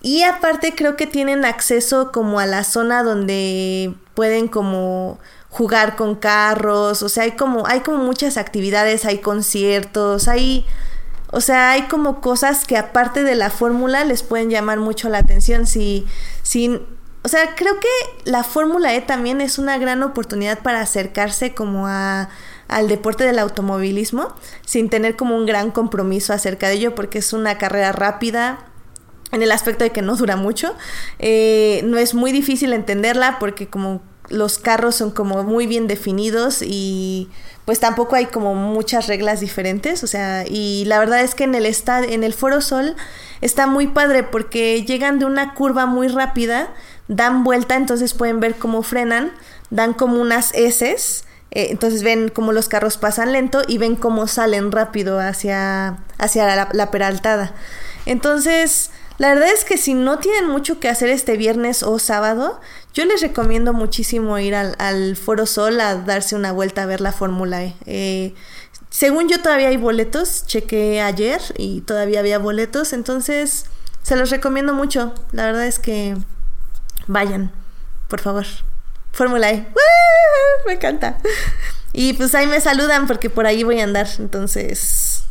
[0.00, 6.16] Y aparte creo que tienen acceso como a la zona donde pueden como jugar con
[6.16, 10.66] carros, o sea, hay como hay como muchas actividades, hay conciertos, hay
[11.30, 15.18] o sea, hay como cosas que aparte de la fórmula les pueden llamar mucho la
[15.18, 16.04] atención si
[16.42, 16.80] si
[17.24, 21.86] o sea, creo que la Fórmula E también es una gran oportunidad para acercarse como
[21.86, 22.28] a
[22.72, 24.34] al deporte del automovilismo
[24.64, 28.66] sin tener como un gran compromiso acerca de ello porque es una carrera rápida
[29.32, 30.74] en el aspecto de que no dura mucho.
[31.18, 36.62] Eh, no es muy difícil entenderla porque como los carros son como muy bien definidos
[36.62, 37.28] y
[37.64, 41.54] pues tampoco hay como muchas reglas diferentes, o sea, y la verdad es que en
[41.54, 42.96] el en el Foro Sol
[43.40, 46.72] está muy padre porque llegan de una curva muy rápida,
[47.08, 49.32] dan vuelta, entonces pueden ver cómo frenan,
[49.70, 51.24] dan como unas S
[51.54, 56.66] eh, entonces ven cómo los carros pasan lento y ven cómo salen rápido hacia, hacia
[56.72, 57.54] la, peraltada.
[58.06, 62.58] Entonces, la verdad es que si no tienen mucho que hacer este viernes o sábado,
[62.94, 67.12] yo les recomiendo muchísimo ir al, Foro Sol a darse una vuelta a ver la
[67.12, 67.74] Fórmula E.
[67.84, 68.34] Eh,
[68.88, 73.66] según yo todavía hay boletos, chequé ayer y todavía había boletos, entonces
[74.02, 75.14] se los recomiendo mucho.
[75.32, 76.16] La verdad es que
[77.06, 77.52] vayan,
[78.08, 78.46] por favor.
[79.12, 79.66] Fórmula E.
[80.66, 81.18] Me encanta.
[81.92, 84.08] Y pues ahí me saludan porque por ahí voy a andar.
[84.18, 85.24] Entonces,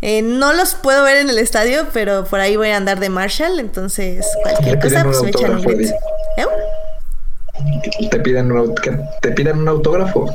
[0.00, 3.08] eh, no los puedo ver en el estadio, pero por ahí voy a andar de
[3.08, 3.58] Marshall.
[3.58, 5.94] Entonces, cualquier cosa, pues me echan un grito.
[6.36, 6.46] ¿Eh?
[8.10, 8.74] ¿Te piden, un,
[9.20, 10.30] ¿Te piden un autógrafo?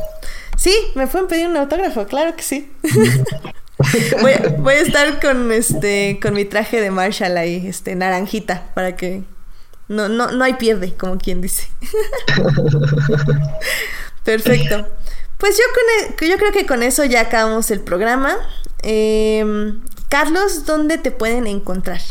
[0.56, 2.72] Sí, me pueden pedir un autógrafo, claro que sí.
[4.22, 8.96] voy, voy, a estar con este con mi traje de Marshall ahí, este naranjita, para
[8.96, 9.24] que
[9.88, 11.70] no, no, no hay pierde, como quien dice.
[14.24, 14.88] Perfecto.
[15.38, 18.36] Pues yo, con, e, yo creo que con eso ya acabamos el programa.
[18.82, 22.02] Em, Carlos, ¿dónde te pueden encontrar?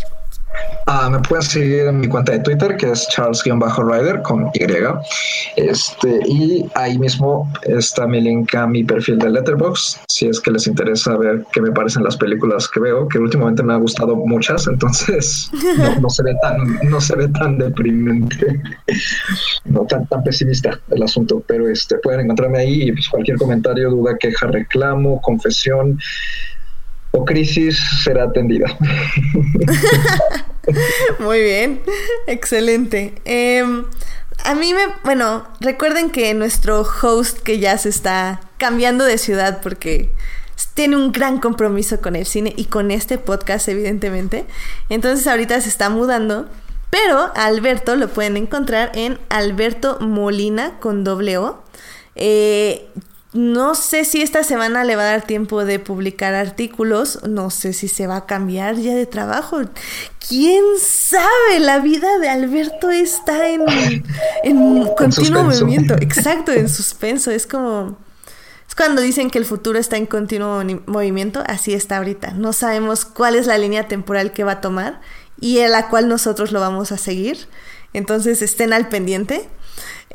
[0.89, 4.67] Ah, me pueden seguir en mi cuenta de Twitter, que es Charles-Rider con Y.
[5.57, 10.53] Este, y ahí mismo está mi link a mi perfil de Letterboxd, si es que
[10.53, 14.15] les interesa ver qué me parecen las películas que veo, que últimamente me ha gustado
[14.15, 15.51] muchas, entonces
[16.01, 18.63] no, se ve tan, no se ve tan deprimente,
[19.65, 23.91] no tan, tan pesimista el asunto, pero este, pueden encontrarme ahí y pues, cualquier comentario,
[23.91, 25.99] duda, queja, reclamo, confesión
[27.17, 28.67] o crisis será atendida.
[31.19, 31.81] Muy bien,
[32.27, 33.15] excelente.
[33.25, 33.85] Em,
[34.45, 39.61] a mí me, bueno, recuerden que nuestro host que ya se está cambiando de ciudad
[39.63, 40.11] porque
[40.75, 44.45] tiene un gran compromiso con el cine y con este podcast, evidentemente.
[44.91, 46.49] Entonces ahorita se está mudando.
[46.91, 51.63] Pero Alberto lo pueden encontrar en Alberto Molina con doble O.
[52.15, 52.89] Eh,
[53.37, 57.73] no sé si esta semana le va a dar tiempo de publicar artículos, no sé
[57.73, 59.61] si se va a cambiar ya de trabajo.
[60.29, 61.61] ¿Quién sabe?
[61.61, 63.63] La vida de Alberto está en,
[64.43, 67.31] en continuo movimiento, exacto, en suspenso.
[67.31, 67.99] Es como...
[68.69, 72.33] Es cuando dicen que el futuro está en continuo movimiento, así está ahorita.
[72.33, 75.01] No sabemos cuál es la línea temporal que va a tomar
[75.41, 77.47] y en la cual nosotros lo vamos a seguir.
[77.93, 79.49] Entonces estén al pendiente.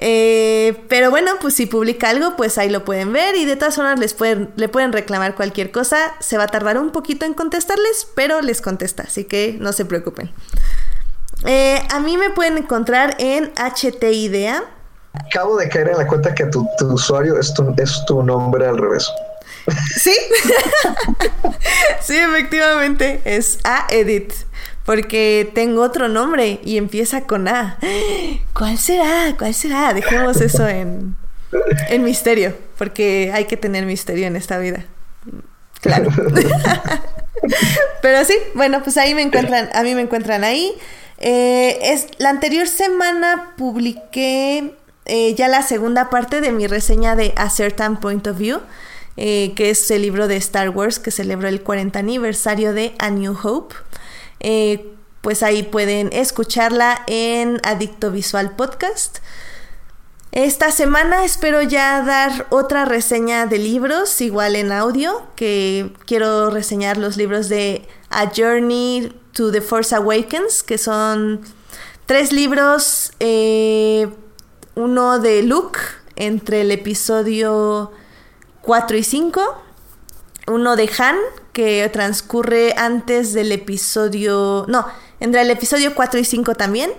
[0.04, 3.76] Eh, pero bueno, pues si publica algo, pues ahí lo pueden ver y de todas
[3.76, 6.16] formas les pueden, le pueden reclamar cualquier cosa.
[6.20, 9.86] Se va a tardar un poquito en contestarles, pero les contesta, así que no se
[9.86, 10.32] preocupen.
[11.46, 14.64] Eh, a mí me pueden encontrar en HT Idea.
[15.14, 18.80] Acabo de caer en la cuenta que tu, usuario es tu, es tu nombre al
[18.80, 19.08] revés.
[20.02, 20.16] Sí,
[22.02, 24.34] sí, efectivamente, es A Edit
[24.92, 27.80] porque tengo otro nombre y empieza con A.
[28.54, 29.34] ¿Cuál será?
[29.38, 29.94] ¿Cuál será?
[29.94, 31.16] Dejemos eso en,
[31.88, 34.84] en misterio, porque hay que tener misterio en esta vida.
[35.80, 36.10] Claro.
[38.02, 40.74] Pero sí, bueno, pues ahí me encuentran, a mí me encuentran ahí.
[41.20, 47.32] Eh, es, la anterior semana publiqué eh, ya la segunda parte de mi reseña de
[47.38, 48.60] A Certain Point of View,
[49.16, 53.10] eh, que es el libro de Star Wars que celebró el 40 aniversario de A
[53.10, 53.74] New Hope.
[54.42, 59.20] Eh, pues ahí pueden escucharla en Adicto Visual Podcast.
[60.32, 66.98] Esta semana espero ya dar otra reseña de libros, igual en audio, que quiero reseñar
[66.98, 71.42] los libros de A Journey to the Force Awakens, que son
[72.06, 74.08] tres libros, eh,
[74.76, 75.80] uno de Luke
[76.16, 77.92] entre el episodio
[78.62, 79.64] 4 y 5,
[80.48, 81.18] uno de Han,
[81.54, 84.66] que transcurre antes del episodio...
[84.68, 84.86] No,
[85.20, 86.92] entre el episodio 4 y 5 también.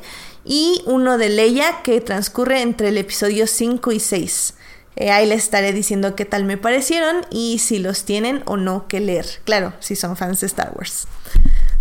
[0.44, 4.55] Y uno de Leia que transcurre entre el episodio 5 y 6.
[4.97, 8.89] Eh, ahí les estaré diciendo qué tal me parecieron y si los tienen o no
[8.89, 9.27] que leer.
[9.44, 11.06] Claro, si son fans de Star Wars.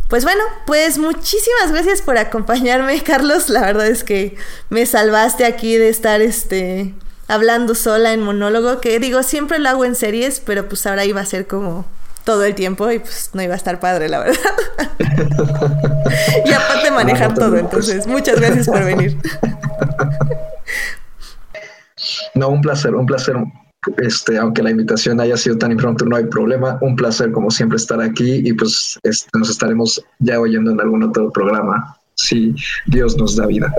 [0.08, 3.50] Pues bueno, pues muchísimas gracias por acompañarme, Carlos.
[3.50, 4.36] La verdad es que
[4.70, 6.94] me salvaste aquí de estar este
[7.32, 11.22] hablando sola en monólogo, que digo, siempre lo hago en series, pero pues ahora iba
[11.22, 11.86] a ser como
[12.26, 14.36] todo el tiempo y pues no iba a estar padre, la verdad.
[16.46, 19.18] y aparte manejar todo, entonces muchas gracias por venir.
[22.36, 23.36] No, un placer, un placer.
[23.98, 26.78] Este, aunque la invitación haya sido tan impromptu, no hay problema.
[26.82, 31.04] Un placer, como siempre, estar aquí y pues este, nos estaremos ya oyendo en algún
[31.04, 33.74] otro programa si Dios nos da vida.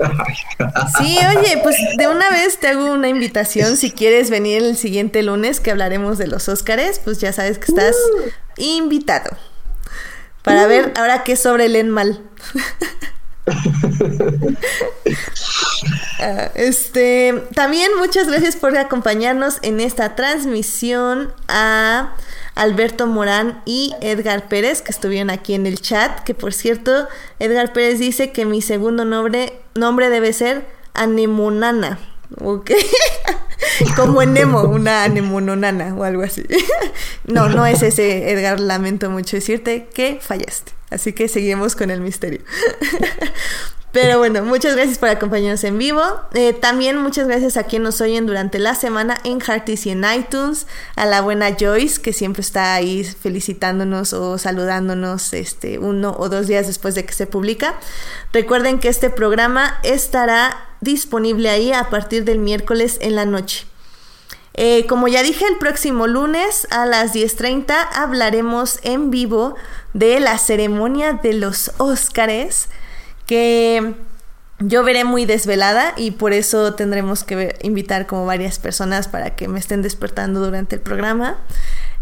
[0.97, 3.77] Sí, oye, pues de una vez te hago una invitación.
[3.77, 7.71] Si quieres venir el siguiente lunes que hablaremos de los Óscares, pues ya sabes que
[7.71, 8.29] estás uh.
[8.57, 9.37] invitado.
[10.41, 10.67] Para uh.
[10.67, 12.21] ver ahora qué sobre el mal.
[16.19, 22.15] Ah, este, también muchas gracias por acompañarnos en esta transmisión a
[22.55, 26.23] Alberto Morán y Edgar Pérez, que estuvieron aquí en el chat.
[26.23, 27.07] Que por cierto,
[27.39, 31.99] Edgar Pérez dice que mi segundo nombre, nombre debe ser Anemonana.
[32.41, 32.71] ¿Ok?
[33.95, 36.43] Como en Nemo, una anemononana o algo así.
[37.25, 38.59] no, no es ese, Edgar.
[38.59, 40.71] Lamento mucho decirte que fallaste.
[40.89, 42.41] Así que seguimos con el misterio.
[43.93, 46.01] Pero bueno, muchas gracias por acompañarnos en vivo.
[46.33, 50.03] Eh, también muchas gracias a quienes nos oyen durante la semana en Hearties y en
[50.03, 50.65] iTunes.
[50.95, 56.47] A la buena Joyce, que siempre está ahí felicitándonos o saludándonos este, uno o dos
[56.47, 57.75] días después de que se publica.
[58.33, 63.67] Recuerden que este programa estará disponible ahí a partir del miércoles en la noche.
[64.55, 69.53] Eh, como ya dije, el próximo lunes a las 10.30 hablaremos en vivo
[69.93, 72.69] de la ceremonia de los Óscares
[73.25, 73.95] que
[74.59, 79.47] yo veré muy desvelada y por eso tendremos que invitar como varias personas para que
[79.47, 81.37] me estén despertando durante el programa.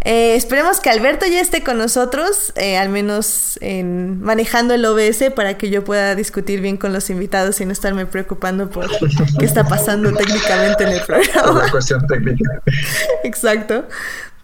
[0.03, 5.31] Eh, esperemos que Alberto ya esté con nosotros, eh, al menos en, manejando el OBS
[5.35, 8.89] para que yo pueda discutir bien con los invitados y no estarme preocupando por
[9.37, 11.51] qué está pasando técnicamente en el programa.
[11.51, 12.61] Una cuestión técnica.
[13.23, 13.85] Exacto.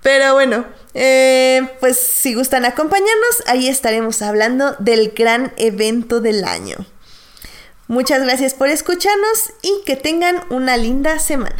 [0.01, 6.77] Pero bueno, eh, pues si gustan acompañarnos, ahí estaremos hablando del gran evento del año.
[7.87, 11.55] Muchas gracias por escucharnos y que tengan una linda semana.